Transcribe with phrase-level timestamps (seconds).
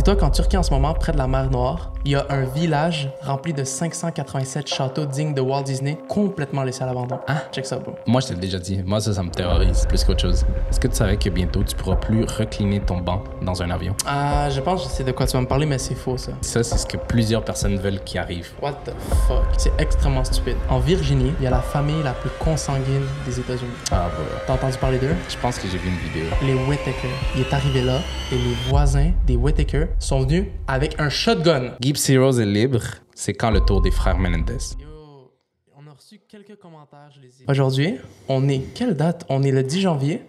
[0.00, 2.44] dis-toi qu'en Turquie en ce moment, près de la mer Noire, il y a un
[2.44, 7.18] village rempli de 587 châteaux dignes de Walt Disney, complètement laissés à l'abandon.
[7.28, 7.94] Ah, check ça, bro.
[8.06, 8.82] Moi, je te l'ai déjà dit.
[8.82, 10.46] Moi, ça, ça me terrorise plus qu'autre chose.
[10.70, 13.94] Est-ce que tu savais que bientôt, tu pourras plus recliner ton banc dans un avion?
[14.06, 16.16] Ah, je pense que je sais de quoi tu vas me parler, mais c'est faux,
[16.16, 16.32] ça.
[16.40, 18.48] Ça, c'est ce que plusieurs personnes veulent qui arrive.
[18.62, 18.92] What the
[19.28, 19.44] fuck?
[19.58, 20.56] C'est extrêmement stupide.
[20.70, 23.68] En Virginie, il y a la famille la plus consanguine des États-Unis.
[23.92, 24.40] Ah, bah.
[24.46, 25.14] T'as entendu parler d'eux?
[25.28, 26.30] Je pense que j'ai vu une vidéo.
[26.42, 27.10] Les Whittaker.
[27.34, 27.98] Il est arrivé là
[28.32, 31.72] et les voisins des Whittaker sont venus avec un shotgun.
[31.80, 32.80] Gypsy Rose est libre.
[33.14, 34.54] C'est quand le tour des frères Menendez?
[34.80, 34.86] Yo,
[35.76, 37.44] on a reçu quelques commentaires, je les ai.
[37.48, 37.96] Aujourd'hui,
[38.28, 38.60] on est.
[38.74, 39.24] Quelle date?
[39.28, 40.22] On est le 10 janvier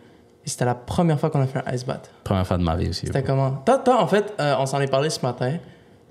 [0.45, 2.09] et c'était la première fois qu'on a fait un ice bath.
[2.23, 3.05] Première fois de ma vie aussi.
[3.05, 3.61] C'était comment?
[3.65, 5.57] Toi, toi, en fait, euh, on s'en est parlé ce matin.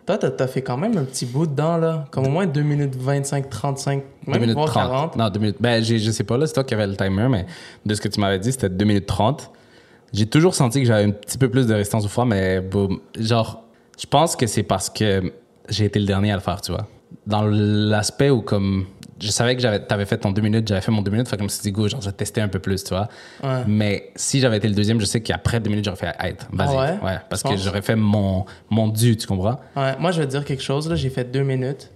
[0.07, 2.07] Toi, t'as t'as fait quand même un petit bout dedans, là.
[2.11, 4.83] Comme au moins 2 minutes 25, 35, même 2 minutes voire 30.
[4.91, 5.17] 40.
[5.17, 5.57] Non, 2 minutes.
[5.61, 7.47] Ben, j'ai- je sais pas, là, c'est toi qui avais le timer, mais
[7.85, 9.51] de ce que tu m'avais dit, c'était 2 minutes 30.
[10.13, 13.01] J'ai toujours senti que j'avais un petit peu plus de résistance au froid, mais boum,
[13.19, 13.63] genre,
[13.99, 15.33] je pense que c'est parce que
[15.69, 16.87] j'ai été le dernier à le faire, tu vois.
[17.27, 18.87] Dans l'aspect où, comme,
[19.21, 21.43] je savais que t'avais fait ton 2 minutes, j'avais fait mon 2 minutes, fait que
[21.43, 23.09] je me suis dit, go, genre, je vais tester un peu plus, tu vois.
[23.43, 23.63] Ouais.
[23.67, 26.77] Mais si j'avais été le deuxième, je sais qu'après 2 minutes, j'aurais fait, hey, vas-y.
[26.77, 27.19] Ah ouais?
[27.29, 29.61] parce Tu que j'aurais fait mon, mon dû, tu comprends?
[29.77, 30.89] Ouais, moi, je vais te dire quelque chose.
[30.89, 31.91] Là, j'ai fait deux minutes.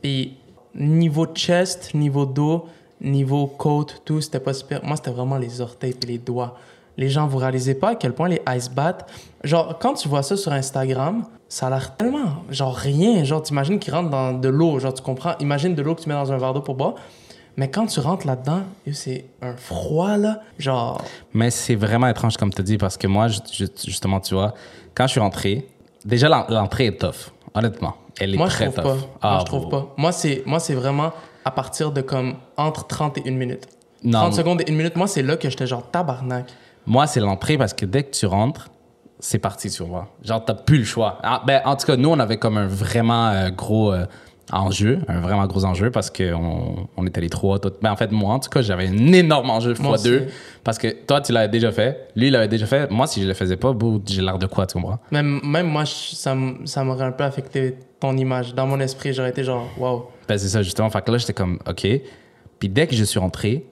[0.00, 0.36] Puis,
[0.74, 2.66] niveau chest, niveau dos,
[3.00, 4.82] niveau côte, tout, c'était pas super.
[4.84, 6.56] Moi, c'était vraiment les orteils et les doigts.
[6.96, 9.06] Les gens, vous réalisez pas à quel point les ice baths.
[9.44, 12.42] Genre, quand tu vois ça sur Instagram, ça a l'air tellement.
[12.50, 13.24] Genre, rien.
[13.24, 14.78] Genre, t'imagines qu'ils rentrent dans de l'eau.
[14.78, 15.34] Genre, tu comprends?
[15.40, 16.94] Imagine de l'eau que tu mets dans un verre d'eau pour boire.
[17.56, 18.60] Mais quand tu rentres là-dedans,
[18.92, 20.40] c'est un froid, là.
[20.58, 21.02] Genre.
[21.34, 24.54] Mais c'est vraiment étrange, comme tu dis, parce que moi, ju- ju- justement, tu vois,
[24.94, 25.68] quand je suis rentré,
[26.04, 27.94] déjà, l'en- l'entrée est tough, honnêtement.
[28.20, 28.84] Elle est Moi, je très trouve tough.
[28.84, 28.94] pas.
[28.94, 29.86] moi, Ah, je trouve pas.
[29.98, 31.12] Moi, c'est, moi, c'est vraiment
[31.44, 33.66] à partir de comme entre 30 et 1 minute.
[34.04, 36.46] Non, 30 mais- secondes et 1 minute, moi, c'est là que j'étais genre tabarnak.
[36.86, 38.68] Moi, c'est l'entrée parce que dès que tu rentres,
[39.18, 40.08] c'est parti, tu vois.
[40.24, 41.18] Genre, t'as plus le choix.
[41.22, 44.04] Ah, ben, en tout cas, nous, on avait comme un vraiment euh, gros euh,
[44.52, 47.60] enjeu, un vraiment gros enjeu parce qu'on on était les trois.
[47.60, 50.26] tout- Ben, en fait, moi, en tout cas, j'avais un énorme enjeu Moi fois deux
[50.64, 52.90] parce que toi, tu l'avais déjà fait, lui, il l'avait déjà fait.
[52.90, 53.72] Moi, si je le faisais pas,
[54.06, 54.98] j'ai l'air de quoi, tu comprends?
[55.12, 58.54] Même, même moi, je- ça, ça m'aurait un peu affecté ton image.
[58.56, 60.08] Dans mon esprit, j'aurais été genre, wow.
[60.28, 60.90] Ben, c'est ça, justement.
[60.90, 61.86] Fait que là, j'étais comme, OK.
[62.58, 63.66] Puis dès que je suis rentré,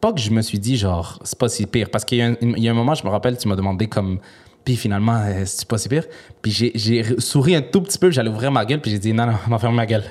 [0.00, 1.90] pas que je me suis dit, genre, c'est pas si pire.
[1.90, 3.56] Parce qu'il y, a un- il y a un moment, je me rappelle, tu m'as
[3.56, 4.18] demandé comme,
[4.64, 6.04] puis finalement, euh, c'est pas si pire.
[6.42, 9.26] Puis j'ai, souri un tout petit peu, j'allais ouvrir ma gueule, puis j'ai dit, non,
[9.26, 10.04] non, on va fermer ma gueule.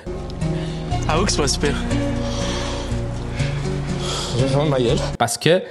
[1.08, 1.74] Avoue que c'est pas super.
[4.36, 4.98] Je vais fermer ma gueule.
[5.18, 5.62] Parce que,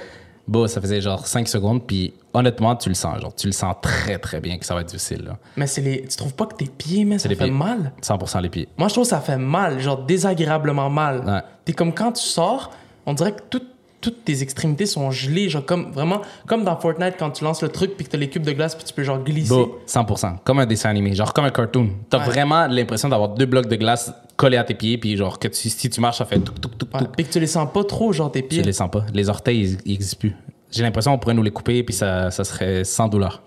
[0.47, 3.75] bon, ça faisait genre 5 secondes, puis honnêtement, tu le sens, genre, tu le sens
[3.81, 5.37] très, très bien que ça va être difficile, là.
[5.55, 6.01] Mais c'est les.
[6.03, 7.53] Tu trouves pas que tes pieds, mais ça les fait pieds.
[7.53, 7.93] mal?
[8.01, 8.67] 100% les pieds.
[8.77, 11.23] Moi, je trouve que ça fait mal, genre désagréablement mal.
[11.25, 11.41] Ouais.
[11.65, 12.71] T'es comme quand tu sors,
[13.05, 13.61] on dirait que tout-
[14.01, 17.69] toutes tes extrémités sont gelées, genre comme vraiment, comme dans Fortnite quand tu lances le
[17.69, 19.49] truc puis que t'as les cubes de glace puis tu peux genre glisser.
[19.49, 20.37] Bon, 100%.
[20.43, 21.89] Comme un dessin animé, genre comme un cartoon.
[22.09, 22.25] T'as Ouais.
[22.25, 25.69] vraiment l'impression d'avoir deux blocs de glace collés à tes pieds, puis genre que tu-
[25.69, 26.87] si tu marches, ça fait tout, tout, tout.
[27.15, 28.59] Puis que tu les sens pas trop, genre tes pieds.
[28.61, 29.03] Tu les sens pas.
[29.13, 30.35] Les orteils, ils, ils existent plus.
[30.71, 33.41] J'ai l'impression qu'on pourrait nous les couper, puis ça, ça serait sans douleur.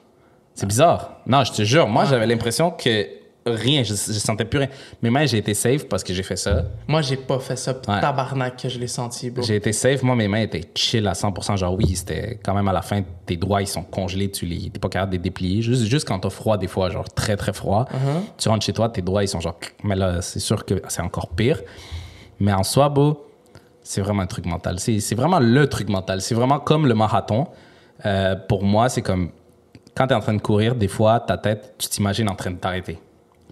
[0.55, 1.13] C'est bizarre.
[1.27, 3.07] Non, je te jure, moi, j'avais l'impression que
[3.47, 4.69] rien, je, je sentais plus rien.
[5.03, 6.65] Mais moi, j'ai été safe parce que j'ai fait ça.
[6.87, 8.01] Moi, j'ai pas fait ça, Ouais.
[8.01, 9.33] tabarnak que je l'ai senti.
[9.43, 10.03] J'ai été safe.
[10.03, 11.57] Moi, mes mains étaient chill à 100%.
[11.57, 14.31] Genre, oui, c'était quand même à la fin, tes doigts, ils sont congelés.
[14.31, 15.63] Tu les, t'es pas capable de les déplier.
[15.63, 17.87] Juste, juste quand t'as froid, des fois, genre très, très froid.
[18.39, 19.59] Tu rentres chez toi, tes doigts, ils sont genre.
[19.85, 21.61] Mais là, c'est sûr que c'est encore pire.
[22.39, 23.27] Mais en soi, beau,
[23.83, 24.79] c'est vraiment un truc mental.
[24.79, 26.21] C'est, vraiment le truc mental.
[26.21, 27.47] C'est vraiment comme le marathon.
[28.07, 29.31] Euh, pour moi, c'est comme
[29.95, 32.57] quand t'es en train de courir, des fois, ta tête, tu t'imagines en train de
[32.57, 32.99] t'arrêter.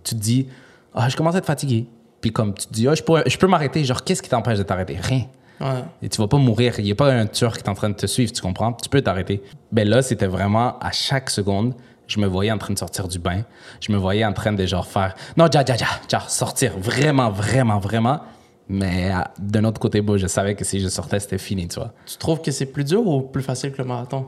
[0.05, 0.49] Tu te dis,
[0.95, 1.87] ah, je commence à être fatigué.
[2.21, 3.85] Puis comme tu te dis, ah, je, pourrais- je peux m'arrêter.
[3.85, 4.97] Genre, qu'est-ce qui t'empêche de t'arrêter?
[5.01, 5.27] Rien.
[5.61, 5.83] Ouais.
[6.03, 6.75] Et tu vas pas mourir.
[6.79, 8.73] Il n'y a pas un tueur qui est en train de te suivre, tu comprends?
[8.73, 9.43] Tu peux t'arrêter.
[9.73, 11.75] Ben là, c'était vraiment à chaque seconde,
[12.07, 13.43] je me voyais en train de sortir du bain.
[13.81, 17.31] Je me voyais en train de genre faire non, ja, ja, ja, ja, sortir vraiment,
[17.31, 18.21] vraiment, vraiment.
[18.69, 21.81] Mais euh, d'un autre côté, bon, je savais que si je sortais, c'était fini, tu
[21.81, 21.93] vois.
[22.07, 24.27] Tu trouves que c'est plus dur ou plus facile que le marathon?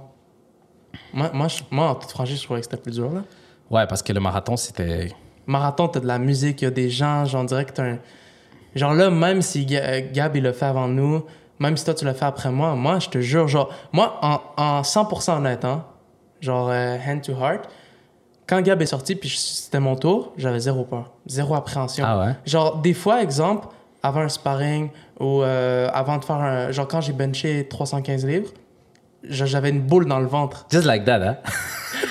[1.12, 3.22] Moi, moi, je- moi en toute franchise, je trouvais que c'était plus dur, là.
[3.70, 5.12] Ouais, parce que le marathon, c'était.
[5.50, 7.84] Marathon, t'as de la musique, il y a des gens, genre, on dirait que t'as
[7.84, 7.98] un...
[8.76, 11.24] Genre là, même si euh, Gab, il l'a fait avant nous,
[11.58, 14.40] même si toi, tu l'as fait après moi, moi, je te jure, genre, moi, en,
[14.56, 15.84] en 100% honnête, hein,
[16.40, 17.68] genre, euh, hand to heart,
[18.46, 22.04] quand Gab est sorti, puis c'était mon tour, j'avais zéro peur, zéro appréhension.
[22.06, 22.36] Ah ouais?
[22.46, 23.66] Genre, des fois, exemple,
[24.04, 26.70] avant un sparring ou euh, avant de faire un...
[26.70, 28.50] Genre, quand j'ai benché 315 livres,
[29.24, 30.66] j'avais une boule dans le ventre.
[30.70, 31.36] Just like that, hein?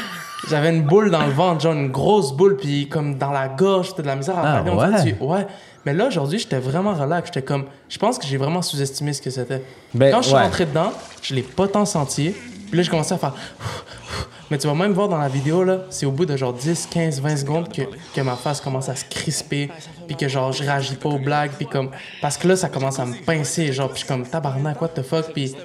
[0.50, 3.90] J'avais une boule dans le ventre, genre une grosse boule, puis comme dans la gorge,
[3.90, 5.16] c'était de la misère à Ah, parler.
[5.20, 5.28] Ouais?
[5.28, 5.48] ouais.
[5.86, 7.28] Mais là, aujourd'hui, j'étais vraiment relax.
[7.28, 7.66] J'étais comme.
[7.88, 9.64] Je pense que j'ai vraiment sous-estimé ce que c'était.
[9.94, 10.44] Ben, Quand je suis ouais.
[10.44, 10.92] rentré dedans,
[11.22, 12.32] je l'ai pas tant senti.
[12.68, 13.34] Puis là, j'ai commencé à faire.
[14.52, 16.88] Mais tu vas même voir dans la vidéo, là, c'est au bout de genre 10,
[16.92, 17.84] 15, 20 secondes que,
[18.16, 19.70] que ma face commence à se crisper,
[20.08, 21.92] puis que genre je réagis pas aux blagues, puis comme.
[22.20, 24.90] Parce que là, ça commence à me pincer, genre, puis je suis comme tabarnak, what
[24.90, 25.56] the fuck, puis.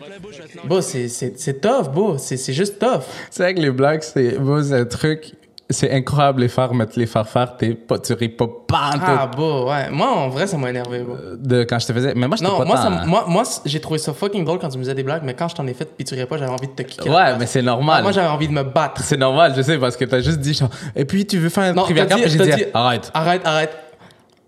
[0.65, 3.03] Bon, c'est tough, beau, c'est juste tough.
[3.31, 5.33] C'est vrai que les blagues, c'est bon, un truc.
[5.71, 7.57] C'est incroyable les faire, mettre les faire faire.
[7.57, 9.89] T'es pas, tu ris pas pantoute Ah, beau, ouais.
[9.91, 11.17] Moi, en vrai, ça m'a énervé, beau.
[11.39, 12.13] de quand je te faisais.
[12.15, 14.69] Mais moi, Non, pas moi, tant, ça, moi, moi, j'ai trouvé ça fucking drôle quand
[14.69, 16.37] tu me faisais des blagues, mais quand je t'en ai fait puis tu riais pas,
[16.37, 17.11] j'avais envie de te kicker.
[17.11, 18.03] Ouais, mais c'est normal.
[18.03, 19.01] Moi, j'avais envie de me battre.
[19.03, 20.69] C'est normal, je sais, parce que t'as juste dit genre.
[20.95, 23.11] Et puis tu veux faire un et j'ai dit, dit- arrête.
[23.15, 23.71] Arrête, arrête.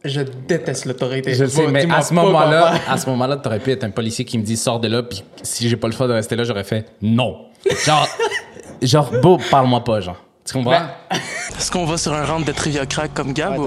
[0.06, 1.34] Je déteste l'autorité.
[1.34, 3.90] Je le sais, Bon, mais à ce moment-là, à ce moment-là, t'aurais pu être un
[3.90, 6.36] policier qui me dit sors de là, puis si j'ai pas le choix de rester
[6.36, 7.46] là, j'aurais fait non.
[7.84, 8.08] Genre,
[8.82, 10.22] genre, beau, parle-moi pas, genre.
[10.44, 10.82] Tu comprends?
[11.10, 13.64] Est-ce qu'on va sur un round de trivia crack comme Gab ou...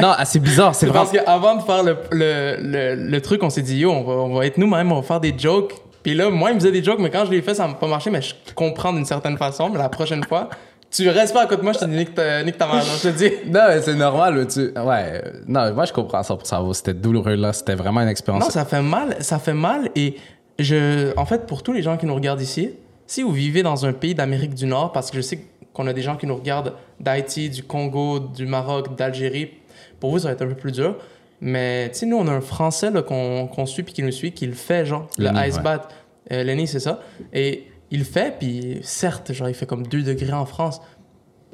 [0.00, 1.04] Non, ah, c'est bizarre, c'est vraiment.
[1.04, 4.12] Parce qu'avant de faire le, le, le, le truc, on s'est dit, yo, on va,
[4.14, 5.74] on va être nous-mêmes, on va faire des jokes.
[6.02, 7.74] Puis là, moi, il me faisait des jokes, mais quand je l'ai fait, ça m'a
[7.74, 9.68] pas marché, mais je comprends d'une certaine façon.
[9.70, 10.48] Mais la prochaine fois,
[10.94, 12.82] tu restes pas à côté de moi, je te dis, nique ta, nique ta mère,
[12.82, 13.30] je te dis.
[13.46, 14.72] Non, mais c'est normal, tu.
[14.78, 15.22] Ouais.
[15.48, 16.62] Non, moi, je comprends ça pour ça.
[16.72, 17.52] C'était douloureux, là.
[17.52, 18.44] C'était vraiment une expérience.
[18.44, 19.90] Non, ça fait mal, ça fait mal.
[19.96, 20.16] Et
[20.58, 22.70] je, en fait, pour tous les gens qui nous regardent ici,
[23.06, 25.92] si vous vivez dans un pays d'Amérique du Nord, parce que je sais qu'on a
[25.92, 29.50] des gens qui nous regardent d'Haïti, du Congo, du Maroc, d'Algérie,
[29.98, 30.96] pour vous, ça va être un peu plus dur.
[31.40, 34.12] Mais, tu sais, nous, on a un Français là, qu'on qu'on suit puis qui nous
[34.12, 35.62] suit, qui le fait, genre, Lenny, le ice ouais.
[35.62, 35.88] bath.
[36.32, 37.00] Euh, Lenny, c'est ça.
[37.32, 40.80] Et il le fait, puis certes, genre, il fait comme 2 degrés en France.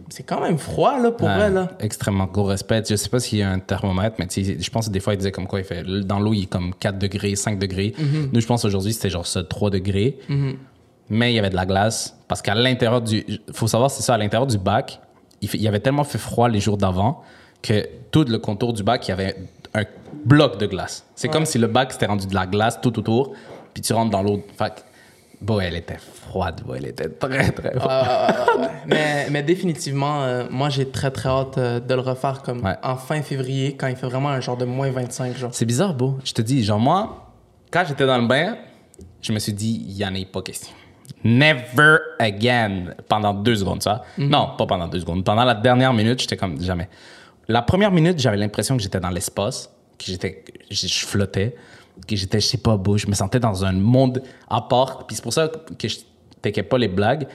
[0.08, 1.72] C'est quand même froid, là, pour Ouais, là.
[1.78, 2.82] Extrêmement gros respect.
[2.88, 5.18] Je sais pas s'il y a un thermomètre, mais je pense que des fois, il
[5.18, 5.82] disait comme quoi il fait.
[6.04, 7.92] Dans l'eau, il est comme 4 degrés, 5 degrés.
[7.98, 8.30] Mhm.
[8.32, 10.18] Nous, je pense aujourd'hui, c'était genre ça, 3 degrés.
[11.10, 12.16] Mais il y avait de la glace.
[12.28, 13.24] Parce qu'à l'intérieur du.
[13.52, 15.00] faut savoir, c'est ça, à l'intérieur du bac,
[15.42, 17.22] il, fait- il y avait tellement fait froid les jours d'avant
[17.62, 19.36] que tout le contour du bac, il y avait
[19.74, 19.84] un
[20.24, 21.04] bloc de glace.
[21.14, 23.34] C'est comme si le bac s'était rendu de la glace tout autour,
[23.74, 24.42] puis tu rentres dans l'eau.
[24.56, 24.84] Fait
[25.40, 27.88] bon, elle était froide, bon, elle était très, très froide.
[27.88, 28.68] Ah, ouais, ouais.
[28.86, 32.76] mais, mais définitivement, euh, moi, j'ai très, très hâte euh, de le refaire comme Ouais.
[32.82, 35.50] en fin février, quand il fait vraiment un genre de moins 25, genre.
[35.54, 36.18] C'est bizarre, beau.
[36.24, 37.32] Je te dis, genre, moi,
[37.70, 38.56] quand j'étais dans le bain,
[39.22, 40.72] je me suis dit, il n'y en a pas question.
[41.24, 42.94] Never again.
[43.08, 44.02] Pendant deux secondes, ça.
[44.16, 45.24] Non, pas pendant deux secondes.
[45.24, 46.88] Pendant la dernière minute, j'étais comme jamais.
[47.48, 51.56] La première minute, j'avais l'impression que j'étais dans l'espace, que j'étais, je flottais,
[52.06, 52.96] que j'étais, je sais pas, beau.
[52.98, 55.06] Je me sentais dans un monde à part.
[55.06, 55.48] Puis c'est pour ça
[55.78, 55.98] que je
[56.42, 57.26] t'inquiète pas les blagues,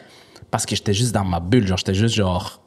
[0.52, 1.68] parce que j'étais juste dans ma bulle.
[1.68, 2.62] Genre, j'étais juste genre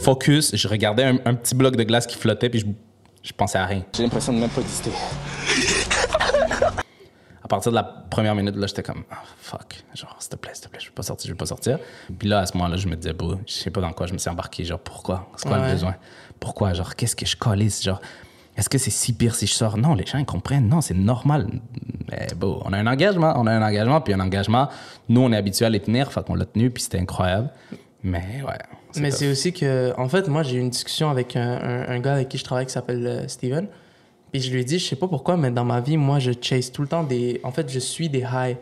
[0.00, 0.54] focus.
[0.54, 2.66] Je regardais un, un petit bloc de glace qui flottait, puis je,
[3.22, 3.84] je pensais à rien.
[3.96, 4.90] J'ai l'impression de même pas exister.
[7.42, 10.50] à partir de la première minute, là, j'étais comme, Ah, fuck, genre, s'il te plaît,
[10.54, 11.78] s'il te plaît, je veux pas sortir, je veux pas sortir.
[12.18, 14.12] Puis là, à ce moment-là, je me disais, bro, je sais pas dans quoi je
[14.12, 15.28] me suis embarqué, genre, pourquoi?
[15.36, 15.66] C'est quoi Ouais.
[15.68, 15.94] le besoin?
[16.40, 16.72] Pourquoi?
[16.74, 17.82] Genre, qu'est-ce que je colisse?
[17.82, 18.00] Genre,
[18.58, 19.78] est-ce que c'est si pire si je sors?
[19.78, 21.46] Non, les gens, ils comprennent, non, c'est normal.
[22.10, 24.68] Mais bon, on a un engagement, on a un engagement, puis un engagement,
[25.08, 27.50] nous, on est habitués à les tenir, fait qu'on l'a tenu, puis c'était incroyable.
[28.02, 28.58] Mais ouais.
[29.00, 32.00] Mais c'est aussi que, en fait, moi, j'ai eu une discussion avec un, un- un
[32.00, 33.66] gars avec qui je travaille qui s'appelle euh, Steven.
[34.32, 36.32] Puis je lui ai dit, je sais pas pourquoi, mais dans ma vie, moi, je
[36.40, 37.40] chase tout le temps des.
[37.44, 38.56] En fait, je suis des highs.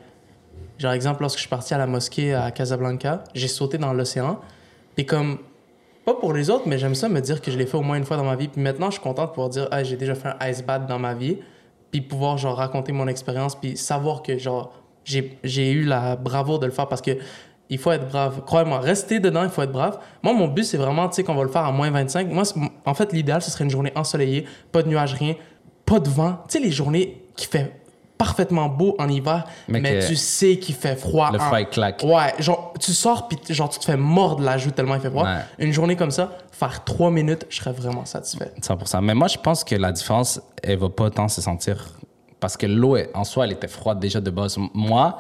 [0.79, 4.41] Genre, exemple, lorsque je suis parti à la mosquée à Casablanca, j'ai sauté dans l'océan.
[4.95, 5.39] Puis comme.
[6.07, 7.97] Pas pour les autres, mais j'aime ça me dire que je l'ai fait au moins
[7.97, 8.47] une fois dans ma vie.
[8.47, 10.87] Puis maintenant, je suis content de pouvoir dire, ah, j'ai déjà fait un ice bath
[10.87, 11.39] dans ma vie.
[11.91, 13.57] Puis pouvoir, genre, raconter mon expérience.
[13.57, 14.73] Puis savoir que, genre,
[15.03, 17.19] j'ai eu la bravoure de le faire parce que
[17.69, 18.43] il faut être brave.
[18.47, 19.99] Croyez-moi, rester dedans, il faut être brave.
[20.23, 22.31] Moi, mon but, c'est vraiment, tu sais, qu'on va le faire à moins 25.
[22.31, 22.45] Moi,
[22.85, 25.35] en fait, l'idéal, ce serait une journée ensoleillée, pas de nuages, rien,
[25.85, 26.39] pas de vent.
[26.49, 27.73] Tu sais, les journées qui fait
[28.19, 31.31] parfaitement beau en hiver, Mais mais, tu sais qu'il fait froid.
[31.33, 32.03] Le froid, claque.
[32.03, 35.11] Ouais, genre, tu sors, puis genre, tu te fais mordre la joue tellement il fait
[35.11, 35.25] froid.
[35.25, 35.41] Ouais.
[35.59, 38.53] Une journée comme ça, faire trois minutes, je serais vraiment satisfait.
[38.61, 39.03] 100%.
[39.03, 41.77] Mais moi, je pense que la différence, elle va pas tant se sentir
[42.41, 44.57] parce que l'eau, en soi, elle était froide déjà de base.
[44.75, 45.19] Moi,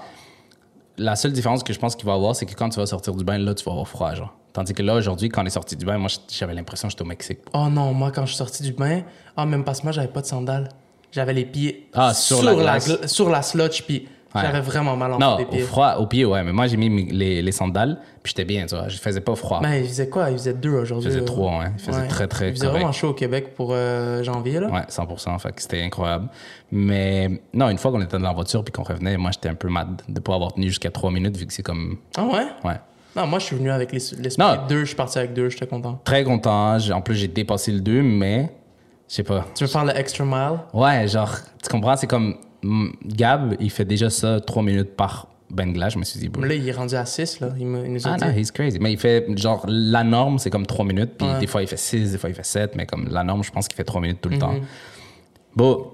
[0.99, 2.87] la seule différence que je pense qu'il va y avoir, c'est que quand tu vas
[2.87, 4.35] sortir du bain, là, tu vas avoir froid, genre.
[4.53, 7.03] Tandis que là, aujourd'hui, quand on est sorti du bain, moi, j'avais l'impression que j'étais
[7.03, 7.41] au Mexique.
[7.53, 9.03] Oh non, moi, quand je suis sorti du bain,
[9.37, 10.69] ah, même pas ce moi, j'avais pas de sandales.
[11.17, 12.89] J'avais les pieds Ah, sur la glace.
[12.89, 14.43] gla- sur la sludge, puis Ouais.
[14.43, 15.61] j'avais vraiment mal en Non, des au pieds.
[15.63, 16.43] froid, au pied, ouais.
[16.45, 18.87] Mais moi, j'ai mis les, les sandales, puis j'étais bien, tu vois.
[18.89, 19.61] Je faisais pas froid.
[19.63, 20.29] Mais il faisait quoi?
[20.31, 21.09] Il faisait deux aujourd'hui.
[21.09, 21.73] Il faisait trois, hein.
[21.79, 22.79] Il faisait très, très Il faisait correct.
[22.81, 24.69] vraiment chaud au Québec pour euh, janvier, là.
[24.69, 25.39] Ouais, 100%.
[25.39, 26.29] Fait que c'était incroyable.
[26.71, 29.55] Mais non, une fois qu'on était dans la voiture puis qu'on revenait, moi, j'étais un
[29.55, 31.97] peu mad de pas avoir tenu jusqu'à trois minutes vu que c'est comme.
[32.19, 32.47] Ah ouais?
[32.65, 32.77] Ouais.
[33.17, 34.81] Non, moi, je suis venu avec les- l'esprit de deux.
[34.81, 35.99] Je suis parti avec deux, j'étais content.
[36.05, 36.77] Très content.
[36.93, 38.51] En plus, j'ai dépassé le 2, mais
[39.09, 39.47] je sais pas.
[39.55, 40.59] Tu veux faire le extra mile?
[40.73, 41.97] Ouais, genre, tu comprends?
[41.97, 45.89] C'est comme mm, Gab, il fait déjà ça trois minutes par Bengla.
[45.91, 46.41] Je me suis dit, bon.
[46.41, 47.51] Mais là, il est rendu à 6, là.
[47.59, 48.25] Il, me- il nous a Ah dit.
[48.25, 48.79] non, he's crazy.
[48.81, 51.13] Mais il fait, genre, la norme, c'est comme trois minutes.
[51.19, 51.39] Puis Ouais.
[51.39, 52.75] des fois, il fait six, des fois, il fait sept.
[52.75, 54.55] Mais comme la norme, je pense qu'il fait trois minutes tout le temps.
[54.55, 54.63] Mhm.
[55.55, 55.91] Bon,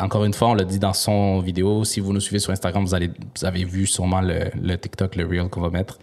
[0.00, 1.84] encore une fois, on l'a dit dans son vidéo.
[1.84, 5.14] Si vous nous suivez sur Instagram, vous, allez, vous avez vu sûrement le, le TikTok,
[5.14, 5.98] le Reel qu'on va mettre.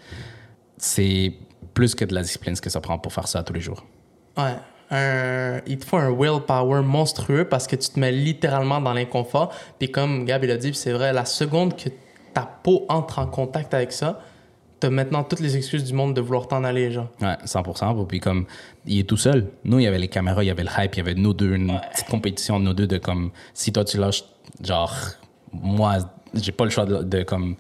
[0.78, 1.34] c'est
[1.74, 3.86] plus que de la discipline ce que ça prend pour faire ça tous les jours.
[4.38, 4.56] Ouais.
[4.92, 9.54] Un- il te faut un willpower monstrueux parce que tu te mets littéralement dans l'inconfort.
[9.78, 11.90] Puis comme Gab il a dit, c'est vrai, la seconde que
[12.34, 14.20] ta peau entre en contact avec ça,
[14.80, 17.08] t'as maintenant toutes les excuses du monde de vouloir t'en aller, genre.
[17.22, 18.06] Ouais, 100%.
[18.08, 18.46] Puis comme,
[18.86, 19.48] il est tout seul.
[19.66, 21.34] Nous, il y avait les caméras, il y avait le hype, il y avait nous
[21.34, 24.24] deux, une petite compétition de nous deux de comme, si toi tu lâches,
[24.64, 24.96] genre,
[25.52, 25.98] moi,
[26.34, 27.56] j'ai pas le choix de, de comme,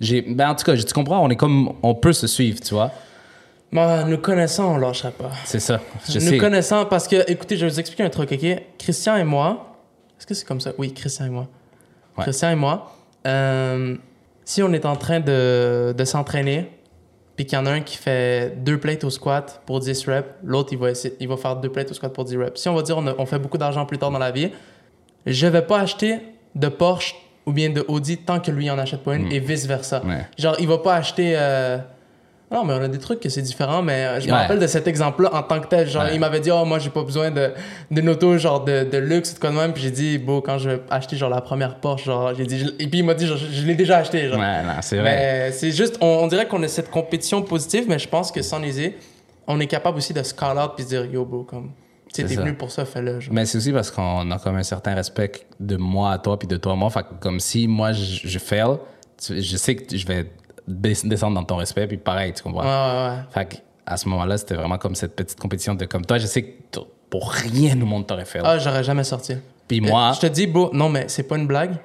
[0.00, 2.90] ben en tout cas, tu comprends, on est comme, on peut se suivre, tu vois.
[3.72, 5.30] Moi, nous connaissant, on lâcherait pas.
[5.44, 5.80] C'est ça.
[6.08, 6.38] Je nous sais.
[6.38, 8.62] connaissant, parce que, écoutez, je vais vous expliquer un truc, ok?
[8.78, 9.76] Christian et moi,
[10.18, 10.72] est-ce que c'est comme ça?
[10.78, 11.48] Oui, Christian et moi.
[12.16, 12.22] Ouais.
[12.24, 12.92] Christian et moi,
[13.26, 13.96] euh,
[14.44, 16.70] si on est en train de, de s'entraîner,
[17.34, 20.28] puis qu'il y en a un qui fait deux plates au squat pour 10 reps,
[20.42, 22.60] l'autre, il va, essayer, il va faire deux plates au squat pour 10 reps.
[22.62, 24.50] Si on va dire on, a- on fait beaucoup d'argent plus tard dans la vie,
[25.26, 26.20] je vais pas acheter
[26.54, 30.00] de Porsche ou bien de Audi tant que lui en achète pas une et vice-versa.
[30.02, 30.08] Mm.
[30.08, 30.26] Ouais.
[30.38, 31.34] Genre, il va pas acheter...
[31.36, 31.76] euh,
[32.50, 34.38] non, mais on a des trucs que c'est différent, mais euh, je me Ouais.
[34.38, 35.88] rappelle de cet exemple-là en tant que tel.
[35.88, 36.10] Genre, Ouais.
[36.14, 37.52] il m'avait dit, oh, moi, j'ai pas besoin de-
[37.90, 39.72] d'une auto, genre, de, de luxe, de quoi de même.
[39.72, 42.60] Puis j'ai dit, bon, quand je vais acheter, genre, la première Porsche, genre, j'ai dit,
[42.60, 44.38] je- et puis il m'a dit, genre, je, l'ai déjà acheté, genre.
[44.38, 45.50] Ouais, non, c'est vrai.
[45.52, 48.58] C'est juste, on, on dirait qu'on a cette compétition positive, mais je pense que sans
[48.60, 48.96] les
[49.48, 51.70] on est capable aussi de se call out puis se dire, yo, bro, comme,
[52.12, 53.34] tu t'es venu pour ça, fais-le, genre.
[53.34, 56.46] Mais c'est aussi parce qu'on a comme un certain respect de moi à toi puis
[56.48, 56.90] de toi à moi.
[56.90, 58.76] Fait que comme si moi je, je fail,
[59.28, 60.30] je sais que je vais
[60.68, 62.62] descendre dans ton respect puis pareil, tu comprends?
[62.62, 62.66] Ouais,
[63.10, 63.22] ouais, ouais.
[63.30, 63.56] Fait que
[63.86, 66.80] à ce moment-là, c'était vraiment comme cette petite compétition de comme toi, je sais que
[67.08, 68.40] pour rien au monde t'aurais fait.
[68.42, 69.34] Ah, j'aurais jamais sorti.
[69.68, 71.76] Puis moi, Je te dis, beau, non, mais c'est pas une blague.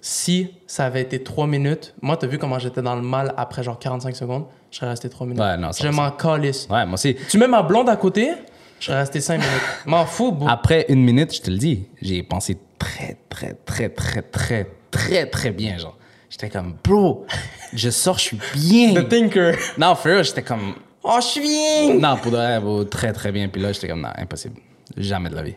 [0.00, 3.64] Si ça avait été 3 minutes, moi, t'as vu comment j'étais dans le mal après
[3.64, 5.42] genre 45 secondes, je serais resté 3 minutes.
[5.42, 6.68] Ouais, non, ça, je m'en calisse.
[6.70, 7.16] ouais, moi aussi.
[7.28, 8.30] Tu mets ma blonde à côté,
[8.78, 9.62] je serais resté 5 minutes.
[9.86, 10.46] M'en fous, beau.
[10.48, 15.26] Après une minute, je te le dis, j'ai pensé très, très, très, très, très, très,
[15.26, 15.97] très bien, genre.
[16.30, 17.24] J'étais comme, bro,
[17.72, 18.94] je sors, je suis bien.
[18.94, 19.56] The Thinker.
[19.78, 21.94] Non, for real, j'étais comme, Oh, je suis bien!
[21.94, 23.48] non, pour de vrai, bro, très, très bien.
[23.48, 24.56] Puis là, j'étais comme, non, impossible.
[24.96, 25.54] Jamais de la vie.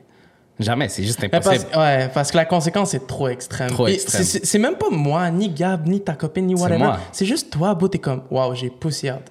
[0.60, 1.76] Jamais, c'est juste parce, impossible.
[1.76, 3.70] ouais, parce que la conséquence est trop extrême.
[3.72, 4.24] Trop extrême.
[4.24, 6.92] c'est- même pas moi, ni Gab, ni ta copine, ni whatever.
[7.12, 9.24] C'est juste toi, beau, t'es comme, wow, j'ai pussy out.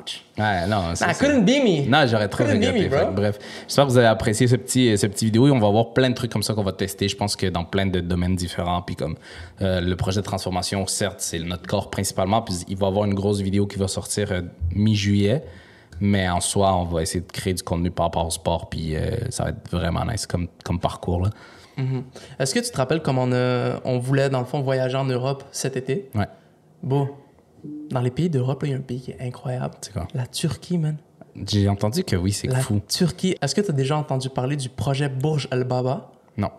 [0.00, 0.24] Ouch.
[0.38, 1.88] Ouais, non, c'est I c'est- couldn't be me.
[1.88, 3.10] Non, j'aurais trop Couldn't be regretté.
[3.14, 5.92] bref, j'espère que vous avez apprécié ce petit, ce petit vidéo et on va voir
[5.92, 7.08] plein de trucs comme ça qu'on va tester.
[7.08, 8.82] Je pense que dans plein de domaines différents.
[8.82, 9.16] Puis comme
[9.62, 12.42] euh, le projet de transformation, certes, c'est notre corps principalement.
[12.42, 14.42] Puis il va y avoir une grosse vidéo qui va sortir euh,
[14.74, 15.44] mi-juillet.
[16.00, 18.68] Mais en soi, on va essayer de créer du contenu par rapport au sport.
[18.68, 21.22] Puis euh, ça va être vraiment nice comme, comme parcours.
[21.22, 21.30] Là.
[22.38, 23.30] Est-ce que tu te rappelles comme on,
[23.84, 26.08] on voulait, dans le fond, voyager en Europe cet été?
[26.14, 26.26] Ouais.
[26.82, 27.16] Beau.
[27.90, 29.74] Dans les pays d'Europe, il y a un pays qui est incroyable.
[29.80, 30.08] C'est quoi?
[30.14, 30.96] La Turquie, man.
[31.48, 32.80] J'ai entendu que oui, c'est La fou.
[32.88, 33.36] Turquie.
[33.42, 36.12] Est-ce que tu as déjà entendu parler du projet Burj Al Baba?
[36.36, 36.50] Non.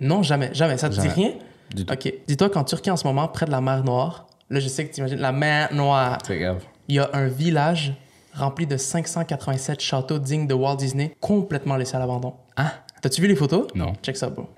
[0.00, 0.50] Non, jamais.
[0.54, 0.76] Jamais.
[0.76, 1.08] Ça te Jamais.
[1.08, 1.32] dit rien?
[1.74, 1.92] Du tout.
[1.92, 2.12] OK.
[2.26, 4.92] Dis-toi qu'en Turquie, en ce moment, près de la mer Noire, là, je sais que
[4.92, 6.62] tu imagines la mer Noire, C'est grave.
[6.88, 7.94] il y a un village
[8.34, 12.34] rempli de 587 châteaux dignes de Walt Disney, complètement laissés à l'abandon.
[12.56, 12.72] Ah?
[13.00, 13.68] T'as-tu vu les photos?
[13.76, 13.92] Non.
[14.02, 14.48] Check ça, bro.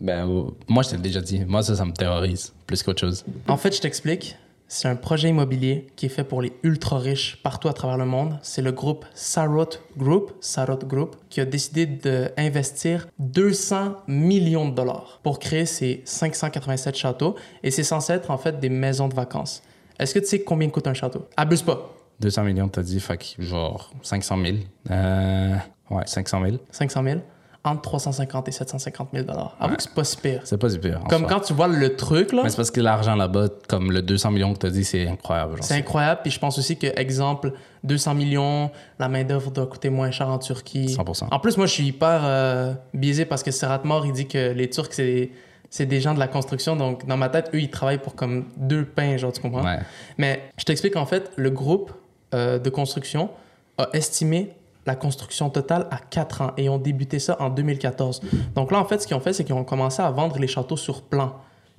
[0.00, 1.44] Ben, euh, moi, je t'ai déjà dit.
[1.44, 3.24] Moi, ça, ça me terrorise plus qu'autre chose.
[3.46, 4.36] En fait, je t'explique.
[4.74, 8.06] C'est un projet immobilier qui est fait pour les ultra riches partout à travers le
[8.06, 8.38] monde.
[8.40, 15.20] C'est le groupe Sarot Group, Sarot Group, qui a décidé d'investir 200 millions de dollars
[15.22, 17.36] pour créer ces 587 châteaux.
[17.62, 19.62] Et c'est censé être en fait des maisons de vacances.
[19.98, 21.28] Est-ce que tu sais combien coûte un château?
[21.36, 21.92] Abuse pas.
[22.20, 24.56] 200 millions, t'as dit, fait que genre 500 000.
[24.90, 25.54] Euh,
[25.90, 26.56] ouais, 500 000.
[26.70, 27.20] 500 000.
[27.64, 29.56] Entre 350 et 750 000 dollars.
[29.60, 30.40] Avoue que c'est pas si pire.
[30.42, 31.00] C'est pas super.
[31.00, 31.28] en Comme soi.
[31.28, 32.42] quand tu vois le truc, là.
[32.42, 35.56] Mais c'est parce que l'argent là-bas, comme le 200 millions que t'as dit, c'est incroyable.
[35.58, 35.64] genre.
[35.64, 36.20] C'est incroyable.
[36.24, 37.52] Puis je pense aussi que, exemple,
[37.84, 40.86] 200 millions, la main-d'œuvre doit coûter moins cher en Turquie.
[40.86, 41.28] 100%.
[41.30, 44.50] En plus, moi, je suis hyper euh, biaisé parce que Serhat Mor, il dit que
[44.52, 45.32] les Turcs, c'est des,
[45.70, 46.74] c'est des gens de la construction.
[46.74, 49.64] Donc, dans ma tête, eux, ils travaillent pour comme deux pains, genre, tu comprends?
[49.64, 49.78] Ouais.
[50.18, 51.92] Mais je t'explique, en fait, le groupe
[52.34, 53.30] euh, de construction
[53.78, 54.52] a estimé
[54.86, 58.20] la construction totale à 4 ans et ont débuté ça en 2014.
[58.54, 60.48] Donc là, en fait, ce qu'ils ont fait, c'est qu'ils ont commencé à vendre les
[60.48, 61.36] châteaux sur plan.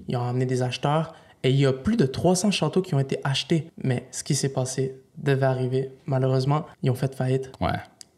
[0.07, 2.99] Ils ont amené des acheteurs et il y a plus de 300 châteaux qui ont
[2.99, 3.69] été achetés.
[3.77, 5.91] Mais ce qui s'est passé devait arriver.
[6.05, 7.51] Malheureusement, ils ont fait faillite.
[7.59, 7.71] Ouais.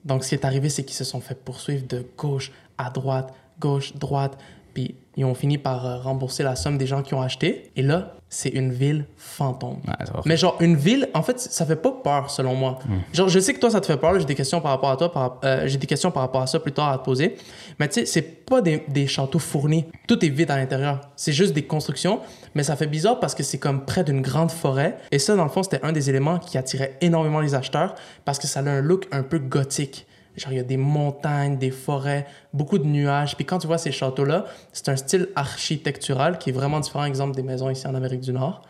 [0.05, 3.33] Donc, ce qui est arrivé, c'est qu'ils se sont fait poursuivre de gauche à droite,
[3.59, 4.37] gauche, droite.
[4.73, 7.71] Puis, ils ont fini par euh, rembourser la somme des gens qui ont acheté.
[7.75, 9.77] Et là, c'est une ville fantôme.
[9.87, 9.93] Ouais.
[10.25, 12.79] Mais genre, une ville, en fait, ça fait pas peur, selon moi.
[13.13, 14.19] Genre, je sais que toi, ça te fait peur.
[14.19, 15.09] J'ai des questions par rapport à toi.
[15.11, 17.37] par- euh, J'ai des questions par rapport à ça plus tard à te poser.
[17.79, 19.85] Mais tu sais, c'est pas des, des châteaux fournis.
[20.07, 20.99] Tout est vide à l'intérieur.
[21.15, 22.19] C'est juste des constructions.
[22.55, 24.97] Mais ça fait bizarre parce que c'est comme près d'une grande forêt.
[25.11, 28.37] Et ça, dans le fond, c'était un des éléments qui attirait énormément les acheteurs parce
[28.39, 30.05] que ça a un look un peu gothique.
[30.37, 33.35] Genre, il y a des montagnes, des forêts, beaucoup de nuages.
[33.35, 37.35] Puis quand tu vois ces châteaux-là, c'est un style architectural qui est vraiment différent, exemple,
[37.35, 38.61] des maisons ici en Amérique du Nord.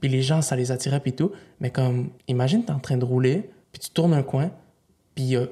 [0.00, 1.32] puis les gens, ça les attirait, puis tout.
[1.60, 4.50] Mais comme, imagine, t'es en train de rouler, puis tu tournes un coin,
[5.14, 5.46] puis il y a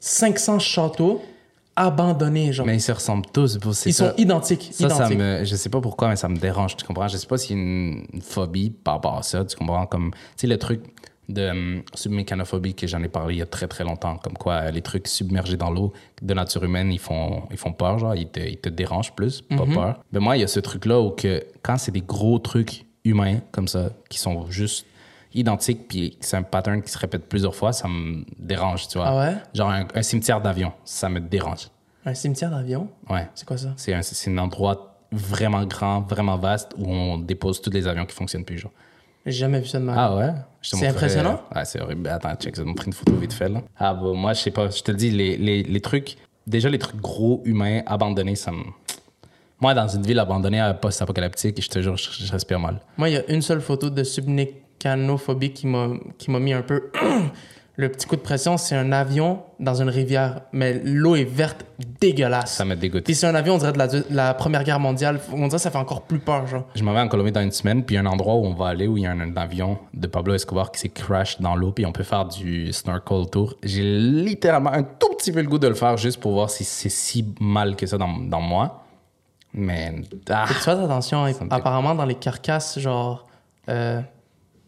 [0.00, 1.22] 500 châteaux
[1.74, 2.66] abandonnés, genre.
[2.66, 3.58] Mais ils se ressemblent tous.
[3.86, 4.10] Ils ça.
[4.10, 4.68] sont identiques.
[4.72, 5.18] Ça, ça identiques.
[5.18, 7.08] me, je sais pas pourquoi, mais ça me dérange, tu comprends?
[7.08, 9.86] Je sais pas s'il y a une, une phobie par rapport à ça, tu comprends?
[9.86, 10.82] Comme, tu sais, le truc
[11.28, 14.54] de hum, submécanophobie que j'en ai parlé il y a très très longtemps, comme quoi
[14.54, 15.92] euh, les trucs submergés dans l'eau
[16.22, 19.42] de nature humaine, ils font, ils font peur, genre, ils te, ils te dérangent plus,
[19.42, 20.00] pas peur.
[20.12, 23.40] Mais moi, il y a ce truc-là où que quand c'est des gros trucs humains
[23.52, 24.86] comme ça, qui sont juste
[25.34, 29.08] identiques, puis c'est un pattern qui se répète plusieurs fois, ça me dérange, tu vois?
[29.08, 29.36] Ah ouais?
[29.54, 31.68] Genre un, un cimetière d'avion, ça me dérange.
[32.06, 32.88] Un cimetière d'avion?
[33.10, 33.28] Ouais.
[33.34, 33.74] C'est quoi ça?
[33.76, 38.06] C'est un, c'est un endroit vraiment grand, vraiment vaste où on dépose tous les avions
[38.06, 38.58] qui fonctionnent plus.
[38.58, 38.72] Genre.
[39.30, 39.98] J'ai jamais vu ça de ma vie.
[40.00, 40.30] Ah ouais?
[40.62, 41.42] C'est impressionnant?
[41.54, 42.08] Ouais, c'est horrible.
[42.08, 43.48] Attends, check, te montrer une photo vite fait.
[43.48, 43.62] Là.
[43.78, 44.70] Ah bah, moi, je sais pas.
[44.70, 46.16] Je te le dis, les, les, les trucs,
[46.46, 48.64] déjà les trucs gros, humains, abandonnés, ça me.
[49.60, 52.80] Moi, dans une ville abandonnée à post-apocalyptique, je te jure, je, je respire mal.
[52.96, 54.02] Moi, il y a une seule photo de
[55.66, 56.90] m'a qui m'a mis un peu
[57.80, 58.56] le petit coup de pression.
[58.58, 61.64] C'est un avion dans une rivière, mais l'eau est verte
[62.00, 62.52] dégueulasse.
[62.54, 63.04] Ça me dégoûte.
[63.04, 65.20] Puis c'est un avion, on dirait de la, de la Première Guerre mondiale.
[65.32, 66.64] On dirait que ça fait encore plus peur, genre.
[66.74, 68.44] Je m'en vais en Colombie dans une semaine, puis il y a un endroit où
[68.44, 70.88] on va aller où il y a un, un avion de Pablo Escobar qui s'est
[70.88, 73.54] crash dans l'eau, puis on peut faire du snorkel tour.
[73.62, 76.64] J'ai littéralement un tout petit peu le goût de le faire juste pour voir si
[76.64, 78.84] c'est si mal que ça dans, dans moi.
[79.54, 79.94] Mais.
[80.28, 81.24] Ah, tu fasses attention.
[81.26, 83.24] fait- Apparemment, dans les carcasses, genre,
[83.68, 84.00] euh,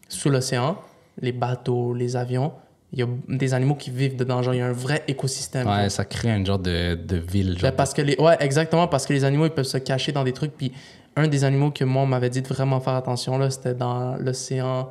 [0.07, 0.77] sous l'océan,
[1.21, 2.53] les bateaux, les avions,
[2.93, 4.41] il y a des animaux qui vivent dedans.
[4.43, 5.67] Genre, il y a un vrai écosystème.
[5.67, 5.91] ouais, genre.
[5.91, 7.53] ça crée un genre de, de ville.
[7.57, 8.15] Genre Ben, parce que les...
[8.19, 10.51] Ouais, exactement, parce que les animaux, ils peuvent se cacher dans des trucs.
[10.57, 10.71] Puis
[11.15, 14.15] un des animaux que moi, on m'avait dit de vraiment faire attention, là, c'était dans
[14.17, 14.89] l'océan,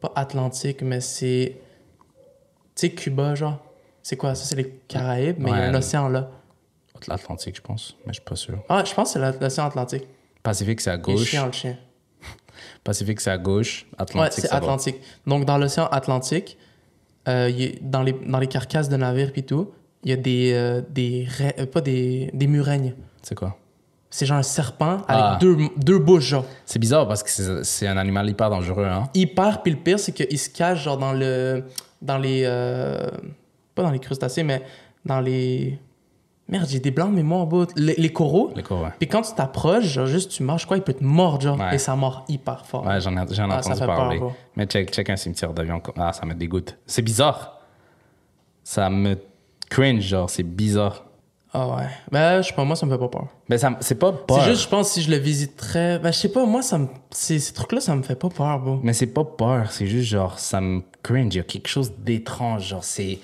[0.00, 1.56] pas Atlantique, mais c'est...
[2.74, 3.58] Tu sais, Cuba, genre.
[4.02, 4.44] C'est quoi ça?
[4.44, 5.78] C'est les Caraïbes, mais il y a un Ouais.
[5.78, 6.30] océan là.
[7.06, 8.58] L'Atlantique, je pense, mais je suis pas sûr.
[8.68, 10.04] Ah, je pense que c'est l'océan Atlantique.
[10.42, 11.24] Pacifique, c'est à gauche.
[11.24, 11.76] chiant, le chien.
[12.84, 13.86] Pacifique, c'est à gauche.
[13.92, 14.56] Ouais, Atlantique, c'est ça va.
[14.56, 14.96] Atlantique.
[15.26, 16.56] Donc, dans l'océan Atlantique,
[17.28, 19.70] euh, y dans, les, dans les carcasses de navires puis tout,
[20.04, 22.94] il y a des, euh, des ra- euh, pas des, des murailles.
[23.22, 23.56] C'est quoi?
[24.10, 25.38] C'est genre un serpent avec Ah.
[25.40, 26.46] deux, deux bouches, genre.
[26.64, 29.04] C'est bizarre parce que c'est c'est un animal hyper dangereux, hein?
[29.14, 31.64] Hyper, puis le pire, c'est qu'il se cache, genre, dans le...
[32.00, 32.42] Dans les...
[32.46, 33.06] euh,
[33.74, 34.62] pas dans les crustacés, mais
[35.04, 35.78] dans les...
[36.48, 37.68] Merde, j'ai des blancs de mémoire, bout.
[37.76, 38.52] Les, les coraux.
[38.56, 38.90] Les coraux, ouais.
[38.98, 41.58] Puis quand tu t'approches, genre, juste tu marches, quoi, il peut te mordre, genre.
[41.58, 41.74] Ouais.
[41.74, 42.86] Et ça mord hyper fort.
[42.86, 44.20] Ouais, j'en ai, j'en ai Ah, entendu peur, parler.
[44.56, 45.82] Mais check, check un cimetière d'avion.
[45.98, 46.78] Ah, ça me dégoûte.
[46.86, 47.58] C'est bizarre.
[48.64, 49.18] Ça me
[49.68, 51.04] cringe, genre, c'est bizarre.
[51.52, 51.86] Ah ouais.
[52.12, 53.26] Ben, je sais pas, moi, ça me fait pas peur.
[53.48, 54.42] Mais ça, c'est pas peur.
[54.42, 55.98] C'est juste, je pense, si je le visiterais.
[55.98, 56.88] Ben, je sais pas, moi, ça me...
[57.10, 58.80] ces, ces trucs-là, ça me fait pas peur, bro.
[58.82, 61.34] Mais c'est pas peur, c'est juste genre, ça me cringe.
[61.34, 63.18] Il y a quelque chose d'étrange, genre, c'est.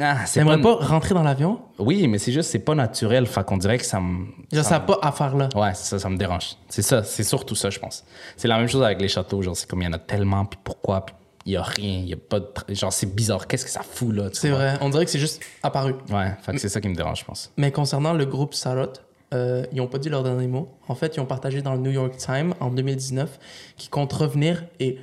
[0.00, 0.76] Ah, c'est T'aimerais pas...
[0.76, 1.60] pas rentrer dans l'avion?
[1.78, 3.26] Oui, mais c'est juste, c'est pas naturel.
[3.26, 4.26] Fait qu'on dirait que ça me.
[4.52, 5.48] Genre, ça n'a pas à faire là.
[5.54, 6.56] Ouais, ça, ça me dérange.
[6.68, 8.04] C'est ça, c'est surtout ça, je pense.
[8.36, 10.44] C'est la même chose avec les châteaux, genre, c'est comme il y en a tellement,
[10.44, 11.14] puis pourquoi, puis
[11.46, 12.46] il y a rien, il y a pas de.
[12.68, 14.28] Genre, c'est bizarre, qu'est-ce que ça fout, là?
[14.32, 14.76] C'est vrai.
[14.80, 15.94] On dirait que c'est juste apparu.
[16.10, 17.52] Ouais, fait que c'est ça qui me dérange, je pense.
[17.56, 18.92] Mais concernant le groupe Sarot,
[19.34, 20.68] euh, ils n'ont pas dit leur dernier mot.
[20.88, 23.38] En fait, ils ont partagé dans le New York Times en 2019
[23.76, 24.98] qu'ils comptent revenir et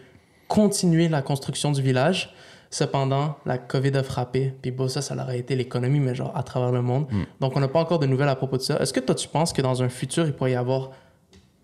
[0.48, 2.35] continuer la construction du village.
[2.76, 4.54] Cependant, la COVID a frappé.
[4.62, 7.08] Puis bon, ça, ça leur a été l'économie, mais genre à travers le monde.
[7.40, 8.78] Donc, on n'a pas encore de nouvelles à propos de ça.
[8.82, 10.92] Est-ce que toi, tu penses que dans un futur, il pourrait y avoir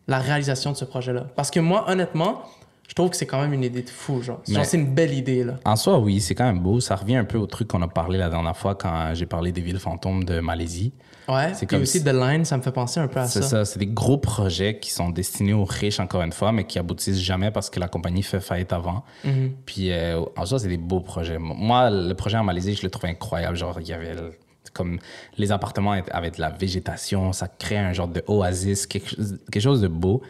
[0.08, 1.26] la réalisation de ce projet-là?
[1.36, 2.44] Parce que moi, honnêtement,
[2.92, 4.22] je trouve que c'est quand même une idée de fou.
[4.22, 5.54] Genre, c'est une belle idée, là.
[5.64, 6.82] En soi, oui, c'est quand même beau.
[6.82, 9.54] Ça revient un peu au truc qu'on a parlé la dernière fois quand j'ai parlé
[9.54, 10.92] des villes fantômes de Malaisie.
[11.30, 11.54] Ouais.
[11.54, 13.48] C'est comme aussi, si- The Line, ça me fait penser un peu à C'est ça.
[13.48, 16.80] ça, c'est des gros projets qui sont destinés aux riches, encore une fois, mais qui
[16.80, 19.06] aboutissent jamais parce que la compagnie fait faillite avant.
[19.24, 19.54] Mhm.
[19.66, 21.38] Puis euh, en soi, c'est des beaux projets.
[21.40, 23.56] Moi, le projet en Malaisie, je le trouvais incroyable.
[23.56, 24.16] Genre, il y avait
[24.74, 25.00] comme
[25.38, 29.16] les appartements avec de la végétation, ça crée un genre de oasis, quelque,
[29.50, 30.22] quelque chose de beau.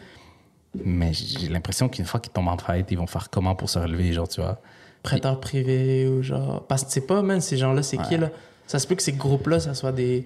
[0.84, 3.78] Mais j'ai l'impression qu'une fois qu'ils tombent en faillite, ils vont faire comment pour se
[3.78, 4.58] relever, genre, tu vois?
[5.02, 6.62] prêteur privé ou genre.
[6.68, 8.30] Parce que tu sais pas, man, ces gens-là, c'est qui, là?
[8.68, 10.24] Ça se peut que ces groupes-là, ça soit des,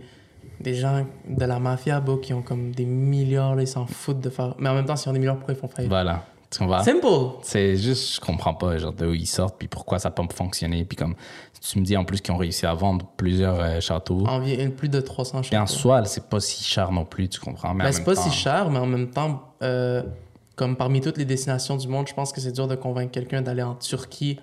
[0.61, 4.21] des gens de la mafia, bro, qui ont comme des milliards, là, ils s'en foutent
[4.21, 4.55] de faire.
[4.59, 5.89] Mais en même temps, s'ils ont des milliards, pourquoi ils font faillite?
[5.91, 6.25] Voilà.
[6.51, 6.83] Tu comprends?
[6.85, 7.07] Simple!
[7.43, 10.85] C'est juste, je comprends pas, genre, d'où ils sortent, puis pourquoi ça peut pas fonctionner.
[10.85, 11.15] Puis comme,
[11.61, 14.25] tu me dis en plus qu'ils ont réussi à vendre plusieurs euh, châteaux.
[14.27, 15.73] Environ plus de 300 Puis en châteaux.
[15.81, 17.73] soi, c'est pas si cher non plus, tu comprends?
[17.75, 20.03] Mais en Ben, c'est même pas temps- si cher, mais en même temps, euh,
[20.57, 23.43] comme parmi toutes les destinations du monde, je pense que c'est dur de convaincre quelqu'un
[23.43, 24.41] d'aller en Turquie,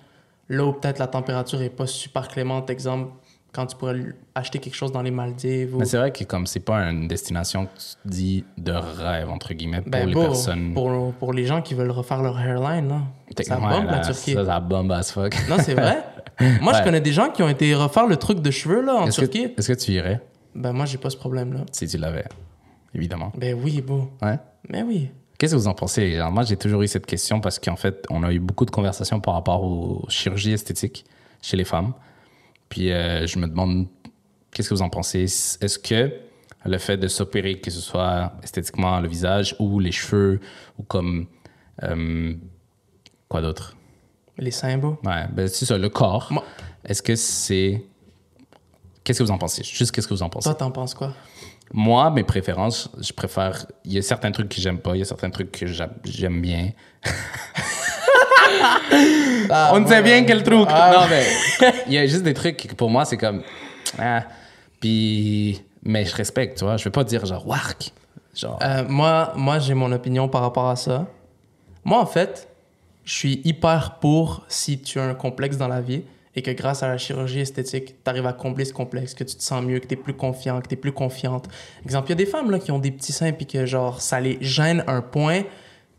[0.48, 2.70] là où peut-être la température est pas super clémente.
[2.70, 3.10] Exemple,
[3.52, 3.96] quand tu pourrais
[4.34, 5.78] acheter quelque chose dans les Maldives ou.
[5.78, 9.54] Mais c'est vrai que comme c'est pas une destination que tu dis de rêve, entre
[9.54, 10.72] guillemets, pour Ben, les personnes.
[10.74, 13.00] pour, pour les gens qui veulent refaire leur hairline, là.
[13.42, 14.34] Ça bombe, la Turquie.
[14.34, 15.34] Ça, ça bombe as fuck.
[15.48, 16.04] Non, c'est vrai.
[16.60, 19.08] Moi, je connais des gens qui ont été refaire le truc de cheveux, là, en
[19.08, 19.52] Turquie.
[19.56, 20.20] est-ce que tu irais?
[20.54, 21.60] Ben, moi, j'ai pas ce problème-là.
[21.72, 22.24] si tu l'avais?
[22.94, 23.32] Évidemment.
[23.36, 24.10] Ben oui, beau.
[24.22, 24.38] Ouais.
[24.68, 25.10] Mais oui.
[25.38, 26.16] Qu'est-ce que vous en pensez?
[26.16, 28.70] Genre, moi, j'ai toujours eu cette question parce qu'en fait, on a eu beaucoup de
[28.70, 31.04] conversations par rapport aux chirurgies esthétiques
[31.42, 31.92] chez les femmes.
[32.68, 33.86] Puis euh, je me demande,
[34.52, 35.22] qu'est-ce que vous en pensez?
[35.24, 36.12] Est-ce que
[36.64, 40.40] le fait de s'opérer, que ce soit esthétiquement le visage ou les cheveux
[40.78, 41.26] ou comme.
[41.82, 42.34] euh,
[43.28, 43.76] quoi d'autre?
[44.38, 44.98] Les beaux.
[45.04, 46.44] Ouais, ben c'est ça, le corps.
[46.84, 47.84] Est-ce que c'est.
[49.02, 49.62] Qu'est-ce que vous en pensez?
[49.62, 50.44] Juste qu'est-ce que vous en pensez?
[50.48, 51.12] Toi, t'en penses quoi?
[51.76, 53.66] Moi, mes préférences, je préfère.
[53.84, 55.90] Il y a certains trucs que j'aime pas, il y a certains trucs que j'a-
[56.04, 56.70] j'aime bien.
[59.50, 60.68] On ne sait bien quel truc.
[60.68, 61.24] non, mais
[61.88, 63.42] il y a juste des trucs que pour moi, c'est comme.
[63.98, 64.22] Ah.
[64.80, 65.62] Puis.
[65.82, 66.76] Mais je respecte, tu vois.
[66.76, 67.92] Je vais pas dire genre, wark.
[68.36, 68.58] Genre.
[68.62, 71.06] Euh, moi, moi j'ai mon opinion par rapport à ça.
[71.84, 72.48] Moi, en fait,
[73.04, 76.04] je suis hyper pour si tu as un complexe dans la vie
[76.36, 79.36] et que grâce à la chirurgie esthétique, tu arrives à combler ce complexe, que tu
[79.36, 81.48] te sens mieux, que tu es plus confiant, que tu es plus confiante.
[81.84, 84.00] Exemple, il y a des femmes là, qui ont des petits seins puis que genre
[84.00, 85.44] ça les gêne un point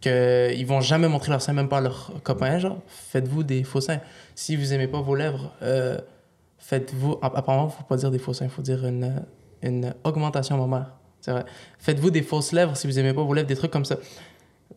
[0.02, 2.60] qu'ils vont jamais montrer leurs seins, même pas à leurs copains.
[2.60, 4.02] Genre, faites-vous des faux seins.
[4.36, 5.98] Si vous aimez pas vos lèvres, euh,
[6.58, 7.18] faites-vous.
[7.22, 9.24] Apparemment, faut pas dire des faux seins, il faut dire une,
[9.64, 10.92] une augmentation mammaire.
[11.22, 11.46] C'est vrai.
[11.80, 13.98] Faites-vous des fausses lèvres si vous aimez pas vos lèvres, des trucs comme ça.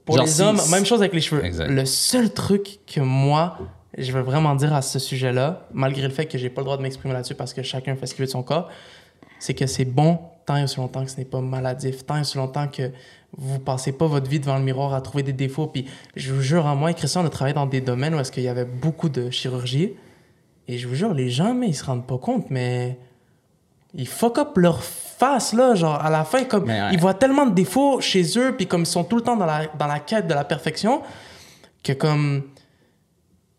[0.04, 1.44] Pour Genre les hommes, même chose avec les cheveux.
[1.44, 1.68] Exact.
[1.68, 3.58] Le seul truc que moi,
[3.96, 6.76] je veux vraiment dire à ce sujet-là, malgré le fait que j'ai pas le droit
[6.76, 8.68] de m'exprimer là-dessus parce que chacun fait ce qu'il veut de son corps,
[9.38, 12.20] c'est que c'est bon tant et aussi longtemps que ce n'est pas maladif, tant et
[12.20, 12.90] aussi longtemps que
[13.36, 15.66] vous passez pas votre vie devant le miroir à trouver des défauts.
[15.66, 18.18] Puis je vous jure, en moi et Christian, on a travaillé dans des domaines où
[18.18, 19.92] est-ce qu'il y avait beaucoup de chirurgie.
[20.66, 22.98] Et je vous jure, les gens, mais ils se rendent pas compte, mais
[23.94, 26.90] ils fuck up leur face, là, genre, à la fin, comme, ouais.
[26.92, 29.46] ils voient tellement de défauts chez eux, puis comme ils sont tout le temps dans
[29.46, 31.02] la, dans la quête de la perfection,
[31.82, 32.44] que comme,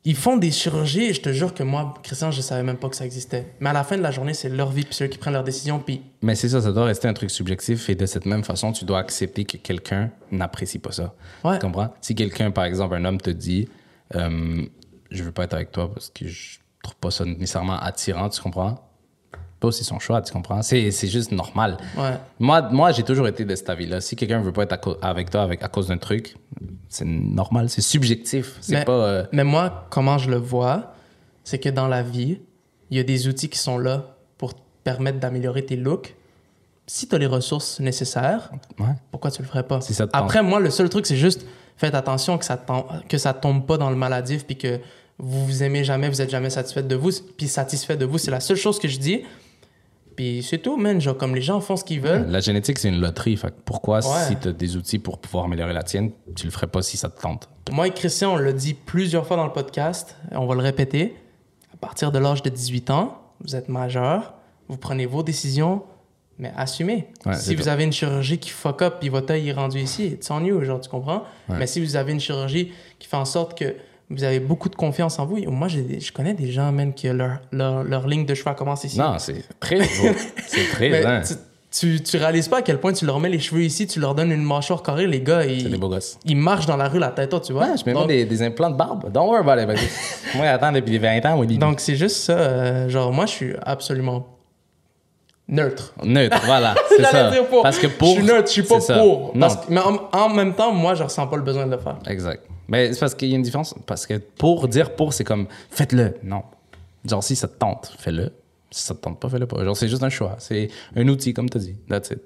[0.06, 2.90] ils font des chirurgies, et je te jure que moi, Christian, je savais même pas
[2.90, 3.54] que ça existait.
[3.60, 5.34] Mais à la fin de la journée, c'est leur vie, puis c'est eux qui prennent
[5.34, 8.26] leurs décisions, puis Mais c'est ça, ça doit rester un truc subjectif et de cette
[8.26, 11.14] même façon, tu dois accepter que quelqu'un n'apprécie pas ça.
[11.44, 11.60] Ouais.
[11.60, 11.94] Tu comprends?
[12.02, 13.68] Si quelqu'un, par exemple, un homme te dit
[14.16, 14.66] euh,
[15.12, 18.42] Je veux pas être avec toi parce que je trouve pas ça nécessairement attirant, tu
[18.42, 18.89] comprends?
[19.60, 20.62] Pas aussi son choix, tu comprends?
[20.62, 21.78] C'est c'est juste normal.
[21.98, 22.14] ouais.
[22.40, 24.00] Moi, moi j'ai toujours été de cet avis-là.
[24.00, 26.36] Si quelqu'un veut pas être co- avec toi avec, à cause d'un truc,
[26.88, 28.56] c'est normal, c'est subjectif.
[28.62, 28.92] C'est Mais- pas.
[28.94, 30.94] euh, Mais moi, comment je le vois,
[31.44, 32.40] c'est que dans la vie,
[32.90, 36.16] il y a des outils qui sont là pour te permettre d'améliorer tes looks.
[36.88, 38.86] Si tu as les ressources nécessaires, ouais.
[39.12, 39.82] pourquoi tu le ferais pas?
[39.82, 40.08] Si ça.
[40.14, 41.46] Après, moi, le seul truc, c'est juste
[41.76, 44.80] faites attention que ça, tom- que ça tombe pas dans le maladif puis que
[45.18, 48.18] vous vous aimez jamais, vous êtes jamais satisfait de vous, puis satisfait de vous.
[48.18, 49.24] C'est la seule chose que je dis.
[50.20, 51.00] Puis c'est tout, man.
[51.00, 52.26] Genre, comme les gens font ce qu'ils veulent.
[52.28, 53.38] La génétique, c'est une loterie.
[53.38, 54.26] Fait pourquoi, Ouais.
[54.28, 56.98] si tu as des outils pour pouvoir améliorer la tienne, tu le ferais pas si
[56.98, 57.48] ça te tente?
[57.72, 61.16] Moi et Christian, on l'a dit plusieurs fois dans le podcast, on va le répéter.
[61.74, 64.34] À partir de l'âge de 18 ans, vous êtes majeur,
[64.68, 65.84] vous prenez vos décisions,
[66.38, 67.08] mais assumez.
[67.26, 67.70] Ouais, si vous tout.
[67.70, 70.62] avez une chirurgie qui fuck up puis votre œil est rendu ici, it's on you,
[70.66, 71.24] genre, tu comprends?
[71.48, 71.60] Ouais.
[71.60, 73.74] Mais si vous avez une chirurgie qui fait en sorte que
[74.10, 77.40] vous avez beaucoup de confiance en vous, moi, je connais des gens, même, que leur,
[77.52, 78.98] leur, leur ligne de cheveux commence ici.
[78.98, 79.86] Non, c'est très beau.
[80.48, 81.22] c'est très Mais hein.
[81.26, 81.36] tu,
[81.98, 84.16] tu, tu réalises pas à quel point tu leur mets les cheveux ici, tu leur
[84.16, 86.18] donnes une mâchoire carrée, les gars, ils, des beaux gosses.
[86.26, 87.66] ils marchent dans la rue la tête haute, tu vois?
[87.68, 89.12] Ouais, je mets Donc- des, des implants de barbe.
[89.12, 89.80] Don't worry about it.
[90.36, 91.58] Moi, attends depuis 20 ans, oui.
[91.60, 92.34] Donc, c'est juste ça.
[92.34, 94.26] euh, genre, moi, je suis absolument
[95.48, 95.94] neutre.
[96.04, 96.76] Neutre, voilà.
[96.90, 97.30] C'est ça.
[97.32, 97.62] dire pour.
[97.64, 98.10] Parce que pour.
[98.10, 99.34] Je suis neutre, je suis pas pour.
[99.40, 101.78] Parce que- mais en, en même temps, moi, je ressens pas le besoin de le
[101.78, 101.98] faire.
[102.08, 102.44] exact.
[102.70, 103.76] Mais c'est parce qu'il y a une différence.
[103.86, 106.16] Parce que pour dire pour, c'est comme faites-le.
[106.24, 106.44] Non.
[107.06, 108.32] Genre, si ça te tente, fais-le.
[108.72, 109.64] Si ça te tente pas, fais-le pas.
[109.64, 110.36] Genre, c'est juste un choix.
[110.40, 111.76] C'est un outil, comme tu as dit.
[111.90, 112.22] That's it.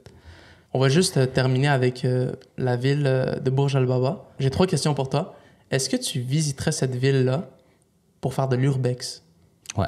[0.74, 4.26] On va juste euh, terminer avec euh, la ville euh, de Bourj al-Baba.
[4.40, 5.36] J'ai trois questions pour toi.
[5.72, 7.48] Est-ce que tu visiterais cette ville-là
[8.20, 9.24] pour faire de l'urbex?
[9.78, 9.86] Ouais.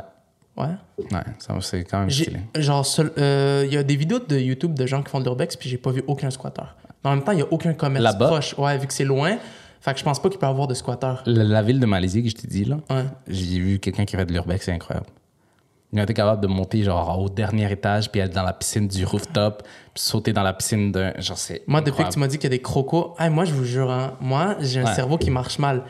[0.56, 0.68] Ouais?
[1.12, 2.40] Ouais, ça, c'est quand même stylé.
[2.56, 2.86] Genre,
[3.18, 5.78] il y a des vidéos de YouTube de gens qui font de l'urbex, puis j'ai
[5.78, 6.62] pas vu aucun squatter.
[7.04, 8.28] Mais en même temps, il y a aucun commerce Là-bas?
[8.28, 8.56] proche.
[8.58, 9.38] Ouais, vu que c'est loin.
[9.86, 11.14] Fait que je pense pas qu'il peut y avoir de squatter.
[11.28, 13.06] La, la ville de Malaisie que je t'ai dit, là, Ouais.
[13.28, 15.06] j'ai vu quelqu'un qui fait de l'urbex, c'est incroyable.
[15.94, 18.88] Il a été capable de monter genre au dernier étage, puis aller dans la piscine
[18.88, 19.62] du rooftop,
[19.94, 21.14] puis sauter dans la piscine d'un.
[21.20, 21.62] Genre, c'est.
[21.68, 23.64] Moi, depuis que tu m'as dit qu'il y a des crocos, hey, moi, je vous
[23.64, 24.94] jure, hein, moi, j'ai un Ouais.
[24.96, 25.84] cerveau qui marche mal.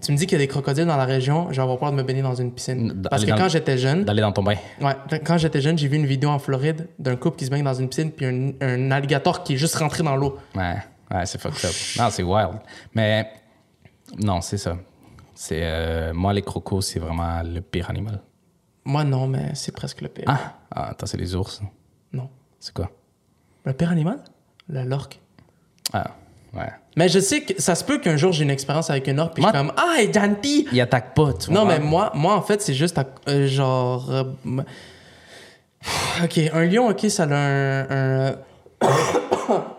[0.00, 1.90] Tu me dis qu'il y a des crocodiles dans la région, je vais avoir peur
[1.90, 3.02] de me baigner dans une piscine.
[3.10, 4.54] Parce que quand j'étais jeune, D'aller dans ton bain.
[4.80, 7.64] ouais, quand j'étais jeune, j'ai vu une vidéo en Floride d'un couple qui se baigne
[7.64, 10.36] dans une piscine, puis un, un alligator qui est juste rentré dans l'eau.
[10.54, 10.76] Ouais,
[11.12, 11.74] ouais, c'est fucked up.
[11.98, 12.58] Non, c'est wild.
[12.94, 13.32] Mais
[14.18, 14.76] non, c'est ça.
[15.34, 18.20] C'est euh, moi les crocos, c'est vraiment le pire animal.
[18.84, 20.24] Moi, non, mais c'est presque le pire.
[20.26, 21.60] Ah, ah attends, c'est les ours.
[22.12, 22.28] Non.
[22.58, 22.90] C'est quoi?
[23.64, 24.18] Le pire animal?
[24.68, 25.20] Le lorque.
[25.92, 26.12] Ah,
[26.54, 26.70] ouais.
[26.96, 29.34] Mais je sais que ça se peut qu'un jour j'ai une expérience avec un orque,
[29.34, 30.66] puis Moi- je suis comme, ah, est gentil!
[30.72, 31.78] Il attaque pas, tu Non, vois.
[31.78, 34.10] mais moi, moi, en fait, c'est juste à- euh, genre.
[34.10, 34.24] euh,
[36.24, 37.86] ok, un lion, ok, ça a un.
[37.90, 38.36] Un,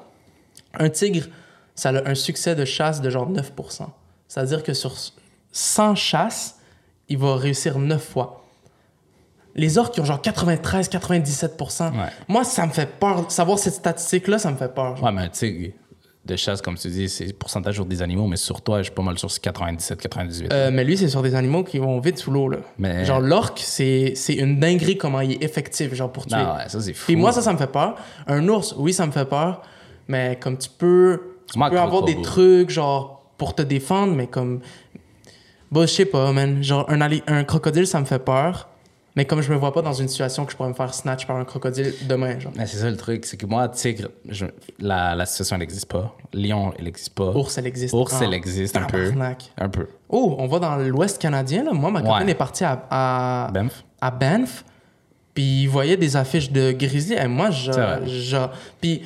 [0.79, 1.27] un tigre,
[1.75, 3.87] ça a un succès de chasse de genre 9%.
[4.27, 4.93] C'est-à-dire que sur
[5.51, 6.55] 100 chasses,
[7.07, 8.43] il va réussir 9 fois.
[9.55, 11.91] Les orques qui ont genre 93, 97%.
[11.91, 11.97] Ouais.
[12.27, 13.29] Moi, ça me fait peur.
[13.31, 14.95] Savoir cette statistique-là, ça me fait peur.
[14.95, 15.05] genre.
[15.05, 15.73] Ouais, mais tu sais,
[16.25, 18.93] de chasse, comme tu dis, c'est pourcentage sur des animaux, mais sur toi, je suis
[18.93, 20.53] pas mal sur 97, 98.
[20.53, 22.47] Euh, mais lui, c'est sur des animaux qui vont vite sous l'eau.
[22.47, 22.59] là.
[22.77, 26.37] Mais- Genre, l'orque, c'est c'est une dinguerie comment il est effectif, genre pour tuer.
[26.37, 27.05] non, ouais, ça, c'est fou.
[27.07, 27.95] Puis moi, ça, ça me fait peur.
[28.27, 29.63] Un ours, oui, ça me fait peur.
[30.09, 34.59] Mais comme tu peux, tu peux avoir des trucs, genre, pour te défendre, mais comme.
[35.71, 36.61] Bon, je sais pas, man.
[36.63, 38.67] Genre, un, ali- un crocodile, ça me fait peur.
[39.15, 41.25] Mais comme je me vois pas dans une situation que je pourrais me faire snatch
[41.27, 42.53] par un crocodile demain, genre.
[42.55, 44.45] Mais c'est ça le truc, c'est que moi, tigre, je-
[44.79, 46.15] la, la situation, elle n'existe pas.
[46.33, 47.31] Lion, elle n'existe pas.
[47.35, 47.93] Ours, elle existe.
[47.93, 49.11] Ours, elle existe un peu.
[49.57, 49.87] Un peu.
[50.09, 51.73] Oh, on va dans l'Ouest canadien, là.
[51.73, 52.31] Moi, ma copine Ouais.
[52.31, 53.83] est partie à, à, Banff.
[53.99, 54.63] à Banff,
[55.33, 57.15] puis il voyait des affiches de grizzly.
[57.15, 57.71] Et moi, je,
[58.05, 58.37] je-
[58.79, 59.01] Puis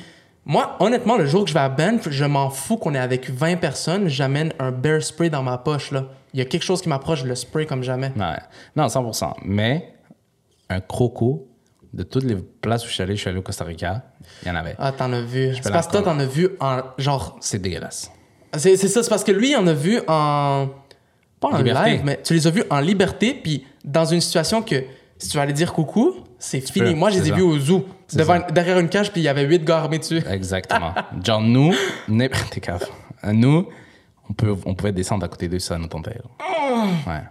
[0.46, 3.30] moi, honnêtement, le jour que je vais à Banff, je m'en fous qu'on est avec
[3.30, 4.08] 20 personnes.
[4.08, 6.06] J'amène un bear spray dans ma poche, là.
[6.34, 8.12] Il y a quelque chose qui m'approche, le spray comme jamais.
[8.16, 8.36] Ouais.
[8.76, 9.34] Non, 100%.
[9.44, 9.94] Mais
[10.68, 11.48] un croco,
[11.94, 14.02] de toutes les places où je suis allé, je suis allé au Costa Rica,
[14.42, 14.74] il y en avait.
[14.78, 15.54] Ah, t'en as vu.
[15.62, 16.80] C'est parce que toi, t'en as vu en.
[16.98, 17.36] Genre.
[17.40, 18.10] C'est dégueulasse.
[18.56, 20.68] C'est c'est ça, c'est parce que lui, il en a vu en.
[21.40, 21.90] Pas en Liberté.
[21.90, 24.84] live, mais tu les as vus en liberté, puis dans une situation que
[25.18, 26.92] si tu vas aller dire coucou, c'est fini.
[26.92, 27.36] peux, Moi, je les ai ça.
[27.36, 28.50] vus au zoo, devant, ça.
[28.50, 30.22] derrière une cage, puis il y avait huit gars armés dessus.
[30.30, 30.94] Exactement.
[31.24, 31.74] Genre, nous,
[32.50, 32.86] t'es cave.
[33.32, 33.66] Nous,
[34.28, 36.22] on, peut, on pouvait descendre à côté d'eux sur notre hôtel.
[37.06, 37.22] Ouais.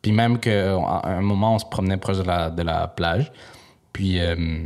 [0.00, 3.30] Puis même qu'à un moment, on se promenait proche de la, de la plage,
[3.92, 4.64] puis euh,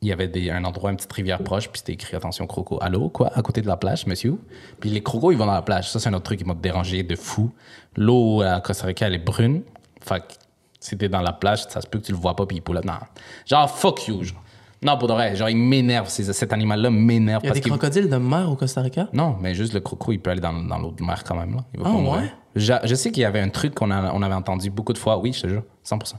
[0.00, 2.78] il y avait des, un endroit, une petite rivière proche, puis c'était écrit attention croco.
[2.82, 4.36] Allô, quoi, à côté de la plage, monsieur?
[4.80, 5.88] Puis les crocos, ils vont dans la plage.
[5.90, 7.52] Ça, c'est un autre truc qui m'a dérangé de fou.
[7.96, 9.62] L'eau à Costa Rica, elle est brune.
[10.00, 10.34] Fait que
[10.82, 12.60] si t'es dans la plage, ça se peut que tu le vois pas, puis il
[12.60, 12.84] pull up.
[12.84, 12.94] Non.
[13.46, 14.42] Genre, fuck you, genre.
[14.84, 16.08] Non, pour de vrai, genre, il m'énerve.
[16.08, 19.08] Cet animal-là m'énerve Il y a parce des crocodiles de mer au Costa Rica?
[19.12, 21.54] non, mais juste le croco, il peut aller dans, dans l'eau de mer quand même.
[21.54, 21.64] Là.
[21.72, 22.22] Il va Ah, pas mourir.
[22.22, 22.32] ouais?
[22.56, 24.98] Je, je sais qu'il y avait un truc qu'on a- on avait entendu beaucoup de
[24.98, 25.18] fois.
[25.18, 26.16] Oui, je te jure, 100%.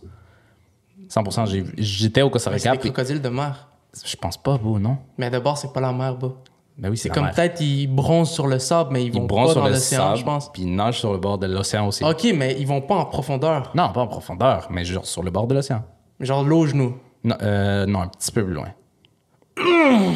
[1.10, 1.46] 100%.
[1.46, 3.68] j'ai- J'étais au Costa Mais C'est Rica, des crocodiles de mer.
[4.06, 4.98] je pense pas, beau, non?
[5.18, 6.32] Mais d'abord, c'est pas la mer, bas.
[6.78, 9.48] Ben oui, c'est comme peut-être ils bronzent sur le sable, mais ils Ils vont pas
[9.48, 10.52] sur dans l'océan, je pense.
[10.52, 12.04] puis ils nagent sur le bord de l'océan aussi.
[12.04, 13.72] Ok, mais ils vont pas en profondeur.
[13.76, 15.84] Non, pas en profondeur, mais genre sur le bord de l'océan.
[16.20, 16.98] Genre l'eau au genou.
[17.24, 18.70] Non, euh, non, un petit peu plus loin.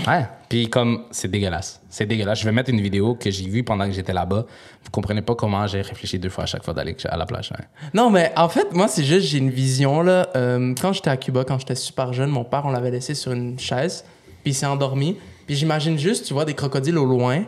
[0.08, 0.26] Ouais.
[0.50, 2.40] Puis comme c'est dégueulasse, c'est dégueulasse.
[2.40, 4.46] Je vais mettre une vidéo que j'ai vue pendant que j'étais là-bas.
[4.84, 7.52] Vous comprenez pas comment j'ai réfléchi deux fois à chaque fois d'aller à la plage.
[7.94, 10.30] Non, mais en fait, moi, c'est juste, j'ai une vision, là.
[10.36, 13.34] Euh, quand j'étais à Cuba, quand j'étais super jeune, mon père, on l'avait laissé sur
[13.34, 14.06] une chaise,
[14.44, 15.18] puis il s'est endormi.
[15.48, 17.44] Puis j'imagine juste, tu vois, des crocodiles au loin,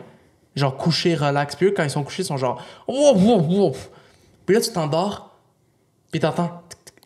[0.56, 1.54] genre couchés, relax.
[1.54, 2.60] Puis eux, quand ils sont couchés, ils sont genre...
[2.88, 3.90] Wouf, wouf, wouf.
[4.46, 5.30] Puis là, tu t'endors,
[6.10, 6.62] puis t'entends...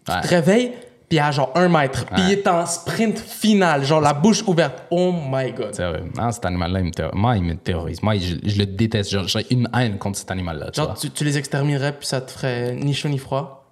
[0.06, 0.20] Tu Ouais.
[0.20, 0.72] te réveilles,
[1.08, 2.04] puis à genre un mètre.
[2.06, 4.82] Puis il est en sprint final, genre la bouche ouverte.
[4.90, 5.70] Oh my God.
[5.72, 6.02] C'est vrai.
[6.14, 7.14] Non, cet animal-là, il me terrorise.
[7.18, 8.02] Moi, il me terrorise.
[8.02, 9.16] Moi, je, je le déteste.
[9.26, 10.70] J'ai une haine contre cet animal-là.
[10.74, 13.63] Genre, tu, tu les exterminerais, puis ça te ferait ni chaud ni froid.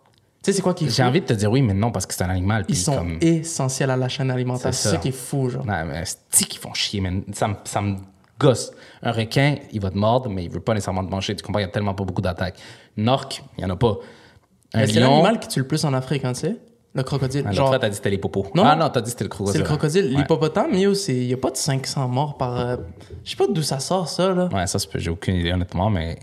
[0.43, 2.15] Tu sais, c'est quoi qui J'ai envie de te dire oui, mais non, parce que
[2.15, 2.65] c'est un animal.
[2.69, 3.19] Ils sont comme...
[3.21, 4.75] essentiels à la chaîne alimentaire.
[4.75, 5.65] C'est ça qui est fou, genre.
[5.65, 7.23] Non, mais c'est qu'ils font chier, man?
[7.33, 7.97] Ça, me- ça me
[8.41, 8.73] gosse.
[9.03, 11.37] Un requin, il va te mordre, mais il veut pas nécessairement te manger.
[11.37, 12.57] Tu comprends, il y a tellement pas beaucoup d'attaques.
[13.07, 13.97] Orque, il y en a pas.
[14.75, 16.57] Un c'est l'animal qui tue le plus en Afrique, hein, tu sais?
[16.95, 17.43] Le crocodile.
[17.45, 18.47] Ah, L'autre Genre, fois, t'as dit que c'était les popos.
[18.55, 18.65] Non.
[18.67, 19.53] Ah non, t'as dit que c'était le crocodile.
[19.53, 20.05] c'est le crocodile.
[20.07, 20.11] Ouais.
[20.19, 20.91] L'hippopotame, il
[21.27, 22.59] n'y a pas de 500 morts par.
[22.59, 22.77] euh,
[23.25, 24.49] Je sais pas d'où ça sort, ça, là.
[24.53, 26.19] Ouais, ça, j'ai aucune idée, honnêtement, mais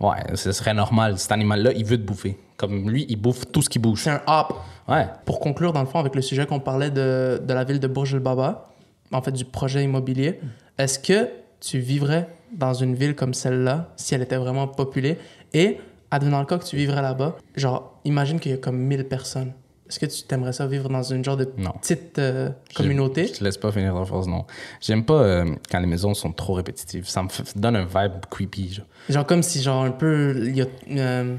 [0.00, 1.18] ouais, ce serait normal.
[1.18, 2.38] Cet animal-là, il veut te bouffer.
[2.62, 4.02] Comme lui, il bouffe tout ce qui bouge.
[4.04, 4.54] C'est un hop.
[4.88, 5.06] Ouais.
[5.24, 7.88] Pour conclure, dans le fond, avec le sujet qu'on parlait de, de la ville de
[7.88, 8.70] Bourj el-Baba,
[9.10, 10.38] en fait, du projet immobilier,
[10.78, 11.28] est-ce que
[11.60, 15.18] tu vivrais dans une ville comme celle-là si elle était vraiment populée?
[15.52, 15.78] Et,
[16.12, 19.52] advenant le cas que tu vivrais là-bas, genre, imagine qu'il y a comme 1000 personnes.
[19.88, 21.72] Est-ce que tu t'aimerais ça vivre dans une genre de Non.
[21.72, 23.26] petite euh, Je- communauté?
[23.26, 24.46] Je te laisse pas finir la phrase, non.
[24.80, 27.06] J'aime pas euh, quand les maisons sont trop répétitives.
[27.08, 27.28] Ça me
[27.60, 28.72] donne un vibe creepy.
[28.74, 28.86] Genre.
[29.10, 31.36] Genre comme si genre un peu il y a euh,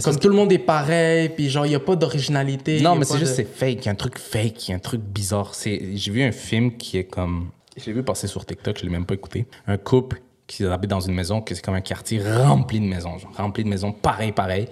[0.00, 2.80] comme tout le monde est pareil puis genre il y a pas d'originalité.
[2.80, 3.80] Non, mais c'est juste c'est fake.
[3.82, 5.54] Il y a un truc fake, il y a un truc bizarre.
[5.54, 8.84] C'est, j'ai vu un film qui est comme, je l'ai vu passer sur TikTok, je
[8.84, 9.46] l'ai même pas écouté.
[9.66, 13.18] Un couple qui habite dans une maison, que c'est comme un quartier rempli de maisons,
[13.18, 14.68] genre, rempli de maisons, pareil, pareil.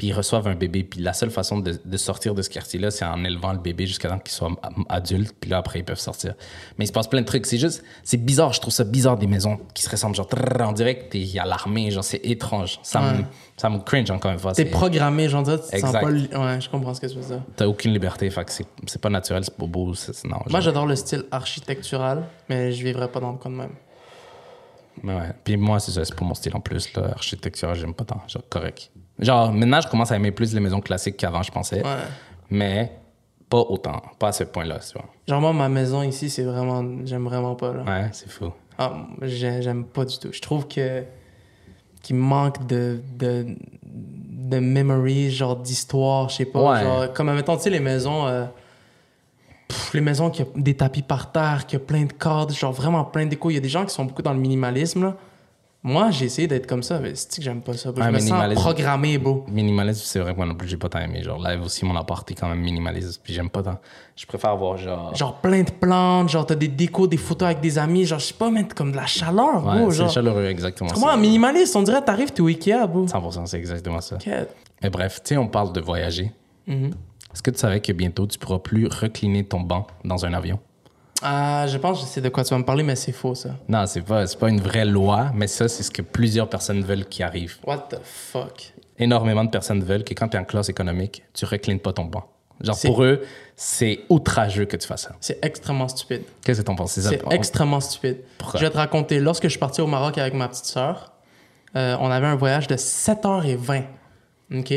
[0.00, 0.82] Puis ils reçoivent un bébé.
[0.82, 3.86] Puis la seule façon de, de sortir de ce quartier-là, c'est en élevant le bébé
[3.86, 4.48] jusqu'à temps qu'il soit
[4.88, 5.34] adulte.
[5.38, 6.32] Puis là, après, ils peuvent sortir.
[6.78, 7.44] Mais il se passe plein de trucs.
[7.44, 8.54] C'est juste, c'est bizarre.
[8.54, 10.16] Je trouve ça bizarre des maisons qui se ressemblent.
[10.16, 11.90] Genre, trrr, en direct, il y a l'armée.
[11.90, 12.78] Genre, c'est étrange.
[12.82, 13.24] Ça, me,
[13.58, 14.54] ça me cringe encore une fois.
[14.54, 16.00] T'es C'est- programmé, genre tu sens Exact.
[16.00, 17.42] pas li- ouais, je comprends ce que tu veux dire.
[17.54, 18.30] T'as aucune liberté.
[18.30, 19.92] Fait que c'est, pas naturel, c'est pas beau.
[20.24, 23.74] non, Moi j'adore le style architectural, mais je vivrais pas dans le coin de même.
[25.04, 25.32] Ouais.
[25.44, 26.90] Puis moi, c'est ça, c'est pas mon style en plus.
[26.94, 27.10] Là.
[27.12, 28.22] Architecture, j'aime pas tant.
[28.28, 28.90] Genre, correct.
[29.20, 31.82] Genre, maintenant, je commence à aimer plus les maisons classiques qu'avant, je pensais.
[31.84, 31.96] Ouais.
[32.50, 32.92] Mais
[33.48, 34.00] pas autant.
[34.18, 35.06] Pas à ce point-là, tu vois.
[35.28, 37.82] Genre moi ma maison ici, c'est vraiment j'aime vraiment pas là.
[37.82, 38.52] Ouais, c'est fou.
[38.78, 40.28] Ah, j'ai- j'aime pas du tout.
[40.32, 41.02] Je trouve que
[42.02, 43.44] qu'il manque de, de,
[43.84, 46.72] de memory, genre d'histoire, je sais pas.
[46.72, 46.82] Ouais.
[46.82, 48.26] Genre, comme, mettons, tu sais, les maisons...
[48.26, 48.46] euh,
[49.68, 52.72] pff, les maisons qui ont des tapis par terre, qui ont plein de cadres, genre
[52.72, 53.50] vraiment plein de déco.
[53.50, 55.16] Il y a des gens qui sont beaucoup dans le minimalisme, là.
[55.82, 57.90] Moi, j'ai essayé d'être comme ça, mais c'est que j'aime pas ça?
[57.90, 59.46] Ouais, je me sens programmé, bro.
[59.48, 61.22] Minimaliste, c'est vrai que moi non plus, j'ai pas tant aimé.
[61.22, 63.22] Genre, live aussi, mon appart est quand même minimaliste.
[63.24, 63.78] Puis j'aime pas tant.
[64.14, 65.14] Je préfère avoir genre.
[65.14, 68.26] Genre plein de plantes, genre t'as des décos, des photos avec des amis, genre je
[68.26, 69.90] sais pas, mettre comme de la chaleur, ouais, bro.
[69.90, 70.90] c'est chaleureux, exactement.
[70.92, 73.06] Comment minimaliste, on dirait t'arrives, t'es au Ikea, bro.
[73.06, 74.18] 100%, c'est exactement ça.
[74.82, 76.30] Mais bref, tu sais, on parle de voyager.
[76.66, 76.90] Mhm.
[77.32, 80.58] Est-ce que tu savais que bientôt, tu pourras plus recliner ton banc dans un avion?
[81.22, 83.34] Ah, je pense que je sais de quoi tu vas me parler, mais c'est faux,
[83.34, 83.50] ça.
[83.68, 86.82] Non, c'est pas, c'est pas une vraie loi, mais ça, c'est ce que plusieurs personnes
[86.82, 87.58] veulent qui arrive.
[87.66, 88.72] What the fuck?
[88.98, 92.04] Énormément de personnes veulent que quand tu es en classe économique, tu reclines pas ton
[92.04, 92.24] banc.
[92.62, 93.22] Genre, C'est- pour eux,
[93.56, 95.16] c'est outrageux que tu fasses ça.
[95.20, 96.22] C'est extrêmement stupide.
[96.44, 96.92] Qu'est-ce que t'en penses?
[96.92, 97.10] C'est ça?
[97.30, 98.18] extrêmement stupide.
[98.36, 98.60] Pourquoi?
[98.60, 101.12] Je vais te raconter, lorsque je suis parti au Maroc avec ma petite sœur,
[101.76, 103.84] euh, on avait un voyage de 7h20.
[104.54, 104.74] OK?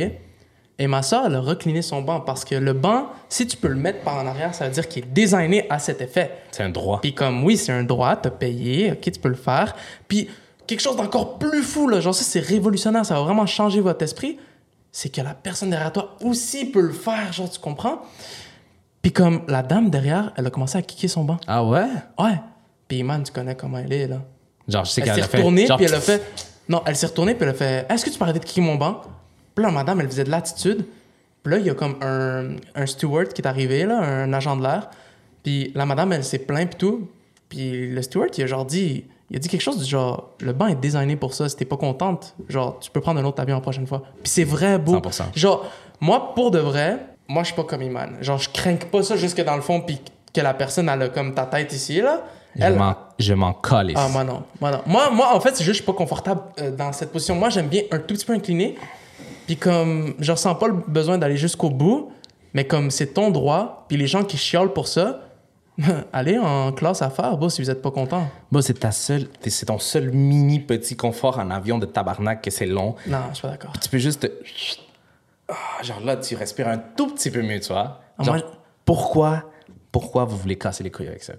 [0.80, 3.68] Et ma sœur, elle a recliné son banc parce que le banc, si tu peux
[3.68, 6.32] le mettre par en arrière, ça veut dire qu'il est designé à cet effet.
[6.52, 7.00] C'est un droit.
[7.00, 9.76] Puis comme, oui, c'est un droit, t'as payé, OK, tu peux le faire.
[10.08, 10.30] Puis
[10.66, 14.04] quelque chose d'encore plus fou, là, genre ça, c'est révolutionnaire, ça va vraiment changer votre
[14.04, 14.40] esprit,
[14.92, 18.02] c'est que la personne derrière toi aussi peut le faire, genre, tu comprends?
[19.04, 21.38] Puis comme, la dame derrière, elle a commencé à kicker son banc.
[21.46, 21.86] Ah ouais?
[22.18, 22.40] Ouais.
[22.88, 24.22] Puis man, tu connais comment elle est, là.
[24.68, 25.38] Genre, je sais Elle qu'elle s'est a fait.
[25.38, 26.24] retournée, genre, puis elle a fait...
[26.70, 28.62] Non, elle s'est retournée, puis elle a fait, est-ce que tu peux arrêter de kicker
[28.64, 29.02] mon banc?
[29.56, 30.86] Puis là, madame, elle faisait de l'attitude.
[31.44, 34.56] Puis là, il y a comme un, un steward qui est arrivé, là, un agent
[34.56, 34.90] de l'air.
[35.44, 37.10] Puis la madame, elle s'est plainte, puis tout.
[37.50, 39.06] Puis le steward, il a genre dit...
[39.32, 41.50] Il a dit quelque chose du genre, le banc est designé pour ça.
[41.50, 44.04] Si t'es pas contente, genre, tu peux prendre un autre avion la prochaine fois.
[44.22, 44.98] Puis c'est vrai, beau.
[44.98, 45.24] 100%.
[45.36, 45.66] Genre,
[46.00, 48.18] moi, pour de vrai, moi, je suis pas comme Iman.
[48.22, 50.00] Genre, je crains pas ça jusque dans le fond, puis
[50.32, 52.22] que la personne, elle a comme ta tête ici, là.
[52.56, 54.44] Je Elle, m'en- je m'en colle ah, moi non.
[54.62, 54.82] Moi, non.
[54.86, 57.34] Moi, moi, en fait, c'est juste je suis pas confortable euh, dans cette position.
[57.34, 58.76] Moi, j'aime bien un tout petit peu incliné.
[59.46, 62.12] Puis comme, je ressens pas le besoin d'aller jusqu'au bout,
[62.54, 65.22] mais comme c'est ton droit, puis les gens qui chiolent pour ça,
[66.14, 68.28] allez en classe à faire, bon, si vous êtes pas content.
[68.52, 72.52] Bon, c'est ta seule, c'est ton seul mini petit confort en avion de tabarnak que
[72.52, 72.96] c'est long.
[73.08, 73.74] Non, je suis pas d'accord.
[73.82, 74.22] Tu peux juste.
[74.22, 74.32] te-
[75.50, 78.00] Ah, genre là, tu respires un tout petit peu mieux, tu vois.
[78.18, 78.46] Ah, Genre, moi-
[78.86, 79.44] pourquoi,
[79.92, 81.34] pourquoi vous voulez casser les couilles avec ça?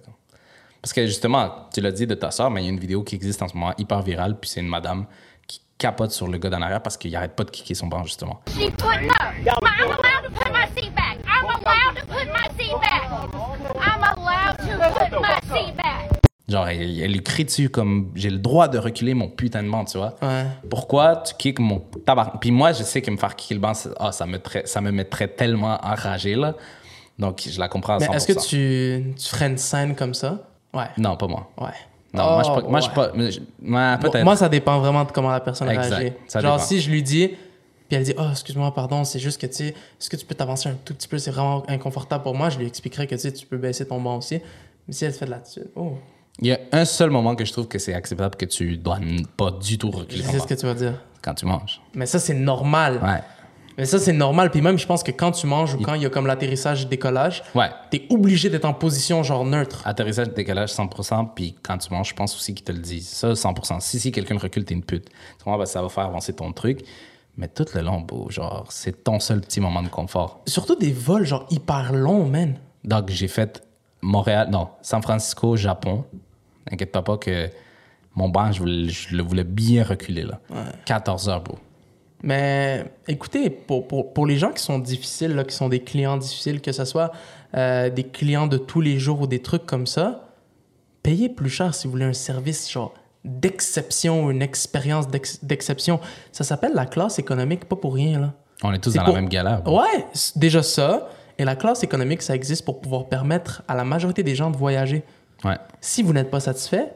[0.83, 3.03] Parce que justement, tu l'as dit de ta soeur, mais il y a une vidéo
[3.03, 5.07] qui existe en ce moment hyper virale, puis c'est une madame
[5.79, 8.41] capote sur le gars d'en arrière parce qu'il arrête pas de kicker son banc, justement.
[8.49, 9.13] She put no.
[9.47, 11.19] I'm allowed to put my seat back.
[11.27, 13.11] I'm allowed to put my seat back.
[13.77, 16.11] I'm allowed to put my seat back.
[16.47, 19.71] Genre, elle, elle lui crie dessus comme j'ai le droit de reculer mon putain de
[19.71, 20.15] banc, tu vois.
[20.21, 20.45] Ouais.
[20.69, 22.35] Pourquoi tu kicks mon tabac?
[22.41, 24.91] Puis moi, je sais que me faire kicker le banc, ah, ça, me ça me
[24.91, 26.55] mettrait tellement enragé, là.
[27.19, 28.11] Donc, je la comprends à 100%.
[28.11, 30.39] Mais est-ce que tu, tu ferais une scène comme ça?
[30.75, 30.89] Ouais.
[30.99, 31.51] Non, pas moi.
[31.59, 31.71] Ouais.
[32.15, 32.69] Non, moi, je Oh, pas.
[32.69, 33.13] Moi, je suis pas.
[33.15, 33.41] je-
[34.19, 35.95] ouais, Moi- ça dépend vraiment de comment la personne Exact.
[35.97, 36.13] réagit.
[36.29, 36.65] Ça Genre, dépend.
[36.67, 37.37] si je lui dis, puis
[37.97, 40.69] elle dit, oh, excuse-moi, pardon, c'est juste que, tu sais, est-ce que tu peux t'avancer
[40.69, 43.33] un tout petit peu, c'est vraiment inconfortable pour moi, je lui expliquerai que, tu sais,
[43.33, 44.41] tu peux baisser ton banc aussi.
[44.87, 45.99] Mais si elle fait de l'attitude, oh,
[46.41, 48.99] Il y a un seul moment que je trouve que c'est acceptable que tu dois
[49.37, 50.95] pas du tout je reculer sais ce que tu vas dire.
[51.23, 51.81] quand tu manges.
[51.95, 53.01] Mais ça, c'est normal.
[53.03, 53.21] Ouais.
[53.77, 54.51] Mais ça, c'est normal.
[54.51, 56.87] Puis même, je pense que quand tu manges ou quand il y a comme l'atterrissage,
[56.89, 57.71] décollage, Ouais.
[57.91, 59.83] t'es obligé d'être en position genre neutre.
[59.87, 63.09] Atterrissage, décalage 100%, puis quand tu manges, je pense aussi qu'ils te le disent.
[63.09, 63.81] Ça, 100%.
[63.81, 65.07] Si, si quelqu'un recule, t'es une pute.
[65.09, 65.45] Tu?
[65.45, 66.81] Ben, ça va faire avancer ton truc.
[67.37, 70.41] Mais tout le long, beau, genre, c'est ton seul petit moment de confort.
[70.47, 72.55] Surtout des vols genre hyper longs, man.
[72.85, 73.61] Donc, j'ai fait
[74.03, 76.05] Montréal, non, San Francisco, Japon.
[76.71, 77.51] T'inquiète pas, pas que
[78.15, 80.39] mon banc, je, voulais- je le voulais bien reculer, là.
[80.85, 81.59] 14 heures, beau.
[82.27, 86.17] Mais écoutez, pour, pour, pour les gens qui sont difficiles, là, qui sont des clients
[86.17, 87.13] difficiles, que ce soit
[87.55, 90.31] euh, des clients de tous les jours ou des trucs comme ça,
[91.03, 96.01] payez plus cher si vous voulez un service genre d'exception, une expérience d'ex- d'exception.
[96.33, 98.19] Ça s'appelle la classe économique, pas pour rien.
[98.21, 98.33] Là.
[98.63, 99.63] On est tous dans pour- la même galère.
[99.71, 100.07] Ouais,
[100.37, 101.09] déjà ça.
[101.39, 104.57] Et la classe économique, ça existe pour pouvoir permettre à la majorité des gens de
[104.57, 105.03] voyager.
[105.45, 105.57] Ouais.
[105.81, 106.93] Si vous n'êtes pas satisfait,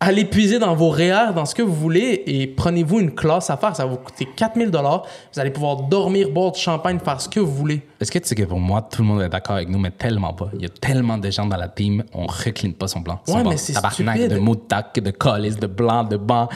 [0.00, 3.56] allez puiser dans vos REER, dans ce que vous voulez, et prenez-vous une classe à
[3.56, 3.74] faire.
[3.74, 5.04] Ça va vous coûter 4000 dollars.
[5.32, 7.82] Vous allez pouvoir dormir, boire du champagne, faire ce que vous voulez.
[8.00, 9.90] Est-ce que tu sais que pour moi, tout le monde est d'accord avec nous, mais
[9.90, 10.50] tellement pas.
[10.54, 13.02] Il y a tellement de gens dans la team, on recline pas son.
[13.26, 14.28] Son Ouais, mais c'est stupide.
[14.28, 16.48] de moutac, de colis, de blanc, de banc.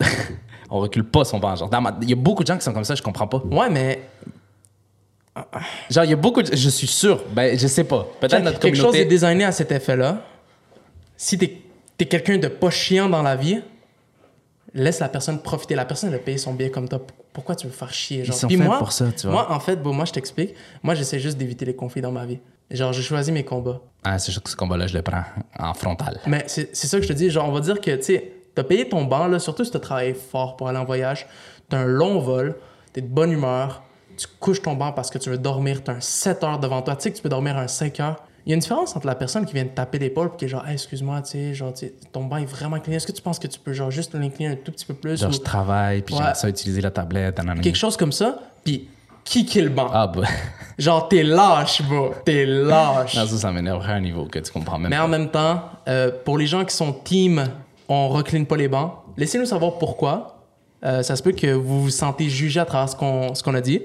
[0.70, 1.56] on recule pas son banc.
[1.56, 1.70] Genre,
[2.02, 3.42] Il y a beaucoup de gens qui sont comme ça, je comprends pas.
[3.50, 4.00] Ouais, mais
[5.90, 6.54] Genre, il y a beaucoup de...
[6.54, 8.06] Je suis sûr, ben, je sais pas.
[8.20, 9.08] Peut-être notre quelque chose est communauté...
[9.08, 10.20] designé à cet effet-là.
[11.16, 11.62] Si t'es
[11.98, 13.62] es, quelqu'un de pas chiant dans la vie,
[14.74, 15.74] laisse la personne profiter.
[15.74, 17.00] La personne, elle a payé son billet comme toi.
[17.32, 18.24] Pourquoi tu veux faire chier?
[18.24, 18.36] Genre?
[18.36, 19.32] sont Puis faits moi, pour ça, tu vois.
[19.32, 20.54] Moi, en fait, bon, moi, je t'explique.
[20.82, 22.40] Moi, j'essaie juste d'éviter les conflits dans ma vie.
[22.70, 23.80] Genre, j'ai choisi mes combats.
[24.02, 25.24] Ah, c'est sûr que ce combat-là, je le prends
[25.58, 26.20] en frontal.
[26.26, 27.30] Mais c'est c'est ça que je te dis.
[27.30, 29.78] Genre, on va dire que, tu sais, t'as payé ton banc, là, surtout si t'as
[29.78, 31.26] travaillé fort pour aller en voyage.
[31.68, 32.56] T'as un long vol,
[32.92, 33.82] t'es de bonne humeur,
[34.16, 36.96] tu couches ton banc parce que tu veux dormir, t'as un 7 heures devant toi.
[36.96, 38.22] Tu sais que tu peux dormir un 5 heures.
[38.44, 40.44] Il y a une différence entre la personne qui vient te taper l'épaule et qui
[40.46, 42.96] est genre, Hey, excuse-moi, tu sais, genre, tu sais, ton banc est vraiment incliné.
[42.96, 45.20] Est-ce que tu penses que tu peux, genre, juste l'incliner un tout petit peu plus?
[45.20, 46.22] Genre, ou je travaille, puis Ouais.
[46.24, 47.38] j'aime ça utiliser la tablette.
[47.38, 47.60] nanana.
[47.62, 48.88] quelque chose comme ça, puis
[49.24, 49.88] kicker le banc?
[49.92, 50.22] Ah, bah.
[50.78, 52.10] Genre, t'es lâche, bro.
[52.24, 53.14] T'es lâche.
[53.14, 55.04] Non, ça, ça m'énerve à un niveau que tu comprends même Mais pas.
[55.04, 57.44] en même temps, euh, pour les gens qui sont team,
[57.88, 60.38] on recline pas les bancs, laissez-nous savoir pourquoi.
[60.84, 63.54] Euh, ça se peut que vous vous sentez jugé à travers ce qu'on ce qu'on
[63.54, 63.82] a dit.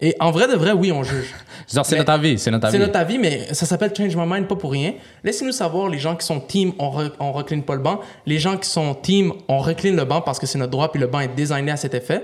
[0.00, 1.34] Et en vrai de vrai, oui, on juge.
[1.72, 2.86] Genre, c'est notre avis, c'est notre C'est avis.
[2.86, 4.94] notre avis, mais ça s'appelle Change My Mind, pas pour rien.
[5.24, 8.00] Laissez-nous savoir, les gens qui sont team, on, re- on recline pas le banc.
[8.24, 11.00] Les gens qui sont team, on recline le banc parce que c'est notre droit, puis
[11.00, 12.22] le banc est designé à cet effet.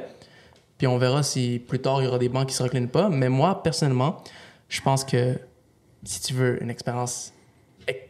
[0.78, 3.08] Puis on verra si plus tard, il y aura des bancs qui se reclinent pas.
[3.08, 4.18] Mais moi, personnellement,
[4.68, 5.38] je pense que
[6.04, 7.32] si tu veux une expérience
[7.88, 8.00] ex-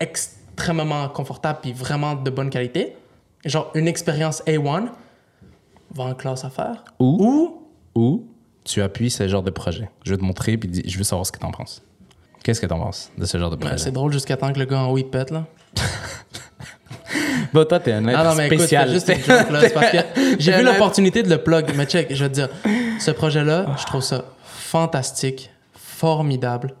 [0.00, 2.94] extrêmement confortable puis vraiment de bonne qualité,
[3.44, 4.88] genre une expérience A1,
[5.94, 6.84] va en classe à faire.
[6.98, 7.16] Ou,
[7.94, 8.26] Ou ou
[8.64, 9.88] tu appuies ce genre de projet.
[10.04, 11.82] Je vais te montrer, puis je veux savoir ce que t'en penses.
[12.42, 13.78] Qu'est-ce que t'en penses de ce genre de Ouais, projet?
[13.78, 15.46] c'est drôle jusqu'à temps que le gars en haut il pète là.
[17.52, 18.88] Bon, toi, t'es un être Ah non, mais écoute, spécial.
[18.88, 19.60] c'est juste une joke, là.
[19.60, 19.98] C'est parce que
[20.40, 21.72] j'ai vu un l'opportunité de le plug.
[21.76, 22.48] Mais check, je veux te dire,
[22.98, 26.74] ce projet-là, je trouve ça fantastique, formidable.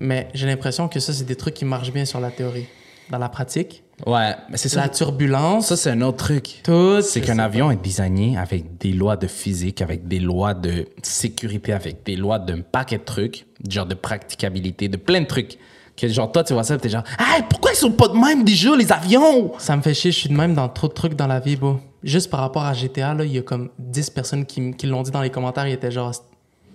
[0.00, 2.66] Mais j'ai l'impression que ça, c'est des trucs qui marchent bien sur la théorie.
[3.10, 4.80] Dans la pratique, Ouais, mais c'est ça.
[4.82, 6.60] la turbulence, Ça, c'est un autre truc.
[6.64, 7.00] tout.
[7.00, 11.72] C'est qu'un avion est designé avec des lois de physique, avec des lois de sécurité,
[11.72, 15.58] avec des lois d'un paquet de trucs, genre de practicabilité, de plein de trucs.
[15.96, 18.42] Que genre, toi, tu vois ça, t'es genre, hey, pourquoi ils sont pas de même
[18.42, 19.52] déjà, les avions?
[19.58, 21.54] Ça me fait chier, je suis de même dans trop de trucs dans la vie,
[21.54, 21.78] bro.
[22.02, 25.02] Juste par rapport à GTA, là, il y a comme 10 personnes qui, qui l'ont
[25.02, 26.12] dit dans les commentaires, ils étaient genre,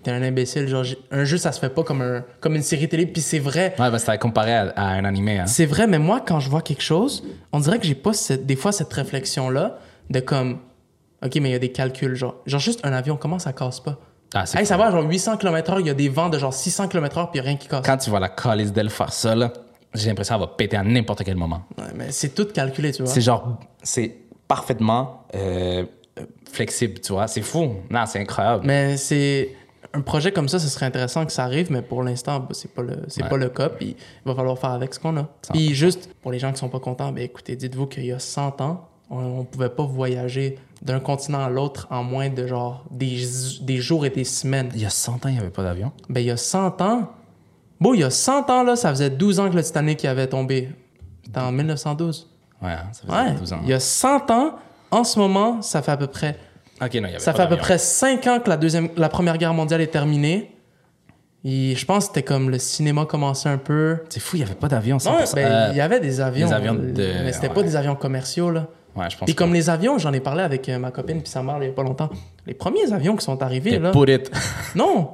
[0.03, 0.67] t'es un imbécile.
[0.67, 3.39] Genre, un jeu, ça se fait pas comme, un, comme une série télé, puis c'est
[3.39, 3.73] vrai.
[3.79, 5.45] Ouais, bah, c'était comparé à, à un animé, hein.
[5.45, 8.45] C'est vrai, mais moi, quand je vois quelque chose, on dirait que j'ai pas cette-
[8.45, 9.77] des fois cette réflexion-là
[10.09, 10.59] de comme,
[11.23, 12.15] OK, mais il y a des calculs.
[12.15, 13.99] Genre, genre juste un avion, comment ça casse pas?
[14.33, 14.65] Ah, Hey, fou.
[14.65, 17.39] ça va, genre 800 km/h, il y a des vents de genre 600 km/h, puis
[17.41, 17.85] rien qui casse.
[17.85, 19.51] Quand tu vois la calice d'elle faire ça, là,
[19.95, 21.63] j'ai l'impression qu'elle va péter à n'importe quel moment.
[21.77, 23.11] Ouais, mais c'est tout calculé, tu vois.
[23.11, 24.15] C'est genre, c'est
[24.47, 25.83] parfaitement euh,
[26.51, 27.27] flexible, tu vois.
[27.27, 27.75] C'est fou.
[27.89, 28.65] Non, c'est incroyable.
[28.65, 29.49] Mais c'est
[29.93, 32.73] un projet comme ça, ce serait intéressant que ça arrive, mais pour l'instant, bah, c'est
[32.73, 33.29] pas le c'est Ouais.
[33.29, 35.27] pas le cas, puis il va falloir faire avec ce qu'on a.
[35.53, 38.19] Puis juste pour les gens qui sont pas contents, ben écoutez, dites-vous qu'il y a
[38.19, 42.85] 100 ans, on, on pouvait pas voyager d'un continent à l'autre en moins de genre
[42.91, 43.17] des,
[43.61, 44.69] des jours et des semaines.
[44.75, 45.91] Il y a 100 ans, il n'y avait pas d'avion.
[46.07, 47.09] Ben il y a 100 ans.
[47.81, 50.27] Bon, il y a 100 ans là, ça faisait 12 ans que le Titanic avait
[50.27, 50.69] tombé.
[51.25, 52.29] C'était en 1912.
[52.61, 53.35] Ouais, hein, ça faisait Ouais.
[53.39, 53.59] 12 ans.
[53.63, 54.55] Il y a 100 ans,
[54.91, 56.37] en ce moment, ça fait à peu près
[56.81, 58.57] Ok, non, il y avait ça pas fait à peu près 5 ans que la,
[58.57, 60.55] deuxième, la Première Guerre mondiale est terminée.
[61.45, 63.97] Et je pense que c'était comme le cinéma commençait un peu.
[64.09, 64.97] C'est fou, il n'y avait pas d'avion.
[65.05, 65.35] Non, 100%.
[65.35, 66.47] ben, Euh, il y avait des avions.
[66.47, 67.53] des avions euh, de- Mais c'était ouais.
[67.53, 68.67] pas des avions commerciaux, là.
[68.95, 71.29] ouais, je pense que- comme les avions, j'en ai parlé avec euh, ma copine puis
[71.31, 72.09] sa mère il y a pas longtemps.
[72.45, 73.91] Les premiers avions qui sont arrivés, They là.
[74.75, 75.11] Non!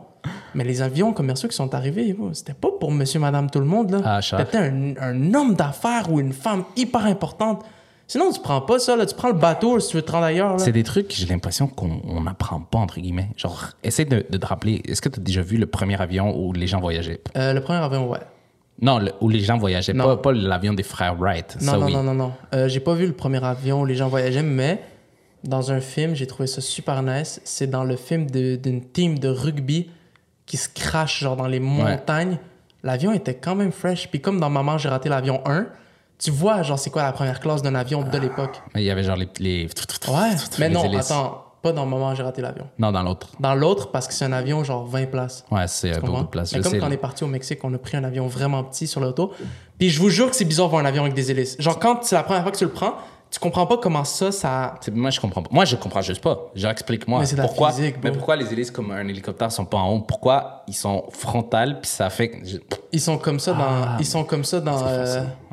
[0.55, 3.91] Mais les avions commerciaux qui sont arrivés, c'était pas pour monsieur, madame, tout le monde,
[3.91, 3.99] là.
[4.03, 4.19] Ah.
[4.21, 7.63] C'était un, un homme d'affaires ou une femme hyper importante.
[8.07, 9.05] Sinon, tu prends pas ça, là.
[9.05, 10.59] Tu prends le bateau si tu veux te rendre ailleurs.
[10.59, 13.29] C'est des trucs, j'ai l'impression qu'on on n'apprend pas, entre guillemets.
[13.35, 16.37] Genre, essaie de, de te rappeler, est-ce que tu as déjà vu le premier avion
[16.37, 17.21] où les gens voyageaient?
[17.35, 18.19] Euh, le premier avion, ouais.
[18.81, 20.03] Non, le- où les gens voyageaient, Non.
[20.03, 21.57] pas, pas l'avion des frères Wright.
[21.61, 21.93] Non, ça, non, oui.
[21.93, 22.31] non, non, non.
[22.53, 24.81] Euh, j'ai pas vu le premier avion où les gens voyageaient, mais
[25.43, 27.41] dans un film, j'ai trouvé ça super nice.
[27.43, 29.89] C'est dans le film d'une team de rugby
[30.45, 32.37] qui se crache genre dans les montagnes.
[32.83, 34.09] L'avion était quand même fresh.
[34.09, 35.65] Puis comme dans Maman, j'ai raté l'avion 1,
[36.17, 38.61] tu vois, genre, c'est quoi la première classe d'un avion de l'époque?
[38.73, 39.27] Mais Il y avait genre les.
[39.39, 39.65] les
[40.07, 42.67] Ouais, mais non, attends, pas dans Maman, j'ai raté l'avion.
[42.77, 43.29] Non, dans l'autre.
[43.39, 45.43] Dans l'autre, parce que c'est un avion genre 20 places.
[45.51, 46.51] Ouais, c'est beaucoup de place.
[46.53, 46.79] Mais Je comme sais.
[46.79, 49.31] quand on est parti au Mexique, on a pris un avion vraiment petit sur l'auto.
[49.79, 51.55] Puis je vous jure que c'est bizarre de voir un avion avec des hélices.
[51.59, 52.93] Genre, quand c'est la première fois que tu le prends,
[53.31, 54.75] tu comprends pas comment ça, ça.
[54.93, 55.49] Moi, je comprends pas.
[55.51, 56.51] Moi, je comprends juste pas.
[56.55, 57.19] Genre, explique-moi.
[57.19, 60.01] Mais c'est pourquoi, physique, mais pourquoi les hélices comme un hélicoptère sont pas en haut?
[60.01, 62.57] Pourquoi ils sont frontales, puis ça fait je-
[62.93, 63.59] Ils sont comme ça dans.
[63.67, 63.97] Ah.
[63.99, 64.77] ils sont comme ça dans.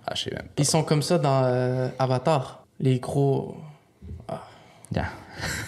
[0.06, 0.52] Ah, je sais même pas.
[0.58, 2.64] ils sont comme ça dans euh, Avatar.
[2.80, 3.56] Les gros.
[4.94, 5.06] Yeah.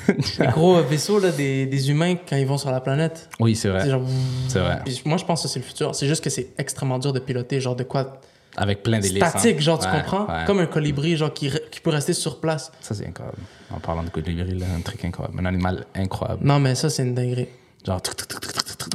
[0.39, 3.31] Les gros vaisseaux là, des, des humains quand ils vont sur la planète.
[3.41, 3.83] Oui, c'est vrai.
[3.85, 4.03] C'est genre.
[4.49, 4.81] C'est vrai.
[4.85, 5.95] Puis moi, je pense que c'est le futur.
[5.95, 8.21] C'est juste que c'est extrêmement dur de piloter, genre de quoi.
[8.57, 9.23] Avec plein d'hélices.
[9.23, 9.29] hein.
[9.31, 10.27] Statique, genre, tu Ouais, comprends?
[10.27, 10.45] ouais.
[10.47, 12.71] Comme un colibri, genre, qui, qui peut rester sur place.
[12.81, 13.39] Ça, c'est incroyable.
[13.73, 15.39] En parlant de colibri, là, un truc incroyable.
[15.41, 16.45] Un animal incroyable.
[16.47, 17.49] Non, mais ça, c'est une dinguerie.
[17.85, 18.01] Genre,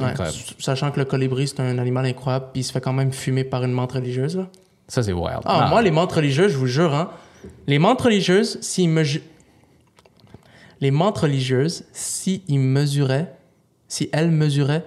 [0.00, 0.06] Ouais.
[0.06, 0.38] incroyable.
[0.60, 3.44] Sachant que le colibri, c'est un animal incroyable, puis il se fait quand même fumer
[3.44, 4.36] par une menthe religieuse.
[4.36, 4.46] Là.
[4.90, 5.42] Ça, c'est wild.
[5.44, 7.10] Ah, moi, les menthes religieuses, je vous jure, hein,
[7.68, 9.04] les menthes religieuses, s'ils me...
[10.80, 13.32] Les menthes religieuses, s'ils mesuraient,
[13.86, 14.84] si elles mesuraient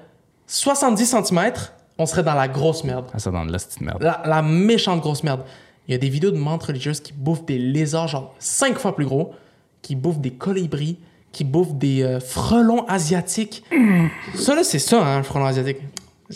[0.47, 1.53] 70 cm,
[1.97, 3.05] on serait dans la grosse merde.
[3.13, 4.03] Ah, ça dans la petite merde.
[4.03, 5.45] La, la méchante grosse merde.
[5.87, 8.95] Il y a des vidéos de menthes religieuses qui bouffent des lézards, genre cinq fois
[8.95, 9.33] plus gros,
[9.81, 10.97] qui bouffent des colibris,
[11.31, 13.63] qui bouffent des euh, frelons asiatiques.
[14.35, 15.77] ça, là, c'est ça, hein, un frelon asiatique.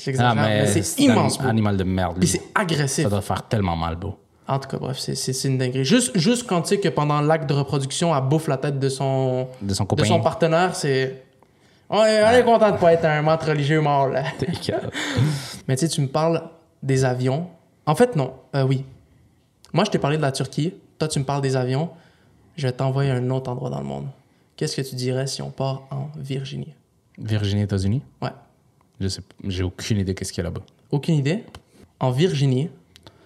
[0.03, 2.13] J'exagère, Ah, mais, mais c'est immense, un animal de merde.
[2.13, 2.27] Puis lui.
[2.27, 3.03] c'est agressif.
[3.03, 4.17] Ça doit faire tellement mal, beau.
[4.47, 5.83] En tout cas, bref, c'est- c'est c'est une dinguerie.
[5.83, 8.87] Juste, juste quand tu sais que pendant l'acte de reproduction, elle bouffe la tête de
[8.89, 11.23] son, De son de son partenaire, c'est.
[11.89, 14.23] On est, on est content de pas être un mentre religieux mort, là.
[15.67, 16.43] Mais tu sais, tu me parles
[16.83, 17.47] des avions.
[17.85, 18.33] En fait, non.
[18.55, 18.85] Euh, oui.
[19.73, 20.73] Moi, je t'ai parlé de la Turquie.
[20.99, 21.89] Toi, tu me parles des avions.
[22.55, 24.07] Je vais t'envoyer à un autre endroit dans le monde.
[24.55, 26.73] Qu'est-ce que tu dirais si on part en Virginie?
[27.17, 28.01] Virginie, États-Unis?
[28.21, 28.29] Ouais.
[28.99, 30.61] Je sais, j'ai aucune idée qu'est-ce qu'il y a là-bas.
[30.91, 31.43] Aucune idée.
[31.99, 32.69] En Virginie,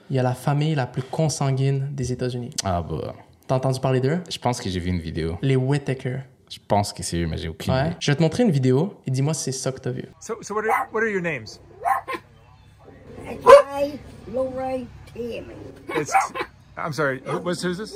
[0.10, 2.52] il y a la famille la plus consanguine des États-Unis.
[2.64, 3.14] Ah, bah.
[3.48, 4.20] T'as entendu parler d'eux?
[4.30, 5.38] Je pense que j'ai vu une vidéo.
[5.42, 6.20] Les Whittaker.
[6.50, 7.88] Je pense que c'est eux, mais j'ai aucune Ouais.
[7.88, 7.96] idée.
[8.00, 10.04] Je vais te montrer une vidéo et dis-moi si c'est ça que t'as vu.
[10.20, 11.60] So, so what are, what are your names?
[13.26, 14.00] Ray,
[14.34, 15.56] Lori, Timmy.
[15.96, 16.12] It's,
[16.78, 17.96] I'm sorry, who- what's, who's this?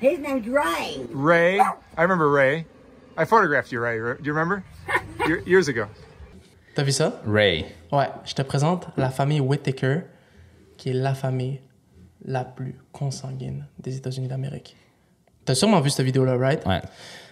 [0.00, 1.06] His name's Ray.
[1.12, 1.60] Ray?
[1.60, 2.66] I remember Ray.
[3.16, 3.98] I photographed you, Ray.
[3.98, 4.62] Do you remember?
[5.26, 5.86] Year- years ago.
[6.76, 7.22] T'as vu ça?
[7.26, 7.64] Ray.
[7.90, 10.00] Ouais, je te présente la famille Whittaker,
[10.76, 11.58] qui est la famille
[12.22, 14.76] la plus consanguine des États-Unis d'Amérique.
[15.46, 16.66] T'as sûrement vu cette vidéo-là, right?
[16.66, 16.82] Ouais.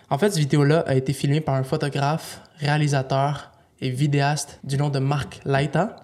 [0.08, 4.88] En fait, cette vidéo-là a été filmée par un photographe, réalisateur et vidéaste du nom
[4.88, 5.96] de Mark Laita.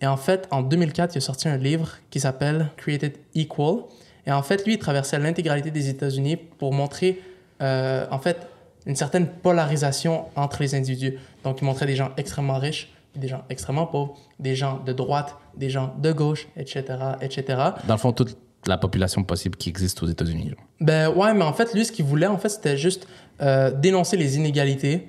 [0.00, 3.84] Et en fait, en 2004, il a sorti un livre qui s'appelle Created Equal.
[4.26, 7.22] Et en fait, lui, il traversait l'intégralité des États-Unis pour montrer,
[7.62, 8.48] euh, en fait,
[8.88, 11.18] une certaine polarisation entre les individus.
[11.44, 14.92] Donc, il montrait des gens extrêmement riches, puis des gens extrêmement pauvres, des gens de
[14.92, 16.84] droite, des gens de gauche, etc.,
[17.20, 17.44] etc.
[17.86, 18.36] Dans le fond, toute
[18.66, 20.52] la population possible qui existe aux États-Unis.
[20.80, 23.06] Ben ouais, mais en fait, lui, ce qu'il voulait, en fait, c'était juste
[23.42, 25.08] euh, dénoncer les inégalités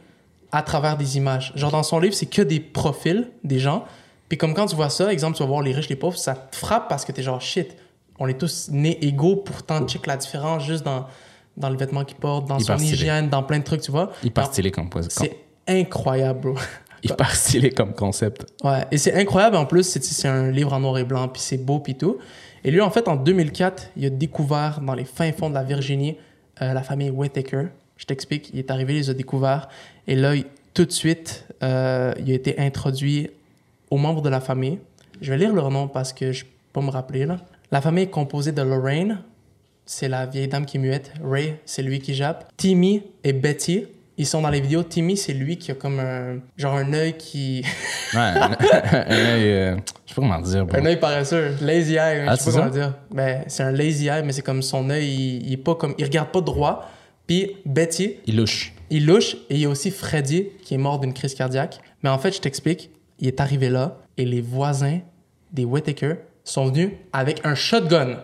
[0.52, 1.54] à travers des images.
[1.56, 3.86] Genre, dans son livre, c'est que des profils des gens.
[4.28, 6.36] Puis comme quand tu vois ça, exemple, tu vas voir les riches, les pauvres, ça
[6.36, 7.76] te frappe parce que t'es genre, shit,
[8.20, 11.08] on est tous nés égaux, pourtant, check la différence juste dans,
[11.58, 12.94] dans le vêtement qu'ils portent, dans Hyper son stylé.
[13.02, 14.12] hygiène, dans plein de trucs, tu vois.
[14.24, 15.38] Hyper Alors, stylé comme, comme- C'est
[15.68, 16.56] incroyable, bro.
[17.04, 18.46] hyper stylé comme concept.
[18.64, 21.42] Ouais, et c'est incroyable en plus, c'est c'est un livre en noir et blanc, puis
[21.42, 22.18] c'est beau, puis tout.
[22.64, 25.64] Et lui, en fait, en 2004, il a découvert dans les fins fonds de la
[25.64, 26.18] Virginie
[26.62, 27.68] euh, la famille Whittaker.
[27.96, 29.70] Je t'explique, il est arrivé, il les a découverts.
[30.08, 33.30] Et là, il- tout de suite, euh, il a été introduit
[33.90, 34.80] aux membres de la famille.
[35.22, 37.26] Je vais lire leur nom parce que je peux pas me rappeler.
[37.26, 37.38] Là.
[37.72, 39.20] La famille est composée de Lorraine,
[39.92, 41.12] c'est la vieille dame qui est muette.
[41.24, 42.52] Ray, c'est lui qui jappe.
[42.58, 43.88] Timmy et Betty,
[44.18, 44.84] ils sont dans les vidéos.
[44.84, 47.64] Timmy, c'est lui qui a comme un genre un œil qui
[48.14, 48.52] Ouais, un-
[49.10, 49.76] œil, euh,
[50.06, 50.66] je sais pas comment dire.
[50.68, 50.78] bro.
[50.78, 52.94] Un œil paresseux, lazy eye, Ah, je sais pas comment dire.
[53.10, 55.96] Ben, c'est un lazy eye, mais c'est comme son œil, il, il est pas comme,
[55.98, 56.88] il regarde pas droit.
[57.26, 58.74] Puis Betty, Il louche.
[58.92, 61.80] il louche, et il y a aussi Freddy qui est mort d'une crise cardiaque.
[62.04, 65.00] Mais en fait, je t'explique, il est arrivé là, et les voisins
[65.52, 66.14] des Whittaker
[66.44, 68.18] sont venus avec un shotgun.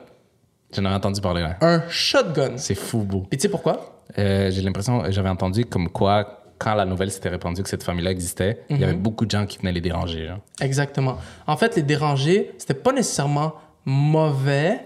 [0.75, 1.45] J'en ai entendu parler.
[1.61, 2.57] Un shotgun.
[2.57, 3.25] C'est fou, beau.
[3.29, 4.03] Puis tu sais pourquoi?
[4.17, 8.11] Euh, j'ai l'impression, j'avais entendu comme quoi, quand la nouvelle s'était répandue que cette famille-là
[8.11, 10.27] existait, il y avait beaucoup de gens qui venaient les déranger.
[10.27, 10.39] genre.
[10.61, 11.17] Exactement.
[11.47, 13.55] En fait, les déranger, c'était pas nécessairement
[13.85, 14.81] mauvais,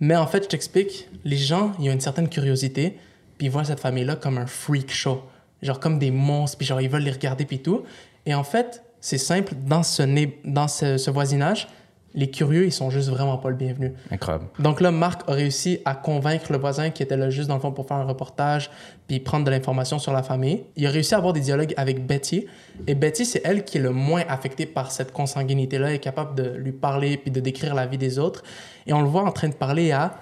[0.00, 2.98] mais en fait, je t'explique, les gens, ils ont une certaine curiosité,
[3.38, 5.22] puis ils voient cette famille-là comme un freak show.
[5.62, 7.84] Genre comme des monstres, puis genre ils veulent les regarder, puis tout.
[8.26, 10.02] Et en fait, c'est simple, dans ce,
[10.44, 11.68] dans ce, ce voisinage,
[12.14, 13.92] les curieux, ils sont juste vraiment pas le bienvenu.
[14.10, 14.46] Incroyable.
[14.60, 17.60] Donc là, Marc a réussi à convaincre le voisin qui était là juste dans le
[17.60, 18.70] fond pour faire un reportage
[19.08, 20.62] puis prendre de l'information sur la famille.
[20.76, 22.46] Il a réussi à avoir des dialogues avec Betty.
[22.86, 26.48] Et Betty, c'est elle qui est le moins affectée par cette consanguinité-là, est capable de
[26.56, 28.44] lui parler puis de décrire la vie des autres.
[28.86, 30.14] Et on le voit en train de parler à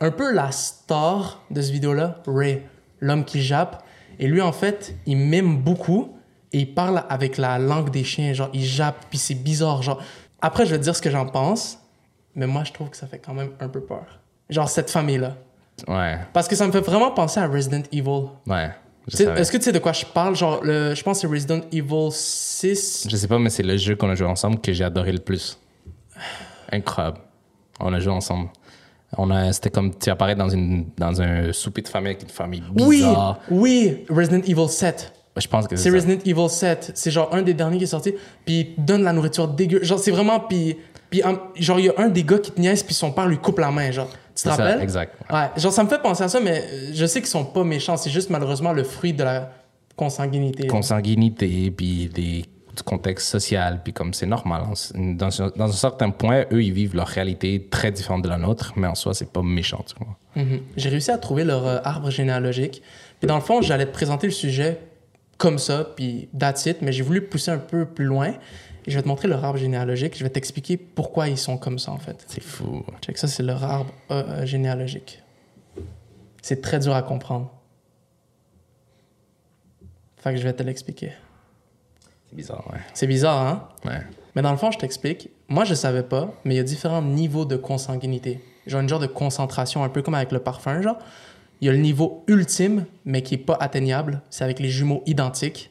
[0.00, 2.62] un peu la star de ce vidéo-là, Ray,
[3.00, 3.82] l'homme qui jappe.
[4.18, 6.12] Et lui, en fait, il mime beaucoup
[6.52, 8.32] et il parle avec la langue des chiens.
[8.32, 9.82] Genre, il jappe, puis c'est bizarre.
[9.82, 10.00] Genre,
[10.46, 11.78] après, je vais te dire ce que j'en pense,
[12.34, 14.06] mais moi, je trouve que ça fait quand même un peu peur.
[14.50, 15.36] Genre, cette famille-là.
[15.88, 18.28] Ouais, Parce que ça me fait vraiment penser à Resident Evil.
[18.46, 18.70] ouais.
[19.08, 20.34] Est-ce que tu sais de quoi je parle?
[20.34, 23.06] Genre, le, je pense que c'est Resident Evil 6.
[23.08, 25.20] Je sais pas, mais c'est le jeu qu'on a joué ensemble que j'ai adoré le
[25.20, 25.60] plus.
[26.72, 27.18] Incroyable.
[27.78, 28.48] On a joué ensemble.
[29.16, 32.28] On a, c'était comme tu apparais dans une dans un souper de famille avec une
[32.30, 33.38] famille Oui, bizarre.
[33.48, 35.12] oui, Resident Evil 7.
[35.36, 35.90] Je pense que C'est.
[35.90, 36.92] Resident Evil 7.
[36.94, 38.14] C'est genre un des derniers qui est sorti.
[38.44, 39.82] Puis il donne la nourriture dégueu.
[39.82, 40.40] Genre, c'est vraiment.
[40.40, 40.76] Puis,
[41.10, 41.22] puis
[41.56, 43.58] genre, il y a un des gars qui te niaise, puis son père lui coupe
[43.58, 43.90] la main.
[43.90, 44.82] Genre, tu te C'est ça, rappelles?
[44.82, 45.14] exact.
[45.30, 47.64] Ouais, genre, ça me fait penser à ça, mais euh, je sais qu'ils sont pas
[47.64, 47.96] méchants.
[47.96, 49.50] C'est juste malheureusement le fruit de la
[49.96, 50.66] consanguinité.
[50.66, 52.44] Consanguinité, puis des,
[52.76, 54.62] du contexte social, puis comme c'est normal.
[54.94, 58.36] Dans, un- dans un certain point, eux, ils vivent leur réalité très différente de la
[58.38, 60.16] nôtre, mais en soi, c'est pas méchant, tu vois.
[60.44, 60.60] Mhm.
[60.76, 62.82] J'ai réussi à trouver leur euh, arbre généalogique.
[63.20, 64.78] Puis dans le fond, j'allais te présenter le sujet
[65.38, 68.28] comme ça, puis that's it, mais j'ai voulu pousser un peu plus loin.
[68.86, 70.16] et je vais te montrer leur arbre généalogique.
[70.16, 72.24] Je vais t'expliquer pourquoi ils sont comme ça, en fait.
[72.28, 72.84] C'est fou.
[73.02, 75.22] Check, ça, c'est leur arbre euh, euh, généalogique.
[76.40, 77.52] C'est très dur à comprendre.
[80.18, 81.12] Fait que je vais te l'expliquer.
[82.28, 82.80] C'est bizarre, ouais.
[82.94, 83.68] C'est bizarre, hein?
[83.84, 84.00] Ouais.
[84.34, 85.30] Mais dans le fond, je t'explique.
[85.48, 88.40] Moi, je savais pas, mais il y a différents niveaux de consanguinité.
[88.66, 90.98] Genre une genre de concentration, un peu comme avec le parfum, genre.
[91.60, 94.20] Il y a le niveau ultime, mais qui est pas atteignable.
[94.30, 95.70] C'est avec les jumeaux identiques.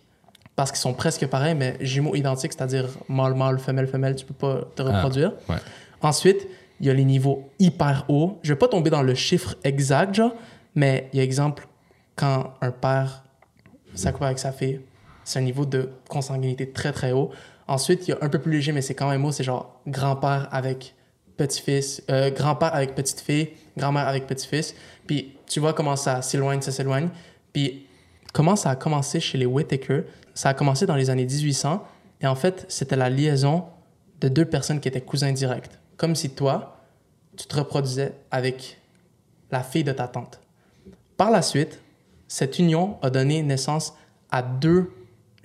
[0.55, 4.33] Parce qu'ils sont presque pareils, mais jumeaux identiques, c'est-à-dire mâle, mâle, femelle, femelle, tu peux
[4.33, 5.33] pas te reproduire.
[5.49, 5.57] ouais.
[6.01, 6.47] Ensuite,
[6.79, 8.39] il y a les niveaux hyper hauts.
[8.41, 10.33] Je vais pas tomber dans le chiffre exact, genre,
[10.73, 11.67] mais il y a exemple,
[12.15, 13.23] quand un père
[13.93, 14.81] s'accouple avec sa fille,
[15.23, 17.31] c'est un niveau de consanguinité très très haut.
[17.67, 19.81] Ensuite, il y a un peu plus léger, mais c'est quand même haut, c'est genre
[19.87, 20.95] grand-père avec
[21.37, 24.75] petit-fils, euh, grand-père avec petite-fille, grand-mère avec petit-fils.
[25.07, 27.09] Puis tu vois comment ça s'éloigne, ça s'éloigne.
[27.53, 27.87] Puis
[28.33, 30.01] comment ça a commencé chez les Whittaker,
[30.33, 31.83] ça a commencé dans les années 1800.
[32.21, 33.65] Et en fait, c'était la liaison
[34.21, 35.69] de deux personnes qui étaient cousins directs.
[35.97, 36.81] Comme si toi,
[37.37, 38.79] tu te reproduisais avec
[39.51, 40.39] la fille de ta tante.
[41.17, 41.79] Par la suite,
[42.27, 43.93] cette union a donné naissance
[44.31, 44.91] à deux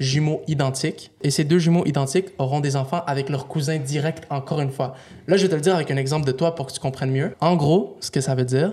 [0.00, 1.12] jumeaux identiques.
[1.22, 4.94] Et ces deux jumeaux identiques auront des enfants avec leurs cousins directs encore une fois.
[5.28, 7.12] Là, je vais te le dire avec un exemple de toi pour que tu comprennes
[7.12, 7.36] mieux.
[7.40, 8.72] En gros, ce que ça veut dire,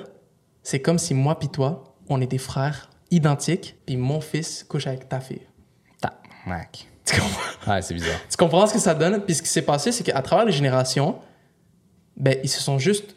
[0.67, 5.07] c'est comme si moi puis toi, on des frères identiques, puis mon fils couche avec
[5.07, 5.47] ta fille.
[6.01, 6.17] Tac.
[7.05, 7.71] Tu comprends?
[7.71, 8.19] Ouais, c'est bizarre.
[8.29, 9.21] Tu comprends ce que ça donne?
[9.21, 11.19] Puis ce qui s'est passé, c'est qu'à travers les générations,
[12.17, 13.15] ben, ils se sont juste,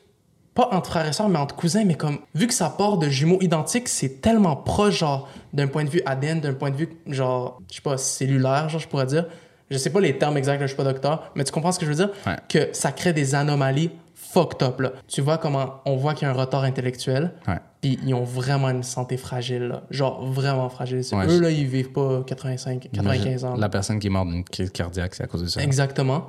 [0.55, 3.09] pas entre frères et sœurs, mais entre cousins, mais comme, vu que ça part de
[3.09, 6.91] jumeaux identiques, c'est tellement proche, genre, d'un point de vue ADN, d'un point de vue,
[7.09, 9.27] genre, je sais pas, cellulaire, genre, je pourrais dire.
[9.73, 11.85] Je sais pas les termes exacts, je suis pas docteur, mais tu comprends ce que
[11.85, 12.11] je veux dire?
[12.27, 12.37] Ouais.
[12.49, 13.91] Que ça crée des anomalies
[14.33, 14.93] fucked up, là.
[15.09, 17.33] Tu vois comment on voit qu'il y a un retard intellectuel,
[17.81, 19.83] puis ils ont vraiment une santé fragile, là.
[19.91, 21.03] Genre, vraiment fragile.
[21.13, 23.57] Ouais, Eux, là, ils vivent pas 85, 95 ans.
[23.57, 25.63] La personne qui est morte d'une crise cardiaque, c'est à cause de ça.
[25.63, 26.27] Exactement.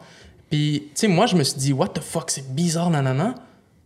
[0.49, 3.36] Puis, tu sais, moi, je me suis dit, what the fuck, c'est bizarre, nanana.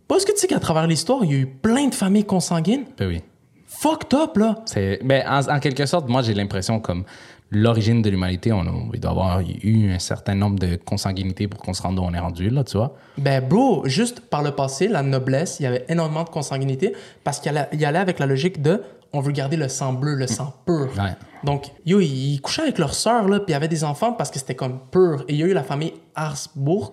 [0.08, 2.84] Parce que tu sais qu'à travers l'histoire, il y a eu plein de familles consanguines.
[2.98, 3.22] Ben oui.
[3.66, 4.62] Fucked up, là.
[4.66, 7.04] C'est, ben, en, en quelque sorte, moi, j'ai l'impression comme
[7.50, 11.46] l'origine de l'humanité, on a- il doit y avoir eu un certain nombre de consanguinités
[11.48, 12.94] pour qu'on se rende où on est rendu, là, tu vois.
[13.18, 16.94] Ben, bro, juste par le passé, la noblesse, il y avait énormément de consanguinité
[17.24, 18.82] parce qu'il allait, il allait avec la logique de
[19.12, 20.88] on veut garder le sang bleu, le sang pur.
[20.98, 21.14] Ouais.
[21.44, 24.30] Donc, yo, ils couchaient avec leur sœur, là, puis il y avait des enfants parce
[24.30, 25.24] que c'était comme pur.
[25.28, 26.92] Et il y a eu la famille Habsbourg.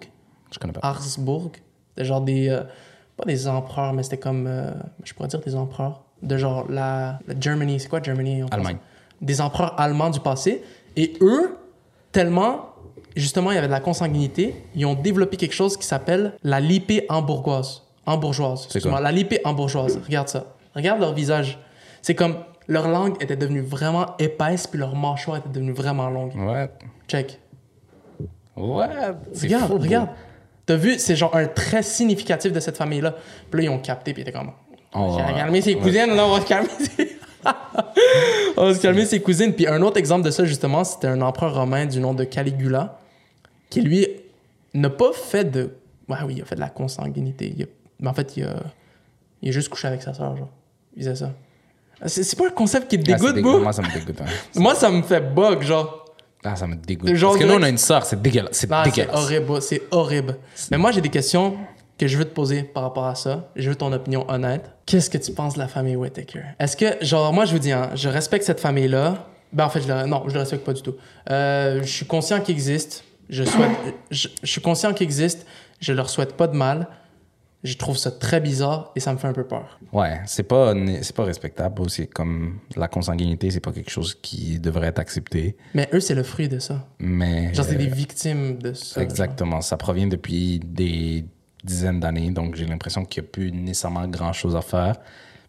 [0.52, 0.80] Je connais pas.
[0.88, 1.52] Habsbourg.
[1.90, 2.50] C'était genre des.
[2.50, 2.64] euh,
[3.18, 4.46] pas des empereurs, mais c'était comme.
[4.48, 4.72] euh,
[5.04, 6.04] je pourrais dire des empereurs.
[6.22, 7.80] De genre la, la Germany.
[7.80, 8.48] C'est quoi Germany en?
[8.48, 8.78] Allemagne.
[9.24, 10.64] Des empereurs allemands du passé.
[10.96, 11.58] Et eux,
[12.12, 12.70] tellement.
[13.16, 14.56] Justement, il y avait de la consanguinité.
[14.76, 17.84] Ils ont développé quelque chose qui s'appelle la lipée hambourgeoise.
[18.06, 18.60] Hambourgeoise.
[18.62, 19.02] C'est excuse-moi, quoi?
[19.02, 20.00] La lipée hambourgeoise.
[20.04, 20.46] Regarde ça.
[20.76, 21.60] Regarde leur visage.
[22.02, 26.34] C'est comme leur langue était devenue vraiment épaisse, puis leur mâchoire était devenue vraiment longue.
[26.36, 26.70] Ouais.
[27.08, 27.40] Check.
[28.56, 28.86] Ouais.
[29.42, 30.10] Regarde, fou, regarde.
[30.66, 33.16] T'as vu, c'est genre un trait significatif de cette famille-là.
[33.52, 34.52] Puis là, ils ont capté, puis ils étaient comme.
[34.94, 37.03] On va calmer ses cousines, là, on va se calmer ses...
[38.58, 39.54] on va se calmer ses cousines.
[39.54, 43.00] Puis un autre exemple de ça, justement, c'était un empereur romain du nom de Caligula,
[43.70, 44.08] qui lui
[44.74, 45.72] n'a pas fait de.
[46.10, 47.54] Ouais, oui, il a fait de la consanguinité.
[47.58, 47.68] Il a-
[48.00, 48.56] Mais en fait, il a...
[49.42, 50.50] il a juste couché avec sa soeur, genre.
[50.96, 51.32] Il faisait ça.
[52.06, 53.60] C'est c'est pas un concept qui te Ah, c'est dégoûte, bro?
[53.62, 54.20] Moi, ça me dégoûte.
[54.22, 54.26] hein.
[54.60, 56.00] Moi, ça me fait bug, genre.
[56.44, 57.14] Ah, ça me dégoûte.
[57.16, 58.50] Genre, Parce que nous, on a une sœur, c'est dégueulasse.
[58.58, 59.16] C'est c'est dégueulasse.
[59.16, 60.38] horrible, c'est horrible.
[60.72, 61.56] Mais moi, j'ai des questions
[61.98, 63.50] que je veux te poser par rapport à ça.
[63.56, 64.72] Je veux ton opinion honnête.
[64.86, 66.42] Qu'est-ce que tu penses de la famille Whittaker?
[66.60, 69.28] Est-ce que, genre, moi, je vous dis, hein, je respecte cette famille-là.
[69.54, 70.96] Ben, en fait, je la- non, je la respecte pas du tout.
[71.30, 73.04] Euh, je suis conscient qu'il existe.
[73.30, 73.70] Je souhaite,
[74.12, 75.46] je, je suis conscient qu'il existe.
[75.80, 76.88] Je leur souhaite pas de mal.
[77.64, 79.80] Je trouve ça très bizarre et ça me fait un peu peur.
[79.94, 82.08] Ouais, c'est pas, c'est pas respectable aussi.
[82.10, 85.56] Comme la consanguinité, c'est pas quelque chose qui devrait être accepté.
[85.74, 86.86] Mais eux, c'est le fruit de ça.
[87.00, 87.54] Mais.
[87.54, 89.02] Genre, c'est euh, des victimes de ça.
[89.02, 89.62] Exactement.
[89.62, 91.24] Ça provient depuis des
[91.64, 94.96] dizaines d'années, donc j'ai l'impression qu'il n'y a plus nécessairement grand-chose à faire.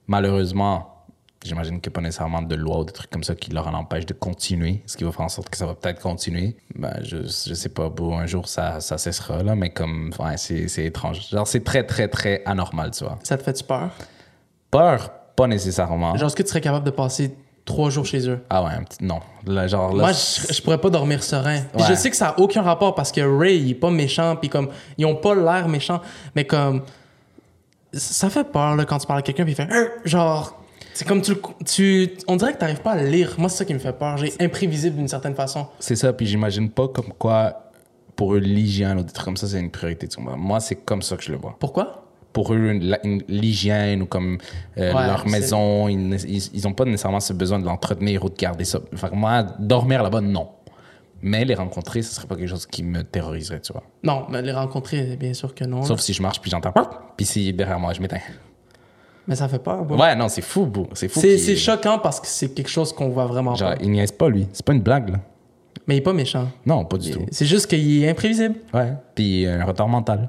[0.07, 1.07] Malheureusement,
[1.45, 3.69] j'imagine qu'il n'y a pas nécessairement de loi ou de trucs comme ça qui leur
[3.69, 6.57] en empêche de continuer, ce qui va faire en sorte que ça va peut-être continuer.
[6.75, 10.37] Ben, je, je sais pas, bon, un jour ça, ça cessera, là, mais comme, ouais,
[10.37, 11.29] c'est c'est étrange.
[11.29, 13.19] Genre, c'est très, très, très anormal, tu vois.
[13.23, 13.91] Ça te fait-tu peur?
[14.71, 16.17] Peur, pas nécessairement.
[16.17, 18.41] Genre, est-ce que tu serais capable de passer trois jours chez eux?
[18.51, 19.21] Ah ouais, un petit, non.
[19.47, 21.61] Là, genre, là, Moi, je, je pourrais pas dormir serein.
[21.73, 21.89] Puis Ouais.
[21.91, 24.49] Je sais que ça a aucun rapport parce que Ray, il est pas méchant, puis
[24.49, 26.01] comme, ils ont pas l'air méchants,
[26.35, 26.83] mais comme,
[27.93, 30.61] ça fait peur, là, quand tu parles à quelqu'un, puis il fait, Euh genre,
[30.93, 33.35] c'est comme tu, le- tu, on dirait que t'arrives pas à lire.
[33.39, 34.17] Moi, c'est ça qui me fait peur.
[34.17, 35.67] J'ai imprévisible d'une certaine façon.
[35.79, 37.71] C'est ça, puis j'imagine pas comme quoi,
[38.17, 40.09] pour eux, l'hygiène ou des trucs comme ça, c'est une priorité.
[40.19, 41.57] Moi, c'est comme ça que je le vois.
[41.59, 42.04] Pourquoi?
[42.35, 42.73] Pour eux,
[43.29, 44.37] l'hygiène ou comme
[44.77, 48.29] euh, Ouais, leur maison, ils, ils, ils ont pas nécessairement ce besoin de l'entretenir ou
[48.29, 48.81] de garder ça.
[49.13, 50.49] Moi, dormir là-bas, non.
[51.23, 53.85] Mais les rencontrer, ce serait pas quelque chose qui me terroriserait, tu vois.
[54.03, 55.83] Non, mais les rencontrer, bien sûr que non.
[55.83, 56.75] Sauf si je marche puis j'entends
[57.17, 58.21] puis si derrière moi je m'éteins.
[59.27, 59.91] Mais ça fait peur.
[59.91, 60.89] Ouais, non, c'est fou, bro.
[60.93, 61.21] C'est fou.
[61.21, 63.77] C'est c'est choquant parce que c'est quelque chose qu'on voit vraiment Genre, pas.
[63.81, 64.47] il niaise pas, lui.
[64.53, 65.21] C'est pas une blague, là.
[65.87, 66.49] Mais il est pas méchant.
[66.67, 67.25] Non, pas du tout.
[67.31, 68.57] C'est juste qu'il est imprévisible.
[68.75, 68.93] Ouais.
[69.15, 70.29] Puis un retard mental.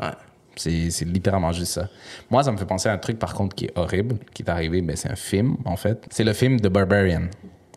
[0.00, 0.08] Ouais.
[0.56, 1.88] C'est littéralement juste ça.
[2.30, 4.50] Moi, ça me fait penser à un truc, par contre, qui est horrible, qui est
[4.50, 4.82] arrivé.
[4.82, 6.06] Ben, c'est un film, en fait.
[6.10, 7.28] C'est le film The Barbarian.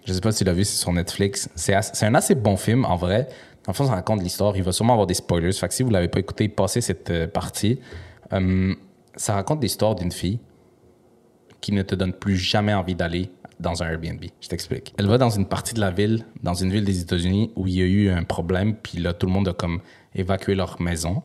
[0.06, 1.50] Je sais pas si tu l'as vu, sur Netflix.
[1.56, 3.28] C'est un assez bon film, en vrai.
[3.68, 4.56] Le fond, ça raconte l'histoire.
[4.56, 5.52] Il va sûrement avoir des spoilers.
[5.54, 7.80] Fait que si vous l'avez pas écouté, passez cette euh, partie.
[8.32, 8.76] Hum,
[9.16, 10.40] ça raconte l'histoire d'une fille
[11.62, 14.24] qui ne te donne plus jamais envie d'aller dans un Airbnb.
[14.42, 14.94] Je t'explique.
[14.98, 17.74] Elle va dans une partie de la ville, dans une ville des États-Unis où il
[17.74, 19.80] y a eu un problème, puis là, tout le monde a comme
[20.14, 21.24] évacué leur maison.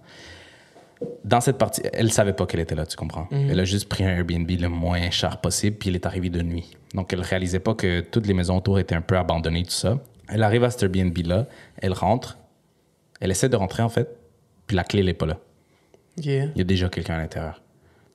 [1.25, 3.27] Dans cette partie, elle savait pas qu'elle était là, tu comprends?
[3.31, 6.43] Elle a juste pris un Airbnb le moins cher possible, puis elle est arrivée de
[6.43, 6.77] nuit.
[6.95, 9.99] Donc, elle réalisait pas que toutes les maisons autour étaient un peu abandonnées, tout ça.
[10.29, 11.47] Elle arrive à cet Airbnb-là,
[11.79, 12.39] elle rentre,
[13.21, 14.09] elle essaie de rentrer, en fait,
[14.67, 15.39] puis la clé, elle est pas là
[16.19, 16.27] Ok.
[16.27, 17.63] il y a déjà quelqu'un à l'intérieur.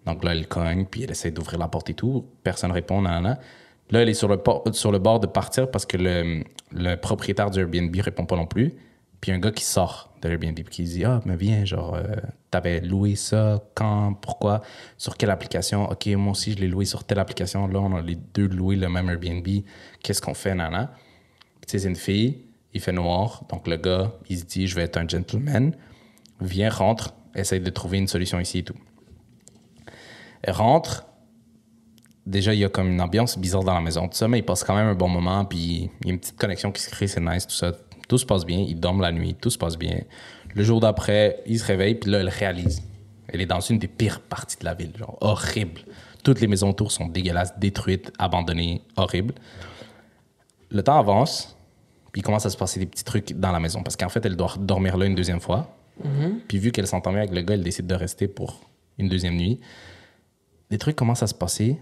[0.06, 2.26] Donc là, elle cogne, puis elle essaie d'ouvrir la porte et tout.
[2.44, 3.40] Personne répond, nanana.
[3.90, 6.96] Là, elle est sur le, por- sur le bord de partir parce que le, le
[6.96, 8.74] propriétaire du Airbnb répond pas non plus.
[9.22, 12.04] Puis un gars qui sort de l'Airbnb qui dit Ah, mais viens, genre, euh,
[12.56, 14.62] t'avais loué ça, quand, pourquoi,
[14.98, 15.90] sur quelle application?
[15.92, 17.68] Ok, moi aussi, je l'ai loué sur telle application.
[17.68, 19.46] Là, on a les deux loué le même Airbnb.
[20.02, 20.94] Qu'est-ce qu'on fait, nana?
[21.68, 23.44] Tu sais, c'est une fille, il fait noir.
[23.50, 25.76] Donc le gars, il se dit Je vais être un gentleman.
[26.40, 28.78] Viens, rentre, essaye de trouver une solution ici et tout.
[30.48, 31.06] Rentre.
[32.26, 34.46] Déjà, il y a comme une ambiance bizarre dans la maison, tout ça, mais il
[34.46, 36.90] passe quand même un bon moment, puis il y a une petite connexion qui se
[36.90, 37.74] crée, c'est nice, tout ça.
[38.08, 40.02] Tout se passe bien, il dorment la nuit, tout se passe bien.
[40.54, 42.84] Le jour d'après, il se réveille, puis là, elle réalise.
[43.28, 45.82] Elle est dans une des pires parties de la ville, genre horrible.
[46.24, 49.34] Toutes les maisons autour sont dégueulasses, détruites, abandonnées, horribles.
[50.70, 51.58] Le temps avance,
[52.12, 54.26] puis il commence à se passer des petits trucs dans la maison, parce qu'en fait,
[54.26, 55.76] elle doit dormir là une deuxième fois.
[56.48, 58.60] Puis vu qu'elle s'entend bien avec le gars, elle décide de rester pour
[58.98, 59.60] une deuxième nuit.
[60.70, 61.78] Des trucs commencent à se passer.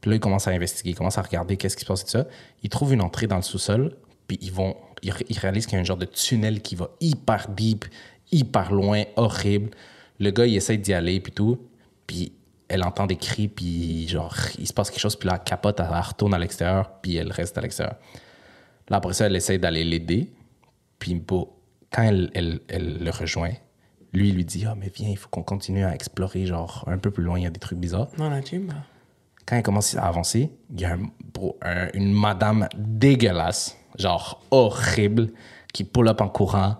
[0.00, 2.04] Puis là, ils commencent à investiguer, ils commencent à regarder qu'est-ce qui se passe et
[2.04, 2.26] tout ça.
[2.62, 3.96] Ils trouvent une entrée dans le sous-sol,
[4.26, 6.74] puis ils vont, ils, ré- ils réalisent qu'il y a un genre de tunnel qui
[6.74, 7.84] va hyper deep,
[8.32, 9.70] hyper loin, horrible.
[10.18, 11.58] Le gars, il essaie d'y aller, puis tout.
[12.06, 12.32] Puis
[12.68, 15.80] elle entend des cris, puis genre, il se passe quelque chose, puis là, elle capote,
[15.80, 17.96] elle retourne à l'extérieur, puis elle reste à l'extérieur.
[18.88, 20.30] Là, après ça, elle essaie d'aller l'aider.
[20.98, 21.48] Puis bon,
[21.92, 23.52] quand elle, elle, elle le rejoint,
[24.12, 26.98] lui, il lui dit Ah, mais viens, il faut qu'on continue à explorer, genre, un
[26.98, 28.08] peu plus loin, il y a des trucs bizarres.
[28.18, 28.72] Non, la gym.
[29.46, 34.42] Quand elle commence à avancer, il y a un- bro, un- une madame dégueulasse, genre
[34.50, 35.28] horrible,
[35.72, 36.76] qui pull up en courant.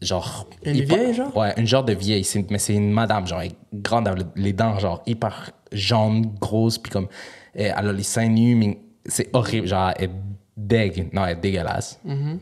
[0.00, 0.46] Genre.
[0.64, 1.34] Une vieille, genre?
[1.36, 2.24] Ouais, une genre de vieille.
[2.24, 6.78] c'est- Mais c'est une madame, genre, elle est grande, les dents, genre, hyper jaunes, grosses,
[6.78, 7.08] puis comme.
[7.54, 9.66] Elle a les seins nus, mais c'est horrible.
[9.68, 10.10] Genre, elle est
[10.56, 11.08] dégue.
[11.12, 12.00] Non, elle est dégueulasse.
[12.06, 12.38] Mm-hmm.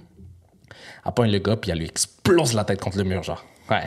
[1.06, 3.44] Elle pointe le gars, puis elle lui explose la tête contre le mur, genre.
[3.70, 3.82] Ouais.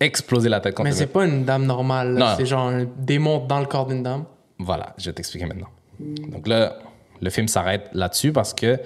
[0.00, 1.12] Exploser la tête contre Mais le c'est mur.
[1.12, 2.22] pas une dame normale.
[2.36, 4.24] C'est genre un démon dans le corps d'une dame.
[4.58, 5.68] Voilà, je vais t'expliquer maintenant.
[6.00, 6.78] Donc là,
[7.20, 8.78] le film s'arrête là-dessus parce que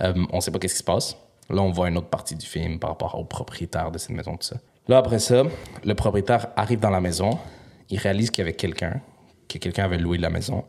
[0.00, 1.16] euh, on sait pas qu'est-ce qui se passe.
[1.50, 4.32] Là, on voit une autre partie du film par rapport au propriétaire de cette maison,
[4.36, 4.56] tout ça.
[4.88, 5.44] Là, après ça,
[5.84, 7.38] le propriétaire arrive dans la maison.
[7.90, 9.00] Il réalise qu'il y avait quelqu'un,
[9.48, 10.64] que quelqu'un avait loué la maison.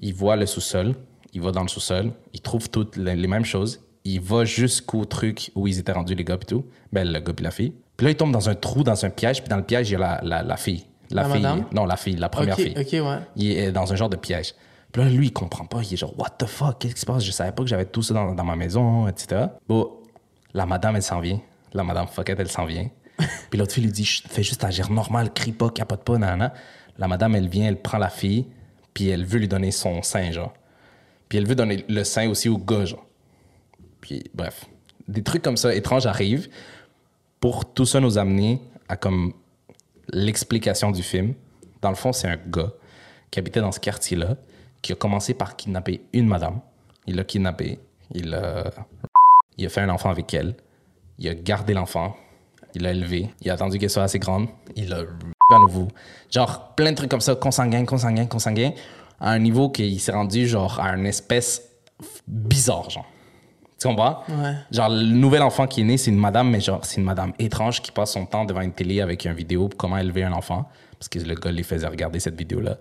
[0.00, 0.94] Il voit le sous-sol.
[1.32, 2.12] Il va dans le sous-sol.
[2.32, 3.80] Il trouve toutes les, mêmes choses.
[4.04, 6.64] Il va jusqu'au truc où ils étaient rendus, les gars, et tout.
[6.92, 7.74] Ben, le gars puis la fille.
[7.96, 9.40] Puis là, il tombe dans un trou, dans un piège.
[9.40, 10.86] Puis dans le piège, il y a la, la, la fille.
[11.10, 11.42] La, La fille.
[11.42, 11.64] madame?
[11.72, 12.74] Non, la fille, la première fille.
[12.78, 13.18] ok, ouais.
[13.36, 14.54] Il est dans un genre de piège.
[14.92, 15.82] Puis là, lui, il comprend pas.
[15.82, 17.24] Il est genre, what the fuck, qu'est-ce qui se passe?
[17.24, 19.46] Je savais pas que j'avais tout ça dans, dans ma maison, etc.
[19.68, 19.98] Bon,
[20.54, 21.40] la madame, elle s'en vient.
[21.72, 22.88] La madame fuckette, elle s'en vient.
[23.50, 26.54] Puis l'autre fille lui dit, fais juste agir normal, crie pas, capote pas, nanana.
[26.96, 28.46] La madame, elle vient, elle prend la fille,
[28.92, 30.52] puis elle veut lui donner son sein, genre.
[31.28, 33.06] Puis elle veut donner le sein aussi au gars, genre.
[34.00, 34.66] Puis bref,
[35.06, 36.48] des trucs comme ça étranges arrivent
[37.40, 39.32] pour tout ça nous amener à comme
[40.08, 41.34] l'explication du film.
[41.82, 42.72] Dans le fond, c'est un gars
[43.30, 44.36] qui habitait dans ce quartier-là,
[44.82, 46.60] qui a commencé par kidnapper une madame.
[47.06, 47.78] Il l'a kidnappée,
[48.14, 48.70] il a...
[49.56, 50.54] il a fait un enfant avec elle,
[51.18, 52.16] il a gardé l'enfant,
[52.74, 54.98] il l'a élevé, il a attendu qu'elle soit assez grande, il l'a
[55.50, 55.88] à nouveau.
[56.30, 58.72] Genre, plein de trucs comme ça, consanguin, consanguin, consanguin,
[59.18, 61.62] à un niveau qu'il s'est rendu, genre, à une espèce
[62.26, 63.06] bizarre, genre.
[63.80, 64.22] Tu comprends?
[64.28, 64.54] Ouais.
[64.70, 67.32] Genre, le nouvel enfant qui est né, c'est une madame, mais genre, c'est une madame
[67.38, 70.32] étrange qui passe son temps devant une télé avec une vidéo pour comment élever un
[70.32, 70.68] enfant.
[70.98, 72.76] Parce que le gars les faisait regarder cette vidéo-là.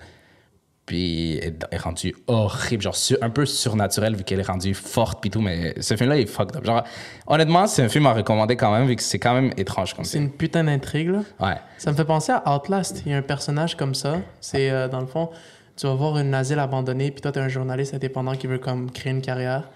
[0.88, 5.30] Puis elle est rendue horrible, genre un peu surnaturelle vu qu'elle est rendue forte puis
[5.30, 6.66] tout, mais ce film-là est fucked up.
[6.66, 6.82] Genre,
[7.28, 10.06] honnêtement, c'est un film à recommander quand même vu que c'est quand même étrange comme
[10.06, 11.20] C'est une putain d'intrigue, là.
[11.42, 11.56] Ouais.
[11.78, 13.04] Ça me fait penser à Outlast.
[13.06, 14.16] Il y a un personnage comme ça.
[14.40, 15.30] C'est, euh, dans le fond,
[15.76, 18.90] tu vas voir une asile abandonnée, puis toi, t'es un journaliste indépendant qui veut comme
[18.90, 19.70] créer une carrière.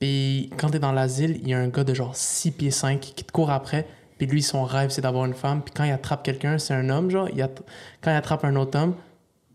[0.00, 3.00] Puis quand t'es dans l'asile, il y a un gars de genre 6 pieds 5
[3.00, 3.86] qui te court après.
[4.18, 5.62] Puis lui, son rêve, c'est d'avoir une femme.
[5.62, 7.28] Puis quand il attrape quelqu'un, c'est un homme, genre.
[7.32, 7.62] Il att-
[8.02, 8.94] Quand il attrape un autre homme,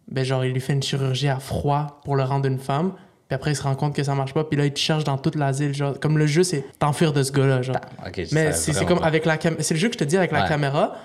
[0.09, 2.93] ben genre, il lui fait une chirurgie à froid pour le rendre une femme.
[3.27, 4.45] Puis après, il se rend compte que ça marche pas.
[4.45, 5.99] Puis là, il te cherche dans toute l'asile, genre.
[5.99, 7.75] Comme le jeu, c'est t'enfuir de ce gars-là, genre.
[8.05, 9.61] Ok, je Mais c'est comme avec la caméra.
[9.63, 10.47] C'est le jeu que je te dis avec la Ouais.
[10.47, 10.95] caméra.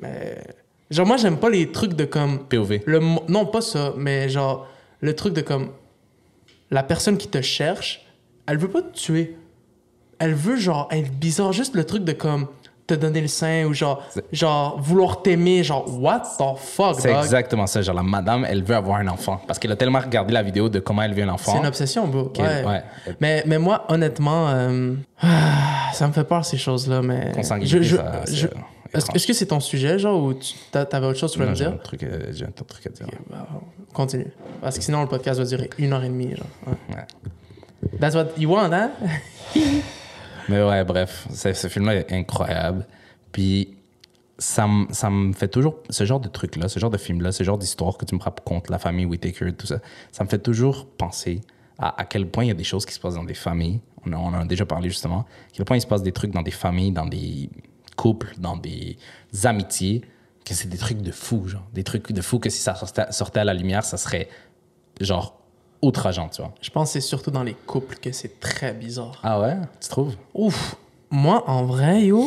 [0.00, 0.38] Mais.
[0.90, 2.40] Genre, moi, j'aime pas les trucs de comme.
[2.48, 2.80] POV.
[2.86, 2.98] Le,
[3.28, 4.66] non, pas ça, mais genre,
[5.00, 5.70] le truc de comme.
[6.72, 8.04] La personne qui te cherche,
[8.48, 9.36] elle veut pas te tuer.
[10.18, 11.52] Elle veut, genre, être bizarre.
[11.52, 12.48] Juste le truc de comme.
[12.90, 14.02] Te donner le sein ou genre.
[14.32, 15.62] Genre, vouloir t'aimer.
[15.62, 17.82] Genre, what the fuck, C'est exactement ça.
[17.82, 19.40] Genre, la madame, elle veut avoir un enfant.
[19.46, 21.52] Parce qu'elle a tellement regardé la vidéo de comment elle veut un enfant.
[21.52, 22.32] C'est une obsession, bro.
[22.38, 22.64] Ouais.
[22.64, 22.82] ouais.
[23.20, 25.28] Mais, mais moi, honnêtement, euh, ah,
[25.92, 27.00] ça me fait peur ces choses-là.
[27.00, 28.64] Mais Consanguinité, je- je- ça, c'est je- étrange.
[29.14, 31.56] Est-ce que c'est ton sujet, genre, ou tu t'avais autre chose que tu voulais me
[31.56, 31.68] dire?
[31.68, 33.06] un, truc, euh, j'ai un autre truc à dire.
[33.30, 33.46] Bah,
[33.92, 34.26] continue.
[34.60, 36.34] Parce que sinon, le podcast va durer une heure et demie.
[36.34, 36.46] Genre.
[36.66, 36.96] Ouais.
[36.96, 37.98] Ouais.
[38.00, 38.90] That's what you want, hein?
[40.50, 42.84] Mais ouais, bref, ce, film-là est incroyable.
[43.30, 43.76] Puis
[44.36, 47.96] ça me fait toujours, ce genre de truc-là, ce genre de film-là, ce genre d'histoire
[47.96, 49.78] que tu me racontes, la famille Whitaker, tout ça,
[50.10, 51.40] ça me fait toujours penser
[51.78, 53.80] à, à quel point il y a des choses qui se passent dans des familles.
[54.04, 55.20] On, en a déjà parlé justement.
[55.20, 57.48] À quel point il se passe des trucs dans des familles, dans des
[57.96, 58.96] couples, dans des
[59.44, 60.02] amitiés,
[60.44, 61.68] que c'est des trucs de fou, genre.
[61.74, 64.28] Des trucs de fou que si ça sortait à la lumière, ça serait
[65.00, 65.39] genre
[65.82, 66.52] outrageant, tu vois.
[66.60, 69.18] Je pense que c'est surtout dans les couples que c'est très bizarre.
[69.22, 70.14] Ah ouais, tu trouves?
[70.34, 70.76] Ouf!
[71.10, 72.24] Moi, en vrai, yo,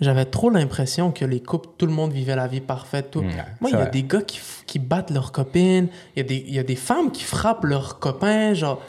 [0.00, 3.10] j'avais trop l'impression que les couples, tout le monde vivait la vie parfaite.
[3.12, 3.20] Tout.
[3.20, 3.26] Ouais,
[3.60, 3.90] Moi, il y a vrai.
[3.90, 5.88] des gars qui, qui battent leurs copines.
[6.16, 8.54] Il y, a des- il y a des femmes qui frappent leurs copains.
[8.54, 8.80] Genre,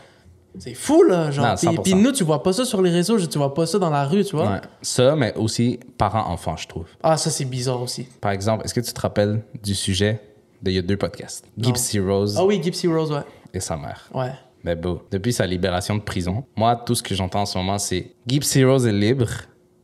[0.60, 1.32] c'est fou, là.
[1.32, 1.82] Genre, Non, Puis- 100%.
[1.84, 4.06] puis nous, tu vois pas ça sur les réseaux, tu vois pas ça dans la
[4.06, 4.52] rue, tu vois.
[4.52, 4.62] Ouais.
[4.82, 6.86] Ça, mais aussi parents-enfants, je trouve.
[7.02, 8.04] Ah, ça, c'est bizarre aussi.
[8.22, 10.20] Par exemple, est-ce que tu te rappelles du sujet
[10.62, 11.46] d'il y a deux podcasts?
[11.58, 13.22] Gypsy Rose Ah oui, Gypsy Rose, ouais.
[13.54, 14.10] Et sa mère.
[14.14, 14.32] Ouais.
[14.64, 17.78] Mais bon, depuis sa libération de prison, moi, tout ce que j'entends en ce moment,
[17.78, 19.28] c'est Gypsy Rose est libre,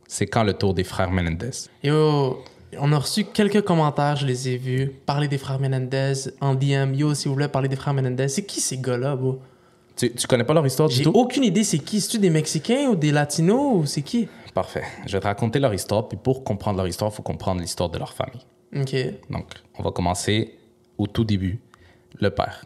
[0.08, 1.50] c'est quand le tour des frères Menendez.
[1.84, 2.42] Yo,
[2.78, 4.92] on a reçu quelques commentaires, je les ai vus.
[5.06, 6.94] Parler des frères Menendez en DM.
[6.94, 9.40] Yo, si vous voulez parler des frères Menendez, c'est qui ces gars-là, bro?
[9.96, 11.10] Tu, tu connais pas leur histoire du J'ai tout?
[11.14, 12.00] aucune idée, c'est qui?
[12.00, 14.28] C'est-tu des Mexicains ou des Latinos ou c'est qui?
[14.54, 14.84] Parfait.
[15.06, 17.90] Je vais te raconter leur histoire, puis pour comprendre leur histoire, il faut comprendre l'histoire
[17.90, 18.40] de leur famille.
[18.74, 18.96] Ok.
[19.28, 19.46] Donc,
[19.78, 20.56] on va commencer
[20.96, 21.60] au tout début.
[22.18, 22.64] Le père,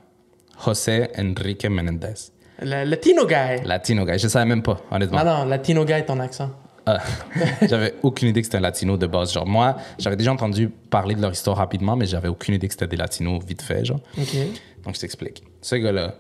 [0.62, 2.14] José Enrique Menendez.
[2.62, 3.64] Le Latino guy.
[3.64, 4.16] Latino, gars.
[4.16, 5.18] Je savais même pas, honnêtement.
[5.20, 6.50] Ah non, Latino guy, ton accent.
[6.86, 6.98] Ah,
[7.62, 9.32] j'avais aucune idée que c'était un latino de base.
[9.32, 12.74] Genre, moi, j'avais déjà entendu parler de leur histoire rapidement, mais j'avais aucune idée que
[12.74, 14.00] c'était des latinos vite fait, genre.
[14.18, 14.36] Ok.
[14.84, 15.42] Donc, je t'explique.
[15.62, 16.14] Ce gars-là,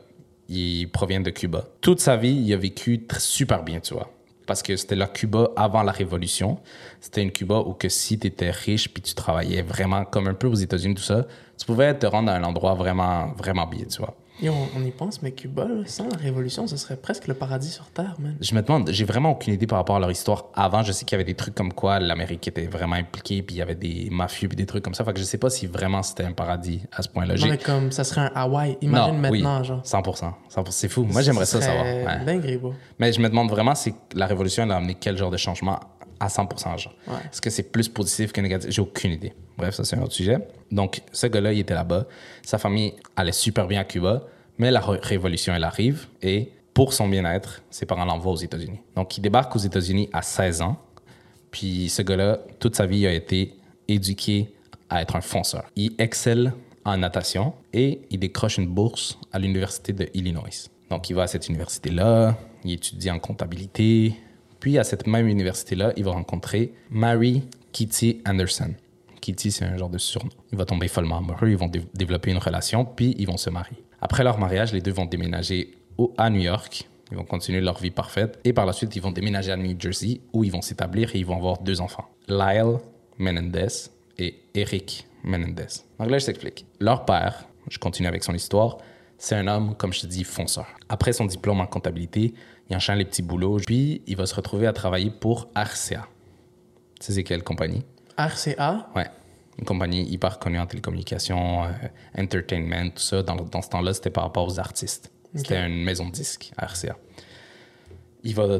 [0.48, 1.64] il provient de Cuba.
[1.80, 4.10] Toute sa vie, il a vécu super bien, tu vois.
[4.46, 6.58] Parce que c'était le Cuba avant la Révolution.
[7.00, 10.34] C'était une Cuba où que si tu étais riche puis tu travaillais vraiment comme un
[10.34, 11.26] peu aux États-Unis, tout ça,
[11.58, 14.14] tu pouvais te rendre à un endroit vraiment, vraiment bien, tu vois.
[14.42, 17.70] On, on y pense, mais Cuba, là, sans la révolution, ce serait presque le paradis
[17.70, 18.36] sur Terre, man.
[18.40, 20.46] Je me demande, j'ai vraiment aucune idée par rapport à leur histoire.
[20.54, 23.56] Avant, je sais qu'il y avait des trucs comme quoi l'Amérique était vraiment impliquée, puis
[23.56, 25.04] il y avait des mafieux, puis des trucs comme ça.
[25.04, 27.34] Fait que je sais pas si vraiment c'était un paradis à ce point-là.
[27.34, 28.76] Non, J'ai- mais comme ça serait un Hawaï.
[28.82, 29.80] Imagine Non, oui, maintenant, genre.
[29.84, 30.34] 100%.
[30.50, 30.70] 100%.
[30.72, 31.04] C'est fou.
[31.04, 31.84] Moi, j'aimerais ça, savoir.
[31.84, 32.40] Ouais.
[32.98, 35.78] Mais je me demande vraiment si la révolution elle a amené quel genre de changement
[36.24, 36.78] à 100%.
[36.78, 36.94] Genre.
[37.06, 37.14] Ouais.
[37.32, 38.70] Est-ce que c'est plus positif que négatif?
[38.70, 39.32] J'ai aucune idée.
[39.56, 40.38] Bref, ça, c'est un autre sujet.
[40.70, 42.06] Donc, ce gars-là, il était là-bas.
[42.42, 44.24] Sa famille allait super bien à Cuba,
[44.58, 48.80] mais la ré- révolution, elle arrive et pour son bien-être, ses parents l'envoient aux États-Unis.
[48.96, 50.76] Donc, il débarque aux États-Unis à 16 ans.
[51.50, 53.54] Puis, ce gars-là, toute sa vie, il a été
[53.86, 54.52] éduqué
[54.90, 55.64] à être un fonceur.
[55.76, 56.52] Il excelle
[56.84, 60.48] en natation et il décroche une bourse à l'Université de Illinois.
[60.90, 64.14] Donc, il va à cette université-là, il étudie en comptabilité.
[64.64, 67.42] Puis, à cette même université-là, il va rencontrer Mary
[67.72, 68.70] Kitty Anderson.
[69.20, 70.30] Kitty, c'est un genre de surnom.
[70.52, 73.50] Il va tomber follement amoureux, ils vont dé- développer une relation, puis ils vont se
[73.50, 73.76] marier.
[74.00, 76.88] Après leur mariage, les deux vont déménager au- à New York.
[77.10, 78.38] Ils vont continuer leur vie parfaite.
[78.42, 81.18] Et par la suite, ils vont déménager à New Jersey, où ils vont s'établir et
[81.18, 82.08] ils vont avoir deux enfants.
[82.26, 82.78] Lyle
[83.18, 83.68] Menendez
[84.18, 85.66] et Eric Menendez.
[85.98, 86.64] Donc là, je t'explique.
[86.80, 88.78] Leur père, je continue avec son histoire,
[89.18, 90.66] c'est un homme, comme je te dis, fonceur.
[90.88, 92.32] Après son diplôme en comptabilité,
[92.70, 96.06] il enchaîne les petits boulots, puis il va se retrouver à travailler pour RCA.
[97.00, 97.82] Tu sais, c'est quelle compagnie?
[98.16, 99.06] RCA, Ouais.
[99.58, 101.68] Une compagnie hyper connue en télécommunications, euh,
[102.18, 103.22] entertainment, tout ça.
[103.22, 105.12] Dans, dans ce temps-là, c'était par rapport aux artistes.
[105.32, 106.96] C'était une maison de disques, RCA.
[108.24, 108.58] Il va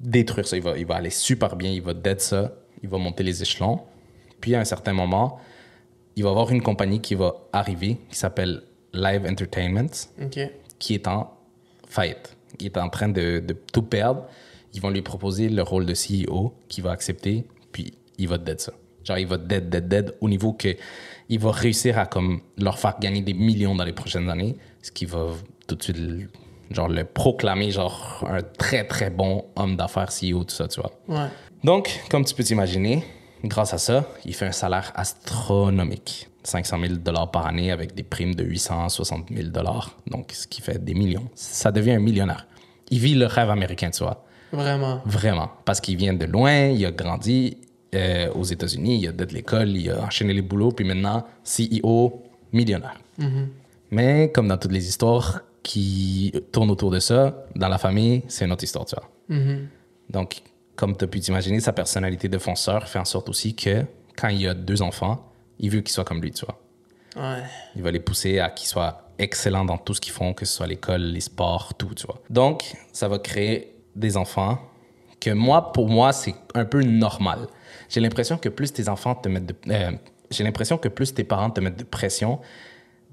[0.00, 0.56] détruire ça.
[0.56, 1.70] Il va, il va aller super bien.
[1.70, 2.52] Il va dead ça.
[2.82, 3.80] Il va monter les échelons.
[4.40, 5.38] Puis, à un certain moment,
[6.16, 9.88] il va avoir une compagnie qui va arriver qui s'appelle Live Entertainment
[10.78, 11.32] qui est en
[11.88, 12.36] faillite.
[12.60, 14.26] Il est en train de, de tout perdre.
[14.74, 18.60] Ils vont lui proposer le rôle de CEO qui va accepter, puis il va dead
[18.60, 18.72] ça.
[19.04, 20.76] Genre, il va dead, dead, dead au niveau que
[21.28, 24.90] il va réussir à comme leur faire gagner des millions dans les prochaines années, ce
[24.90, 25.26] qui va
[25.66, 25.96] tout de suite
[26.70, 30.92] genre le proclamer genre un très très bon homme d'affaires CEO, tout ça, tu vois.
[31.08, 31.28] Ouais.
[31.64, 33.04] Donc, comme tu peux t'imaginer,
[33.44, 36.28] grâce à ça, il fait un salaire astronomique.
[36.44, 39.96] 500 000 dollars par année avec des primes de 860 000 dollars.
[40.06, 41.28] Donc, ce qui fait des millions.
[41.34, 42.46] Ça devient un millionnaire.
[42.90, 44.24] Il vit le rêve américain, tu vois.
[44.52, 45.00] Vraiment.
[45.06, 45.50] Vraiment.
[45.64, 47.56] Parce qu'il vient de loin, il a grandi
[47.94, 52.22] euh, aux États-Unis, il a de l'école, il a enchaîné les boulots, puis maintenant, CEO,
[52.52, 52.98] millionnaire.
[53.90, 58.44] Mais comme dans toutes les histoires qui tournent autour de ça, dans la famille, c'est
[58.44, 59.38] une autre histoire, tu vois.
[60.10, 60.42] Donc,
[60.76, 63.84] comme tu as pu t'imaginer, sa personnalité de fonceur fait en sorte aussi que
[64.16, 66.58] quand il a deux enfants, il veut qu'ils soient comme lui, tu vois.
[67.16, 67.42] Ouais.
[67.76, 70.54] Il va les pousser à qu'ils soient excellents dans tout ce qu'ils font, que ce
[70.54, 72.20] soit l'école, les sports, tout, tu vois.
[72.30, 74.58] Donc, ça va créer des enfants
[75.20, 77.46] que moi, pour moi, c'est un peu normal.
[77.88, 79.54] J'ai l'impression que plus tes enfants te mettent de...
[79.68, 79.92] euh,
[80.30, 82.40] j'ai l'impression que plus tes parents te mettent de pression,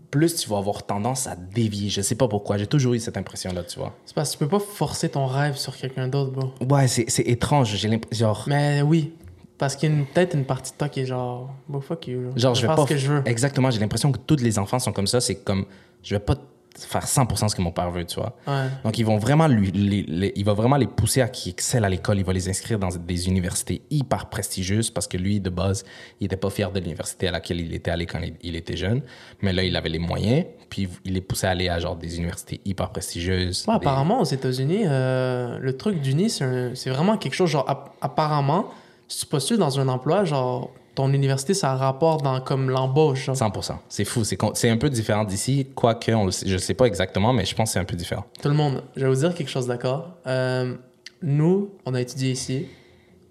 [0.10, 1.90] plus tu vas avoir tendance à dévier.
[1.90, 2.58] Je sais pas pourquoi.
[2.58, 3.96] J'ai toujours eu cette impression-là, tu vois.
[4.06, 6.54] C'est parce que tu peux pas forcer ton rêve sur quelqu'un d'autre, bro.
[6.68, 7.76] Ouais, c'est c'est étrange.
[7.76, 8.26] J'ai l'impression...
[8.26, 9.14] Genre, Mais oui.
[9.60, 12.08] Parce qu'il y a une- peut-être une partie de toi qui est genre, bon, fuck
[12.08, 12.32] you.
[12.36, 12.84] Genre, je vais faire pas.
[12.84, 13.22] ce que je veux.
[13.26, 15.20] Exactement, j'ai l'impression que tous les enfants sont comme ça.
[15.22, 15.66] C'est comme,
[16.02, 16.36] je vais pas
[16.78, 18.38] faire 100% ce que mon père veut, tu vois.
[18.48, 18.68] Ouais.
[18.86, 21.84] Donc, ils vont vraiment lui, les, les- il va vraiment les pousser à qu'ils excellent
[21.88, 22.20] à l'école.
[22.20, 25.84] Il va les inscrire dans des universités hyper prestigieuses parce que lui, de base,
[26.22, 28.78] il était pas fier de l'université à laquelle il était allé quand il, il était
[28.78, 29.02] jeune.
[29.42, 30.46] Mais là, il avait les moyens.
[30.70, 33.66] Puis, il les poussait à aller à genre des universités hyper prestigieuses.
[33.68, 37.50] Ouais, des- apparemment, aux États-Unis, euh, le truc d'Uni, c'est un- c'est vraiment quelque chose,
[37.50, 38.68] genre, app- apparemment,
[39.10, 43.26] si tu postules dans un emploi, genre, ton université, ça rapporte dans comme l'embauche.
[43.26, 43.36] genre?
[43.36, 43.78] 100%.
[43.90, 44.24] C'est fou.
[44.24, 47.54] C'est un peu différent d'ici, quoique on le sait- je sais pas exactement, mais je
[47.56, 48.26] pense que c'est un peu différent.
[48.42, 50.10] Tout le monde, je vais vous dire quelque chose d'accord?
[50.28, 50.76] Euh,
[51.22, 52.66] nous, on a étudié ici.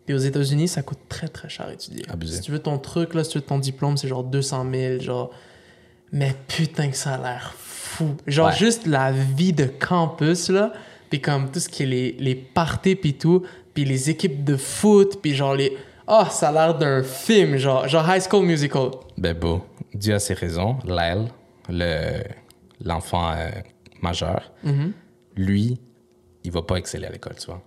[0.06, 2.02] Puis aux États-Unis, ça coûte très très cher à étudier.
[2.08, 2.36] Abusé.
[2.36, 5.00] Si tu veux ton truc, là, si tu veux ton diplôme, c'est genre 200 000.
[5.00, 5.30] Genre...
[6.12, 8.14] Mais putain que ça a l'air fou.
[8.26, 8.54] Genre Ouais.
[8.56, 10.72] juste la vie de campus, là.
[11.10, 13.42] Puis comme tout ce qui est les, les parties, puis tout.
[13.78, 15.76] Puis les équipes de foot, puis genre les.
[16.08, 18.90] Oh, ça a l'air d'un film, genre, genre High School Musical.
[19.16, 19.64] Ben beau.
[19.94, 20.78] Dieu a ses raisons.
[20.84, 21.28] Lyle,
[21.68, 22.24] le,
[22.84, 23.50] l'enfant euh,
[24.02, 24.92] majeur, Mhm.
[25.36, 25.78] lui,
[26.42, 27.62] il va pas exceller à l'école, tu vois.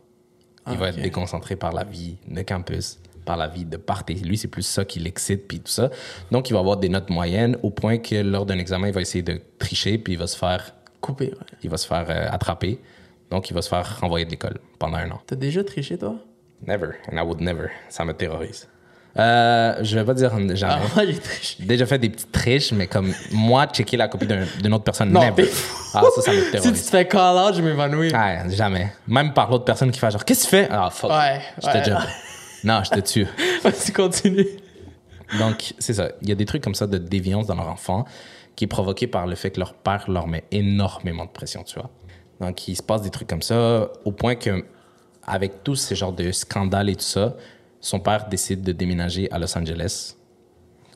[0.69, 4.15] Il va Ah, être déconcentré par la vie de campus, par la vie de party.
[4.15, 5.91] Lui, c'est plus ça qui l'excite, puis tout ça.
[6.29, 8.99] Donc, il va avoir des notes moyennes au point que lors d'un examen, il va
[8.99, 11.37] essayer de tricher, puis il va se faire, Coupé, ouais.
[11.63, 12.81] il va se faire euh, attraper.
[13.31, 15.21] Donc, il va se faire renvoyer de l'école pendant un an.
[15.25, 16.15] T'as déjà triché, toi?
[16.67, 17.69] Never, and I would never.
[17.89, 18.67] Ça me terrorise.
[19.17, 20.73] Euh, je vais pas dire jamais.
[20.75, 21.63] Ah, moi, j'ai triché.
[21.63, 25.11] déjà fait des petites triches, mais comme moi, checker la copie d'un- d'une autre personne,
[25.11, 25.43] Non, never.
[25.47, 25.51] t'es
[25.93, 26.89] Ah, ça, ça me Si tu te terrorise.
[26.89, 28.11] fais call out, je m'évanouis.
[28.13, 28.93] Ah, jamais.
[29.07, 30.67] Même par l'autre personne qui fait genre, qu'est-ce que tu fais?
[30.71, 31.09] Ah, fuck.
[31.11, 31.83] Ouais, Je te ouais.
[31.83, 32.07] jure.
[32.63, 33.27] Non, je te tue.
[33.63, 34.47] Vas-y, continue.
[35.39, 36.09] Donc, c'est ça.
[36.21, 38.05] Il y a des trucs comme ça de déviance dans leur enfant
[38.55, 41.75] qui est provoqué par le fait que leur père leur met énormément de pression, tu
[41.75, 41.89] vois.
[42.41, 44.65] Donc, il se passe des trucs comme ça au point que,
[45.25, 47.35] avec tous ces genres de scandales et tout ça,
[47.79, 50.15] son père décide de déménager à Los Angeles,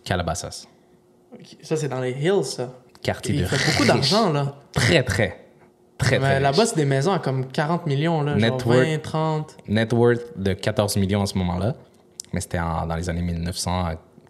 [0.03, 0.67] Calabasas,
[1.61, 2.73] Ça, c'est dans les hills, ça.
[3.01, 4.55] quartier Il de fait beaucoup d'argent, là.
[4.73, 5.45] Très, très,
[5.99, 8.37] très, très là-bas, c'est des maisons à comme 40 millions, là.
[8.37, 8.87] Genre Net worth.
[8.87, 9.57] 20, 30.
[9.67, 11.75] Net worth de 14 millions à ce moment-là,
[12.33, 13.21] mais c'était dans les années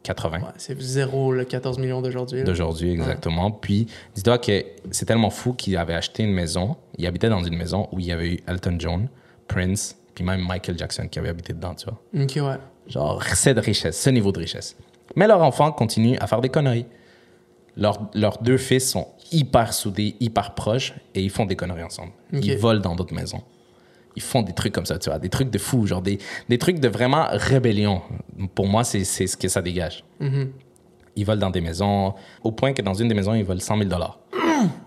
[0.06, 0.40] 1980.
[0.40, 2.44] Ouais, c'est zéro, le 14 millions d'aujourd'hui.
[2.44, 3.52] d'aujourd'hui, exactement.
[3.52, 6.76] Puis, dis-toi que c'est tellement fou qu'il avait acheté une maison.
[6.98, 9.08] Il habitait dans une maison où il y avait eu Elton John,
[9.48, 12.00] Prince, puis même Michael Jackson qui avait habité dedans, tu vois.
[12.24, 12.58] Ok, ouais.
[12.88, 14.76] Genre, c'est de richesse, ce niveau de richesse.
[15.16, 16.86] Mais leur enfant continue à faire des conneries.
[17.78, 22.12] Leurs, leurs deux fils sont hyper soudés, hyper proches, et ils font des conneries ensemble.
[22.32, 23.42] Ils volent dans d'autres maisons.
[24.16, 26.58] Ils font des trucs comme ça, tu vois, des trucs de fou, genre des, des
[26.58, 28.02] trucs de vraiment rébellion.
[28.54, 30.04] Pour moi, c'est ce que ça dégage.
[31.18, 32.14] Ils volent dans des maisons,
[32.44, 33.90] au point que dans une des maisons, ils volent 100 000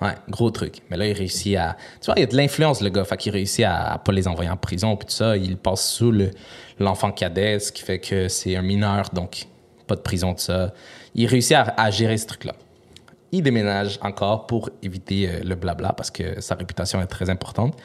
[0.02, 0.76] Ouais, gros truc.
[0.90, 1.76] Mais là, il réussit à.
[2.00, 3.04] Tu vois, il y a de l'influence, le gars.
[3.04, 5.36] Fait qu'il réussit à, à pas les envoyer en prison, puis tout ça.
[5.36, 6.30] Il passe sous le-
[6.78, 9.46] l'enfant cadet, ce qui fait que c'est un mineur, donc
[9.86, 10.72] pas de prison, tout ça.
[11.14, 12.54] Il réussit à, à gérer ce truc-là.
[13.30, 17.78] Il déménage encore pour éviter euh, le blabla, parce que sa réputation est très importante.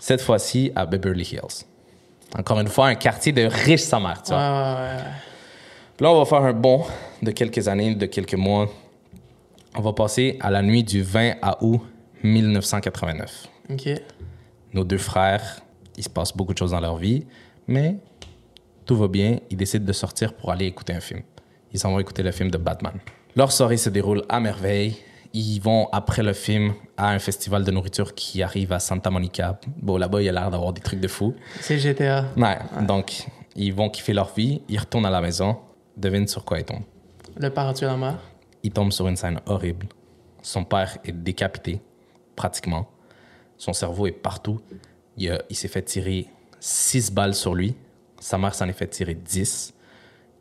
[0.00, 1.64] Cette fois-ci, à Beverly Hills.
[2.36, 4.38] Encore une fois, un quartier de riches sa mère, tu vois.
[4.40, 5.02] ouais, ouais.
[5.96, 6.84] Puis là, on va faire un bond
[7.22, 8.68] de quelques années, de quelques mois.
[9.76, 11.82] On va passer à la nuit du 20 à août
[12.22, 13.46] 1989.
[13.70, 13.88] Ok.
[14.72, 15.60] Nos deux frères,
[15.96, 17.26] il se passe beaucoup de choses dans leur vie,
[17.66, 17.96] mais
[18.86, 19.38] tout va bien.
[19.50, 21.22] Ils décident de sortir pour aller écouter un film.
[21.72, 22.94] Ils s'en vont écouter le film de Batman.
[23.36, 24.96] Leur soirée se déroule à merveille.
[25.32, 29.60] Ils vont, après le film, à un festival de nourriture qui arrive à Santa Monica.
[29.80, 31.34] Bon, là-bas, il y a l'air d'avoir des trucs de fou.
[31.60, 32.24] C'est GTA.
[32.36, 34.60] Ouais, donc, ils vont kiffer leur vie.
[34.68, 35.58] Ils retournent à la maison.
[35.96, 36.82] Devine sur quoi ils tombent.
[37.36, 38.18] Le père a tué la mère.
[38.62, 39.86] il tombe sur une scène horrible.
[40.42, 41.80] Son père est décapité,
[42.34, 42.88] pratiquement.
[43.56, 44.60] Son cerveau est partout.
[45.16, 46.26] Il, a- il s'est fait tirer
[46.58, 47.76] 6 balles sur lui.
[48.18, 49.74] Sa mère s'en est fait tirer 10.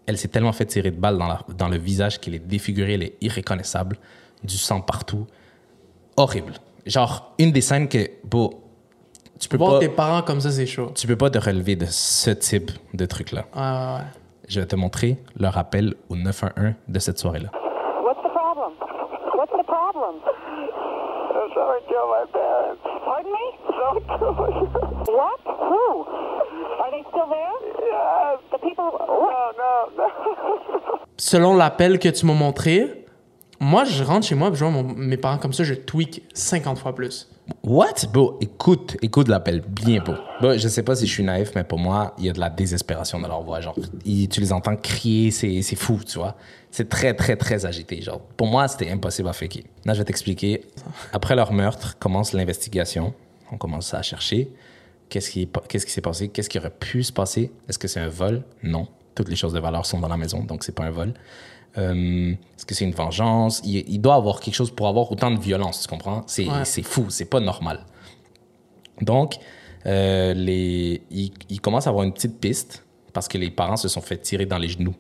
[0.07, 2.93] Elle s'est tellement fait tirer de balles dans, la- dans le visage qu'elle est défigurée,
[2.95, 3.97] elle est irreconnaissable.
[4.43, 5.27] Du sang partout.
[6.17, 6.53] Horrible.
[6.85, 8.51] Genre, une des scènes que, beau,
[9.39, 10.91] tu peux Voir pas, tes parents comme ça, c'est chaud.
[10.95, 13.45] tu peux pas te relever de ce type de truc-là.
[13.55, 14.05] Ouais, ouais, ouais.
[14.47, 17.49] Je vais te montrer leur appel au 911 de cette soirée-là.
[18.03, 18.71] What's the problem?
[19.35, 20.15] What's the problem?
[21.53, 22.79] Someone killed my parents.
[23.05, 23.45] Pardon me?
[23.67, 25.39] Someone killed my What?
[25.45, 26.05] Who?
[26.81, 27.55] Are they still there?
[27.79, 28.39] Yes.
[28.51, 28.91] The people.
[29.07, 30.99] No, no, no.
[31.17, 32.98] Selon l'appel que tu m'as montré,
[33.60, 36.95] moi, je rentre chez moi je vois mes parents comme ça, je tweak 50 fois
[36.95, 37.28] plus.
[37.64, 38.07] What?
[38.14, 40.14] Bro, écoute, écoute l'appel bien, bro.
[40.39, 42.39] Bro, je sais pas si je suis naïf, mais pour moi, il y a de
[42.39, 43.60] la désespération dans leur voix.
[43.60, 46.36] Genre, tu les entends crier, c'est fou, tu vois.
[46.72, 48.01] C'est très, très, très agité.
[48.01, 49.64] Genre, pour moi, c'était impossible à faker.
[49.86, 50.62] Là, je vais t'expliquer.
[51.12, 53.14] Après leur meurtre, commence l'investigation.
[53.51, 54.51] On commence à chercher.
[55.10, 56.30] Qu'est-ce qui qu'est-ce s'est passé?
[56.30, 57.51] Qu'est-ce qui aurait pu se passer?
[57.68, 58.43] Est-ce que c'est un vol?
[58.62, 58.88] Non.
[59.16, 61.14] Toutes les choses de valeur sont dans la maison, donc c'est pas un vol.
[61.80, 63.61] Euh, Est-ce que c'est une vengeance?
[63.63, 66.23] Il, il doit avoir quelque chose pour avoir autant de violence, tu comprends?
[66.27, 66.84] C'est Ouais.
[66.84, 67.86] fou, c'est pas normal.
[69.01, 69.36] Donc,
[69.86, 74.01] euh, les, ils commencent à avoir une petite piste parce que les parents se sont
[74.01, 74.93] fait tirer dans les genoux.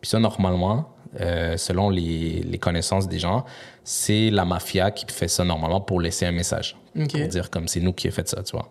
[0.00, 0.88] Puis ça, normalement,
[1.20, 3.44] euh, selon les, les connaissances des gens,
[3.84, 6.76] c'est la mafia qui fait ça normalement pour laisser un message.
[6.98, 7.12] Ok.
[7.18, 8.68] Pour dire comme c'est nous qui avons fait ça, tu vois.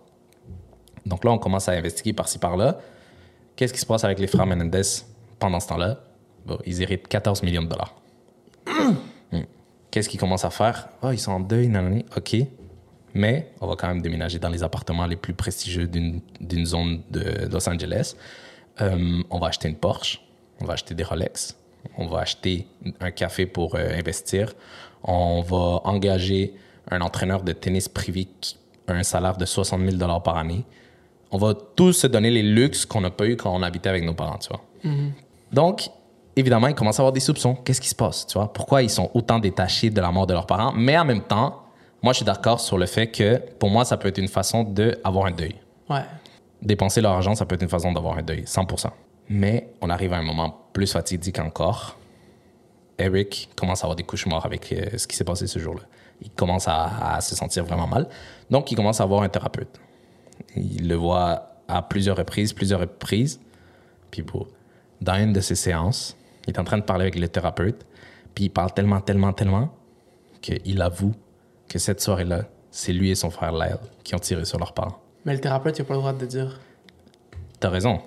[1.06, 2.80] Donc là, on commence à investiguer par-ci par-là.
[3.56, 4.82] Qu'est-ce qui se passe avec les frères Menendez
[5.38, 6.00] pendant ce temps-là?
[6.46, 7.96] Bon, ils héritent 14 millions de dollars.
[8.68, 8.94] Hmm.
[9.92, 10.90] Qu'est-ce qu'ils commencent à faire?
[11.04, 12.04] Oh, ils sont en deuil, nanani.
[12.18, 12.36] OK.
[13.14, 17.48] Mais on va quand même déménager dans les appartements les plus prestigieux d'une zone de
[17.52, 18.16] Los Angeles.
[18.82, 20.20] Euh, on va acheter une Porsche.
[20.62, 21.56] On va acheter des Rolex.
[21.98, 22.68] On va acheter
[23.00, 24.54] un café pour euh, investir.
[25.04, 26.56] On va engager
[26.90, 30.66] un entraîneur de tennis privé qui a un salaire de 60 000 par année.
[31.32, 34.04] On va tous se donner les luxes qu'on n'a pas eu quand on habitait avec
[34.04, 34.64] nos parents, tu vois.
[35.52, 35.90] Donc,
[36.36, 37.56] évidemment, ils commencent à avoir des soupçons.
[37.56, 38.52] Qu'est-ce qui se passe, tu vois?
[38.52, 40.74] Pourquoi ils sont autant détachés de la mort de leurs parents?
[40.76, 41.64] Mais en même temps,
[42.02, 44.64] moi, je suis d'accord sur le fait que, pour moi, ça peut être une façon
[44.64, 45.56] d'avoir un deuil.
[45.90, 46.04] Ouais.
[46.62, 48.90] Dépenser leur argent, ça peut être une façon d'avoir un deuil, 100%.
[49.30, 51.98] Mais on arrive à un moment plus fatidique encore.
[52.98, 55.82] Eric commence à avoir des cauchemars avec euh, ce qui s'est passé ce jour-là.
[56.22, 58.08] Il commence à, à se sentir vraiment mal.
[58.50, 59.80] Donc, il commence à avoir un thérapeute.
[60.56, 63.40] Il le voit à plusieurs reprises, plusieurs reprises.
[64.12, 64.46] Puis, bon,
[65.02, 66.16] dans une de ces séances,
[66.48, 67.86] il est en train de parler avec le thérapeute.
[68.36, 69.70] Puis, il parle tellement, tellement, tellement
[70.42, 71.14] qu'il avoue
[71.70, 75.00] que cette soirée-là, c'est lui et son frère Lyle qui ont tiré sur leurs parents.
[75.26, 76.60] Mais le thérapeute, il a pas le droit de dire.
[77.60, 78.02] T'as raison,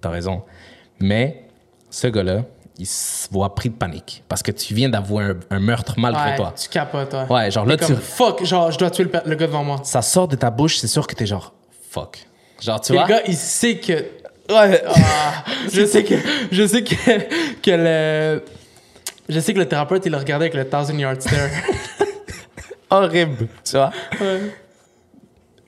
[0.00, 0.42] t'as raison.
[1.00, 1.44] Mais
[1.90, 2.44] ce gars-là,
[2.78, 6.30] il se voit pris de panique parce que tu viens d'avouer un, un meurtre malgré
[6.30, 6.54] Ouais, toi.
[6.58, 7.30] tu capotes, ouais.
[7.30, 9.80] Ouais, genre là, comme, tu- fuck, genre, je dois tuer le gars devant moi.
[9.82, 11.52] Ça sort de ta bouche, c'est sûr que t'es genre
[11.90, 12.26] fuck.
[12.60, 13.04] Genre, tu Et vois?
[13.06, 14.06] le gars, il sait que.
[14.50, 16.14] Ouais, ah, je sais que.
[16.50, 16.94] Je sais que,
[17.62, 18.42] que le.
[19.28, 21.48] Je sais que le thérapeute, il le regardait avec le Thousand Yard Stare.
[22.90, 23.90] horrible, tu vois?
[24.20, 24.40] Ouais.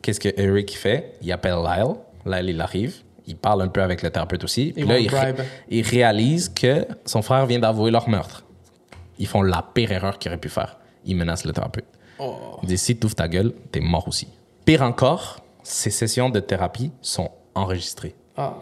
[0.02, 1.14] Qu'est-ce que Eric fait?
[1.22, 1.94] Il appelle Lyle.
[2.26, 2.94] Lyle, il arrive.
[3.26, 4.72] Il parle un peu avec le thérapeute aussi.
[4.74, 5.46] Puis Ils là, il, ré- bribe.
[5.70, 8.44] il réalise que son frère vient d'avouer leur meurtre.
[9.18, 10.76] Ils font la pire erreur qu'il aurait pu faire.
[11.06, 11.86] Ils menacent le thérapeute.
[12.18, 12.58] Oh.
[12.62, 14.28] Il dit si tu ouvres ta gueule, t'es mort aussi.
[14.66, 18.14] Pire encore, ces sessions de thérapie sont enregistrées.
[18.36, 18.54] Ah.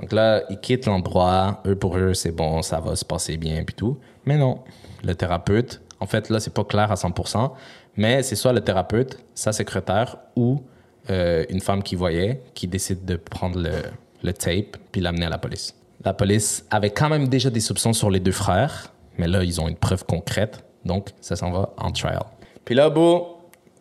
[0.00, 1.62] Donc là, ils quittent l'endroit.
[1.66, 3.98] Eux, pour eux, c'est bon, ça va se passer bien, puis tout.
[4.24, 4.60] Mais non,
[5.04, 7.52] le thérapeute, en fait, là, c'est pas clair à 100%,
[7.96, 10.62] mais c'est soit le thérapeute, sa secrétaire ou
[11.10, 13.72] euh, une femme qui voyait qui décide de prendre le,
[14.22, 15.74] le tape puis l'amener à la police.
[16.04, 19.60] La police avait quand même déjà des soupçons sur les deux frères, mais là, ils
[19.60, 22.22] ont une preuve concrète, donc ça s'en va en trial.
[22.64, 23.38] Puis là, beau,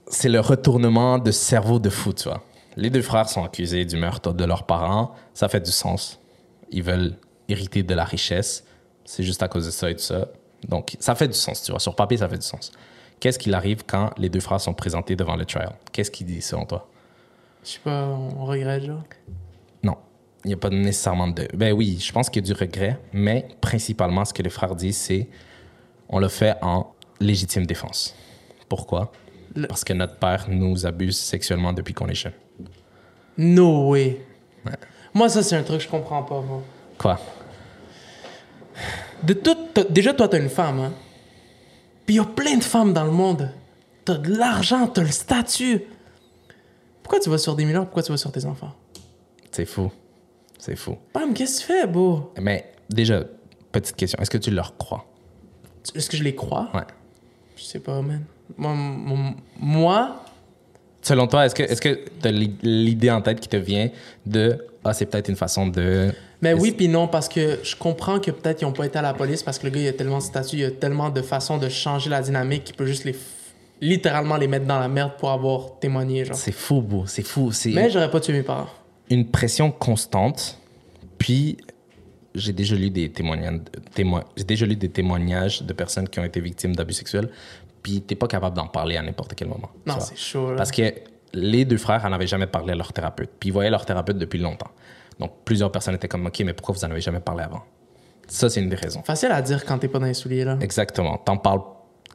[0.08, 2.42] c'est le retournement de cerveau de fou, tu vois.
[2.78, 5.16] Les deux frères sont accusés du meurtre de leurs parents.
[5.34, 6.20] Ça fait du sens.
[6.70, 7.16] Ils veulent
[7.50, 8.64] hériter de la richesse.
[9.04, 10.28] C'est juste à cause de ça et tout ça.
[10.68, 11.80] Donc, ça fait du sens, tu vois.
[11.80, 12.72] Sur papier, ça fait du sens.
[13.20, 15.74] Qu'est-ce qu'il arrive quand les deux frères sont présentés devant le trial?
[15.92, 16.88] Qu'est-ce qu'il dit selon toi?
[17.64, 19.04] Je sais pas, on regrette, genre?
[19.82, 19.98] Non.
[20.46, 21.48] Il n'y a pas nécessairement de...
[21.56, 24.76] Ben oui, je pense qu'il y a du regret, mais principalement, ce que les frères
[24.76, 25.28] disent, c'est
[26.10, 28.14] on le fait en légitime défense.
[28.70, 29.12] Pourquoi?
[29.68, 32.34] Parce que notre père nous abuse sexuellement depuis qu'on est jeune.
[33.38, 34.26] No way.
[35.14, 36.62] Moi, ça, c'est un truc que je comprends pas, moi.
[36.98, 37.20] Quoi?
[39.24, 39.58] De tout,
[39.90, 40.94] déjà, toi, t'as une femme, hein.
[42.06, 43.52] Puis il y a plein de femmes dans le monde.
[44.06, 45.82] T'as de l'argent, t'as le statut.
[47.04, 47.84] Pourquoi tu vas sur des millions?
[47.84, 48.74] Pourquoi tu vas sur tes enfants?
[49.52, 49.92] C'est fou.
[50.58, 50.98] C'est fou.
[51.14, 52.32] Bam, qu'est-ce que tu fais, beau?
[52.40, 53.24] Mais déjà,
[53.72, 54.20] petite question.
[54.22, 55.06] Est-ce que tu leur crois?
[55.96, 56.70] Est-ce que je les crois?
[56.74, 56.86] Ouais.
[57.56, 58.24] Je sais pas, man.
[58.58, 60.16] Moi,
[61.02, 63.90] Selon toi, est-ce que est-ce que t'as l'i- l'idée en tête qui te vient
[64.26, 66.12] de ah c'est peut-être une façon de
[66.42, 69.02] Mais oui, puis non, parce que je comprends que peut-être ils n'ont pas été à
[69.02, 71.22] la police parce que le gars, il a tellement de statut, il a tellement de
[71.22, 73.16] façons de changer la dynamique qu'il peut juste les
[73.80, 76.36] littéralement les mettre dans la merde pour avoir témoigné, genre.
[76.36, 78.68] c'est fou beau, c'est fou, c'est Mais j'aurais pas tué mes parents.
[79.10, 80.58] une pression constante.
[81.20, 81.58] Puis
[82.36, 83.60] j'ai déjà lu des témoignages,
[83.96, 87.30] témoin- j'ai déjà lu des témoignages de personnes qui ont été victimes d'abus sexuels.
[87.88, 89.70] Puis t'es pas capable d'en parler à n'importe quel moment.
[89.86, 90.58] Non, c'est chaud, là.
[90.58, 90.94] Parce que
[91.32, 93.30] les deux frères en avaient jamais parlé à leur thérapeute.
[93.40, 94.72] Puis ils voyaient leur thérapeute depuis longtemps.
[95.22, 97.64] Donc plusieurs personnes étaient comme ok, mais pourquoi vous en avez jamais parlé avant?
[98.28, 99.04] Ça c'est une des raisons.
[99.04, 100.58] Facile à dire quand t'es pas dans les souliers, là.
[100.60, 101.18] Exactement.
[101.18, 101.62] T'en parles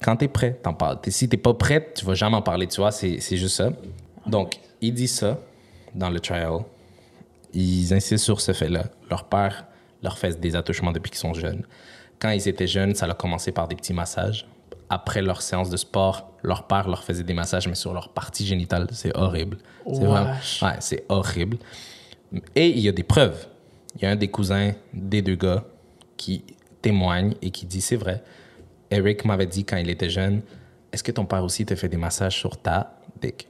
[0.03, 0.61] quand t'es prêt.
[0.63, 0.99] T'en parles.
[1.09, 2.67] Si t'es pas prêt, tu vas jamais en parler.
[2.67, 3.71] Tu vois, c'est c'est juste ça.
[4.27, 5.39] Donc, il dit ça
[5.95, 6.59] dans le trial.
[7.55, 8.85] Ils insistent sur ce fait-là.
[9.09, 9.65] Leur père
[10.03, 11.65] leur fait des attouchements depuis qu'ils sont jeunes.
[12.19, 14.47] Quand ils étaient jeunes, ça a commencé par des petits massages.
[14.89, 18.45] Après leur séance de sport, leur père leur faisait des massages, mais sur leur partie
[18.47, 18.89] génitale.
[18.93, 19.59] C'est horrible.
[19.87, 20.33] C'est vraiment-
[20.63, 21.57] ouais, c'est horrible.
[22.55, 23.47] Et il y a des preuves.
[23.97, 25.65] Il y a un des cousins des deux gars
[26.17, 26.45] qui
[26.81, 28.23] témoigne et qui dit c'est vrai.
[28.91, 30.43] Eric m'avait dit quand il était jeune,
[30.93, 33.49] est-ce que ton père aussi te fait des massages sur ta dick?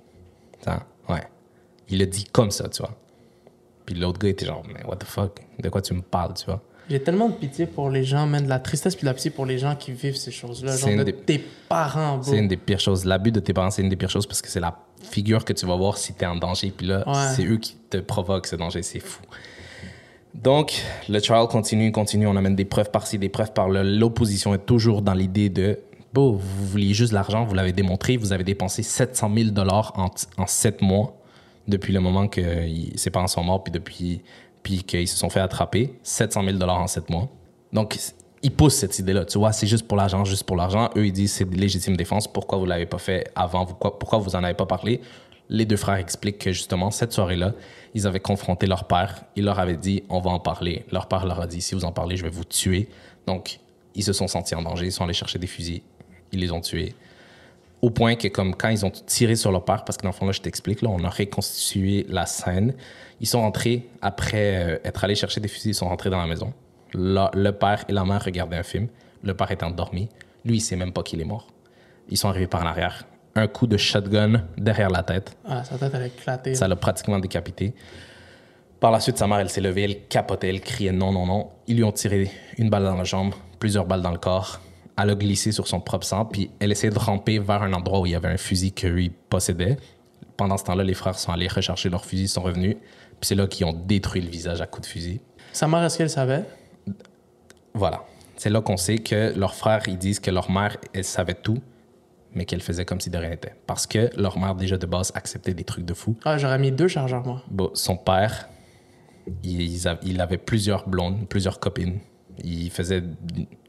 [0.60, 1.22] Ça, ouais.
[1.88, 2.94] Il le dit comme ça, tu vois.
[3.84, 5.40] Puis l'autre gars était genre, mais what the fuck?
[5.58, 6.62] De quoi tu me parles, tu vois?
[6.92, 9.30] J'ai tellement de pitié pour les gens, même de la tristesse puis de la pitié
[9.30, 10.72] pour les gens qui vivent ces choses-là.
[10.72, 11.38] C'est Genre une de des- tes
[11.68, 12.22] parents.
[12.22, 13.04] C'est une des pires choses.
[13.06, 15.52] L'abus de tes parents, c'est une des pires choses parce que c'est la figure que
[15.54, 16.70] tu vas voir si tu es en danger.
[16.76, 17.34] Puis là, Ouais.
[17.34, 18.82] c'est eux qui te provoquent ce danger.
[18.82, 19.22] C'est fou.
[20.34, 20.72] Donc,
[21.08, 22.26] le trial continue, continue.
[22.26, 23.82] On amène des preuves par-ci, des preuves par-là.
[23.84, 25.78] L'opposition est toujours dans l'idée de
[26.14, 30.26] Bon, vous vouliez juste l'argent, vous l'avez démontré, vous avez dépensé 700 000 en, t-
[30.36, 31.16] en 7 mois
[31.66, 32.42] depuis le moment que
[32.96, 34.20] ses parents sont morts, puis depuis
[34.62, 35.98] puis qu'ils se sont fait attraper.
[36.02, 37.28] 700 000 en 7 mois.
[37.72, 37.98] Donc,
[38.42, 39.24] ils poussent cette idée-là.
[39.24, 40.90] Tu vois, c'est juste pour l'argent, juste pour l'argent.
[40.96, 42.26] Eux, ils disent c'est légitime défense.
[42.26, 43.66] Pourquoi vous l'avez pas fait avant?
[43.66, 45.00] Pourquoi, vous en avez pas parlé?
[45.48, 47.52] Les deux frères expliquent que justement, cette soirée-là,
[47.94, 49.24] ils avaient confronté leur père.
[49.36, 50.84] Il leur avait dit on va en parler.
[50.90, 52.88] Leur père leur a dit si vous en parlez, je vais vous tuer.
[53.26, 53.60] Donc,
[53.94, 54.86] ils se sont sentis en danger.
[54.86, 55.82] Ils sont allés chercher des fusils.
[56.32, 56.94] Ils les ont tués.
[57.82, 60.14] Au point que, comme quand ils ont tiré sur leur père, parce que dans le
[60.14, 62.74] fond, là, je t'explique, là, on a reconstitué la scène.
[63.20, 66.28] Ils sont rentrés, après euh, être allés chercher des fusils, ils sont rentrés dans la
[66.28, 66.52] maison.
[66.94, 68.86] Là, le père et la mère regardaient un film.
[69.24, 70.08] Le père est endormi.
[70.44, 71.48] Lui, il sait même pas qu'il est mort.
[72.08, 73.04] Ils sont arrivés par l'arrière.
[73.34, 75.36] Un coup de shotgun derrière la tête.
[75.44, 76.54] Ah, sa tête, elle a éclaté.
[76.54, 77.74] Ça l'a pratiquement décapité.
[78.78, 81.48] Par la suite, sa mère, elle s'est levée, elle capotait, elle criait non, non, non.
[81.66, 84.60] Ils lui ont tiré une balle dans la jambe, plusieurs balles dans le corps.
[84.98, 88.00] Elle a glissé sur son propre sang, puis elle essayait de ramper vers un endroit
[88.00, 89.76] où il y avait un fusil que lui possédait.
[90.36, 92.76] Pendant ce temps-là, les frères sont allés rechercher leur fusil, sont revenus.
[92.76, 95.20] Puis c'est là qu'ils ont détruit le visage à coups de fusil.
[95.52, 96.44] Sa mère, est-ce qu'elle savait?
[97.74, 98.04] Voilà.
[98.36, 101.58] C'est là qu'on sait que leurs frères, ils disent que leur mère, elle savait tout,
[102.34, 103.54] mais qu'elle faisait comme si de rien n'était.
[103.66, 106.16] Parce que leur mère, déjà de base, acceptait des trucs de fou.
[106.24, 107.42] Ah, j'aurais mis deux chargeurs, moi.
[107.50, 108.48] Bon, son père,
[109.44, 112.00] il, avait plusieurs blondes, plusieurs copines.
[112.42, 113.02] Il faisait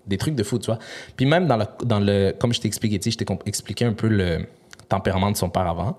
[0.07, 0.79] des trucs de fou, tu vois.
[1.15, 3.85] Puis même dans le, dans le comme je t'ai expliqué, tu sais, je t'ai expliqué
[3.85, 4.45] un peu le
[4.89, 5.97] tempérament de son père avant.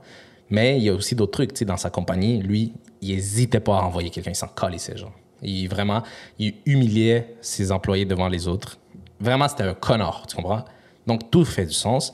[0.51, 2.43] Mais il y a aussi d'autres trucs, tu sais, dans sa compagnie.
[2.43, 5.13] Lui, il hésitait pas à envoyer quelqu'un, il s'en calissait, genre.
[5.43, 6.03] Il vraiment,
[6.39, 8.79] il humiliait ses employés devant les autres.
[9.21, 10.65] Vraiment, c'était un connard, tu comprends?
[11.07, 12.13] Donc, tout fait du sens.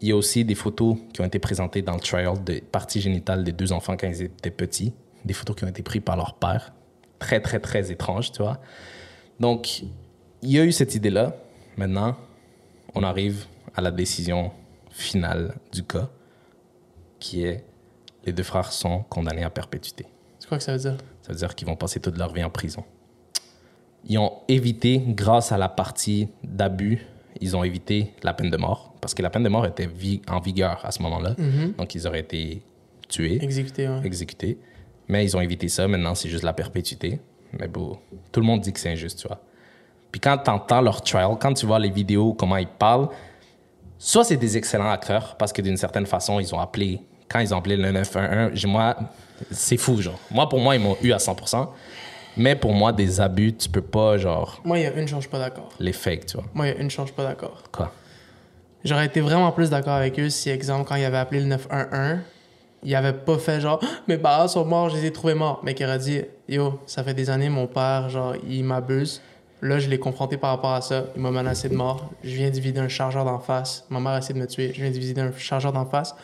[0.00, 3.00] Il y a aussi des photos qui ont été présentées dans le trial de parties
[3.00, 4.92] génitales des deux enfants quand ils étaient petits.
[5.24, 6.72] Des photos qui ont été prises par leur père.
[7.18, 8.60] Très, très, très étrange, tu vois.
[9.40, 9.84] Donc,
[10.44, 11.34] il y a eu cette idée-là.
[11.76, 12.16] Maintenant,
[12.94, 14.52] on arrive à la décision
[14.90, 16.08] finale du cas,
[17.18, 17.64] qui est
[18.24, 20.06] les deux frères sont condamnés à perpétuité.
[20.38, 20.96] C'est quoi que ça veut dire?
[21.22, 22.84] Ça veut dire qu'ils vont passer toute leur vie en prison.
[24.06, 27.00] Ils ont évité, grâce à la partie d'abus,
[27.40, 30.22] ils ont évité la peine de mort, parce que la peine de mort était vi-
[30.28, 31.34] en vigueur à ce moment-là.
[31.78, 32.62] Donc, ils auraient été
[33.08, 34.00] tués, Exécuté, ouais.
[34.04, 34.58] exécutés.
[35.08, 35.86] Mais ils ont évité ça.
[35.88, 37.18] Maintenant, c'est juste la perpétuité.
[37.58, 37.98] Mais bon,
[38.32, 39.40] tout le monde dit que c'est injuste, tu vois.
[40.14, 43.08] Puis quand tu entends leur trial, quand tu vois les vidéos, comment ils parlent,
[43.98, 47.52] soit c'est des excellents acteurs, parce que d'une certaine façon, ils ont appelé, quand ils
[47.52, 48.94] ont appelé le 911, j'ai- moi,
[49.50, 50.20] c'est fou, genre.
[50.30, 51.72] Moi, pour moi, ils m'ont eu à 100%.
[52.36, 55.16] Mais pour moi, des abus, tu peux pas, genre, Moi, il y a une chose,
[55.16, 55.70] je suis pas d'accord.
[55.80, 56.46] les fake, tu vois.
[56.54, 57.64] Moi, il y a une chose, je suis pas d'accord.
[57.72, 57.90] Quoi?
[58.84, 62.18] J'aurais été vraiment plus d'accord avec eux si, exemple, quand ils avaient appelé le 911,
[62.84, 65.60] ils avaient pas fait genre Ah, mes parents sont morts, je les ai trouvés morts,
[65.64, 69.20] mais qu'ils auraient dit yo, ça fait des années, mon père, genre, il m'abuse.
[69.64, 71.06] Là, je l'ai confronté par rapport à ça.
[71.16, 72.10] Il m'a menacé de mort.
[72.22, 73.86] Je viens de vider un chargeur d'en face.
[73.88, 74.72] Ma mère a essayé de me tuer.
[74.74, 76.14] Je viens de vider un chargeur d'en face.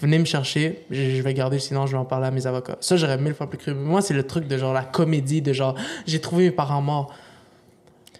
[0.00, 0.84] Venez me chercher.
[0.90, 2.78] Je, je vais garder, sinon je vais en parler à mes avocats.
[2.80, 3.74] Ça, j'aurais mille fois plus cru.
[3.74, 7.14] Moi, c'est le truc de genre la comédie de genre j'ai trouvé mes parents morts.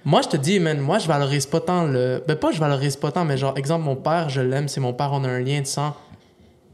[0.05, 2.23] Moi, je te dis, man, moi, je valorise pas tant le.
[2.29, 4.93] Ben, pas je valorise pas tant, mais genre, exemple, mon père, je l'aime, c'est mon
[4.93, 5.97] père, on a un lien de sang.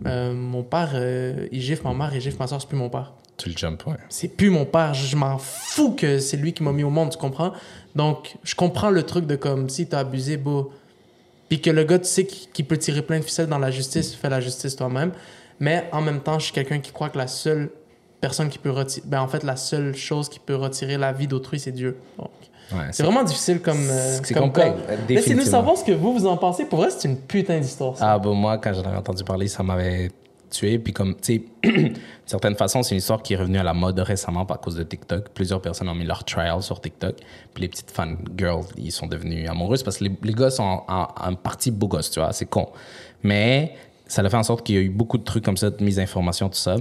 [0.07, 2.91] Euh, mon père, euh, il gifle ma mère, il gifle ma soeur, c'est plus mon
[2.91, 3.15] père.
[3.37, 3.97] Tu le jump, ouais.
[4.09, 4.95] C'est plus mon père.
[4.95, 7.53] Je je m'en fous que c'est lui qui m'a mis au monde, tu comprends?
[7.97, 10.71] Donc, je comprends le truc de comme si t'as abusé, beau.
[11.49, 13.71] Puis que le gars, tu sais, qui, qui peut tirer plein de ficelles dans la
[13.71, 15.13] justice, fais la justice toi-même.
[15.61, 17.71] Mais en même temps, je suis quelqu'un qui croit que la seule
[18.21, 19.07] personne qui peut retirer.
[19.07, 21.97] Ben, en fait, la seule chose qui peut retirer la vie d'autrui, c'est Dieu.
[22.19, 22.31] Donc,
[22.73, 23.79] Ouais, c'est vraiment difficile comme.
[23.89, 25.51] euh, c'est comme complexe, euh, Laissez-nous définitivement.
[25.53, 26.65] savoir ce que vous, vous en pensez.
[26.65, 27.97] Pour vrai, c'est une putain d'histoire.
[27.97, 28.15] ça.
[28.15, 30.11] Ah, bon, moi, quand j'en avais entendu parler, ça m'avait
[30.51, 30.79] tué.
[30.79, 31.95] Puis, comme, tu sais, d'une
[32.25, 34.83] certaine façon, c'est une histoire qui est revenue à la mode récemment à cause de
[34.83, 35.31] TikTok.
[35.31, 37.17] Plusieurs personnes ont mis leur trial sur TikTok.
[37.55, 40.83] Puis, les petites fan girls, ils sont devenus amoureuses parce que les, les gars sont
[40.89, 42.69] en, en, partie beaux gosses, tu vois, c'est con.
[43.23, 43.75] Mais
[44.07, 45.83] ça a fait en sorte qu'il y a eu beaucoup de trucs comme ça, de
[45.83, 46.77] mise d'informations, tout ça.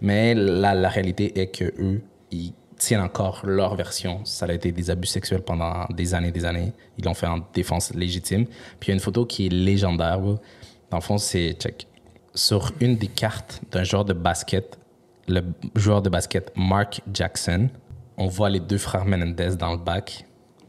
[0.00, 4.24] Mais la, la réalité est que eux, ils tiennent encore leur version.
[4.24, 6.72] Ça a été des abus sexuels pendant des années, des années.
[6.98, 8.46] Ils l'ont fait en défense légitime.
[8.46, 10.18] Puis il y a une photo qui est légendaire.
[10.18, 11.86] Dans le fond, c'est check.
[12.34, 14.78] Sur une des cartes d'un joueur de basket,
[15.28, 15.42] le
[15.74, 17.68] joueur de basket Mark Jackson,
[18.16, 20.24] on voit les deux frères Menendez dans le bac.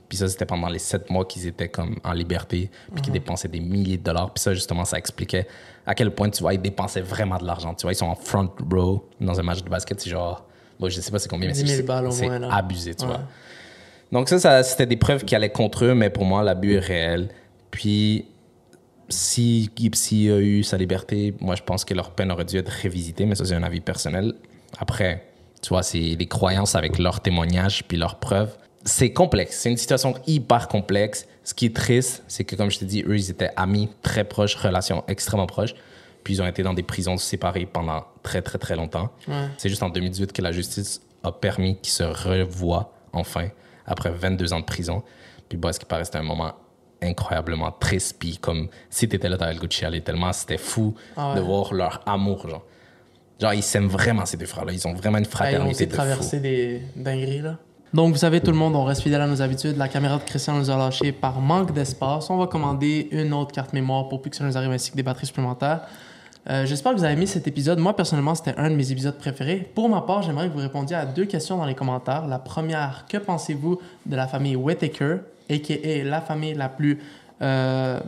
[0.09, 3.47] Puis ça, c'était pendant les sept mois qu'ils étaient comme en liberté, puis qu'ils dépensaient
[3.47, 4.33] des milliers de dollars.
[4.33, 5.47] Puis ça, justement, ça expliquait
[5.85, 7.73] à quel point, tu vois, ils dépensaient vraiment de l'argent.
[7.73, 10.01] Tu vois, ils sont en front row dans un match de basket.
[10.01, 10.43] C'est genre,
[10.79, 12.53] bon, je sais pas c'est combien, mais 10 000 c'est c'est moins, là.
[12.53, 13.11] abusé, tu Ouais.
[13.11, 13.21] vois.
[14.11, 16.79] Donc ça, ça c'était des preuves qui allaient contre eux, mais pour moi, l'abus est
[16.79, 17.29] réel.
[17.71, 18.25] Puis,
[19.11, 22.69] si Gipsy a eu sa liberté, moi, je pense que leur peine aurait dû être
[22.69, 24.33] révisitée, mais ça, c'est un avis personnel.
[24.79, 25.27] Après,
[25.61, 28.55] tu vois, c'est les croyances avec leurs témoignages puis leurs preuves.
[28.83, 29.57] C'est complexe.
[29.59, 31.27] C'est une situation hyper complexe.
[31.43, 34.23] Ce qui est triste, c'est que, comme je te dis, eux, ils étaient amis très
[34.23, 35.75] proches, relations extrêmement proches.
[36.23, 39.11] Puis ils ont été dans des prisons séparées pendant très, très, très longtemps.
[39.57, 43.49] C'est juste en 2018 que la justice a permis qu'ils se revoient enfin
[43.85, 45.03] après 22 ans de prison.
[45.49, 46.53] Puis, bah, ce qui paraît, c'était un moment
[47.01, 48.17] incroyablement triste.
[48.19, 51.35] Puis, comme si t'étais là, t'avais le goût de chialer tellement c'était fou Ah ouais.
[51.35, 52.63] de voir leur amour, genre.
[53.39, 54.71] Genre, ils s'aiment vraiment, ces deux frères-là.
[54.71, 55.95] Ils ont vraiment une Ah, ils ont fraternité fou.
[55.95, 57.57] traversé des dingueries, là.
[57.93, 59.75] Donc, vous savez, tout le monde, on reste fidèle à nos habitudes.
[59.77, 62.29] La caméra de Christian nous a lâché par manque d'espace.
[62.29, 64.95] On va commander une autre carte mémoire pour plus que ça nous arrive ainsi que
[64.95, 65.81] des batteries supplémentaires.
[66.49, 67.79] Euh, J'espère que vous avez aimé cet épisode.
[67.79, 69.69] Moi, personnellement, c'était un de mes épisodes préférés.
[69.75, 72.27] Pour ma part, j'aimerais que vous répondiez à deux questions dans les commentaires.
[72.27, 75.17] La première, que pensez-vous de la famille Whittaker,
[75.51, 76.03] a.k.a.
[76.03, 76.99] la famille la plus...
[77.41, 77.99] Euh...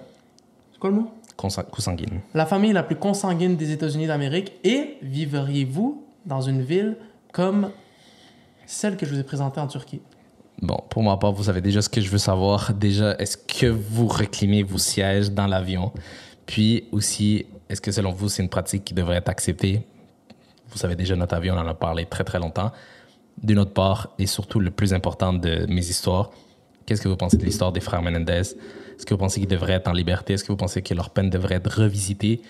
[0.71, 1.11] C'est quoi le mot?
[1.37, 2.21] Consan- Consanguine.
[2.33, 6.97] La famille la plus consanguine des États-Unis d'Amérique et vivriez-vous dans une ville
[7.31, 7.71] comme
[8.65, 10.01] celle que je vous ai présentée en Turquie?
[10.61, 12.73] Bon, pour ma part, vous savez déjà ce que je veux savoir.
[12.73, 15.91] Déjà, est-ce que vous réclimez vos sièges dans l'avion?
[16.45, 19.81] Puis aussi, est-ce que selon vous, c'est une pratique qui devrait être acceptée?
[20.69, 22.71] Vous savez déjà, notre avion, on en a parlé très très longtemps.
[23.41, 26.29] D'une autre part, et surtout le plus important de mes histoires,
[26.85, 28.31] qu'est-ce que vous pensez de l'histoire des frères Menendez?
[28.33, 30.33] Est-ce que vous pensez qu'ils devraient être en liberté?
[30.33, 32.41] Est-ce que vous pensez que leur peine devrait être revisitée?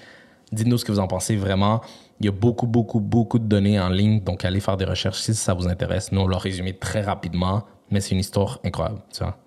[0.52, 1.82] Dites-nous ce que vous en pensez vraiment.
[2.20, 5.20] Il y a beaucoup, beaucoup, beaucoup de données en ligne, donc allez faire des recherches
[5.20, 6.12] si ça vous intéresse.
[6.12, 9.38] Nous, on l'a résumé très rapidement, mais c'est une histoire incroyable, tu vois.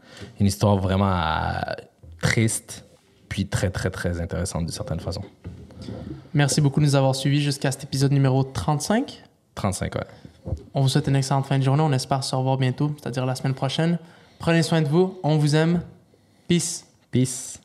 [0.40, 1.60] Une histoire vraiment euh,
[2.22, 2.84] triste,
[3.28, 5.22] puis très, très, très intéressante d'une certaine façon.
[6.34, 9.22] Merci beaucoup de nous avoir suivis jusqu'à cet épisode numéro 35.
[9.54, 10.00] 35, ouais.
[10.74, 11.82] On vous souhaite une excellente fin de journée.
[11.82, 13.98] On espère se revoir bientôt, c'est-à-dire la semaine prochaine.
[14.38, 15.18] Prenez soin de vous.
[15.22, 15.82] On vous aime.
[16.48, 16.86] Peace.
[17.10, 17.55] Peace.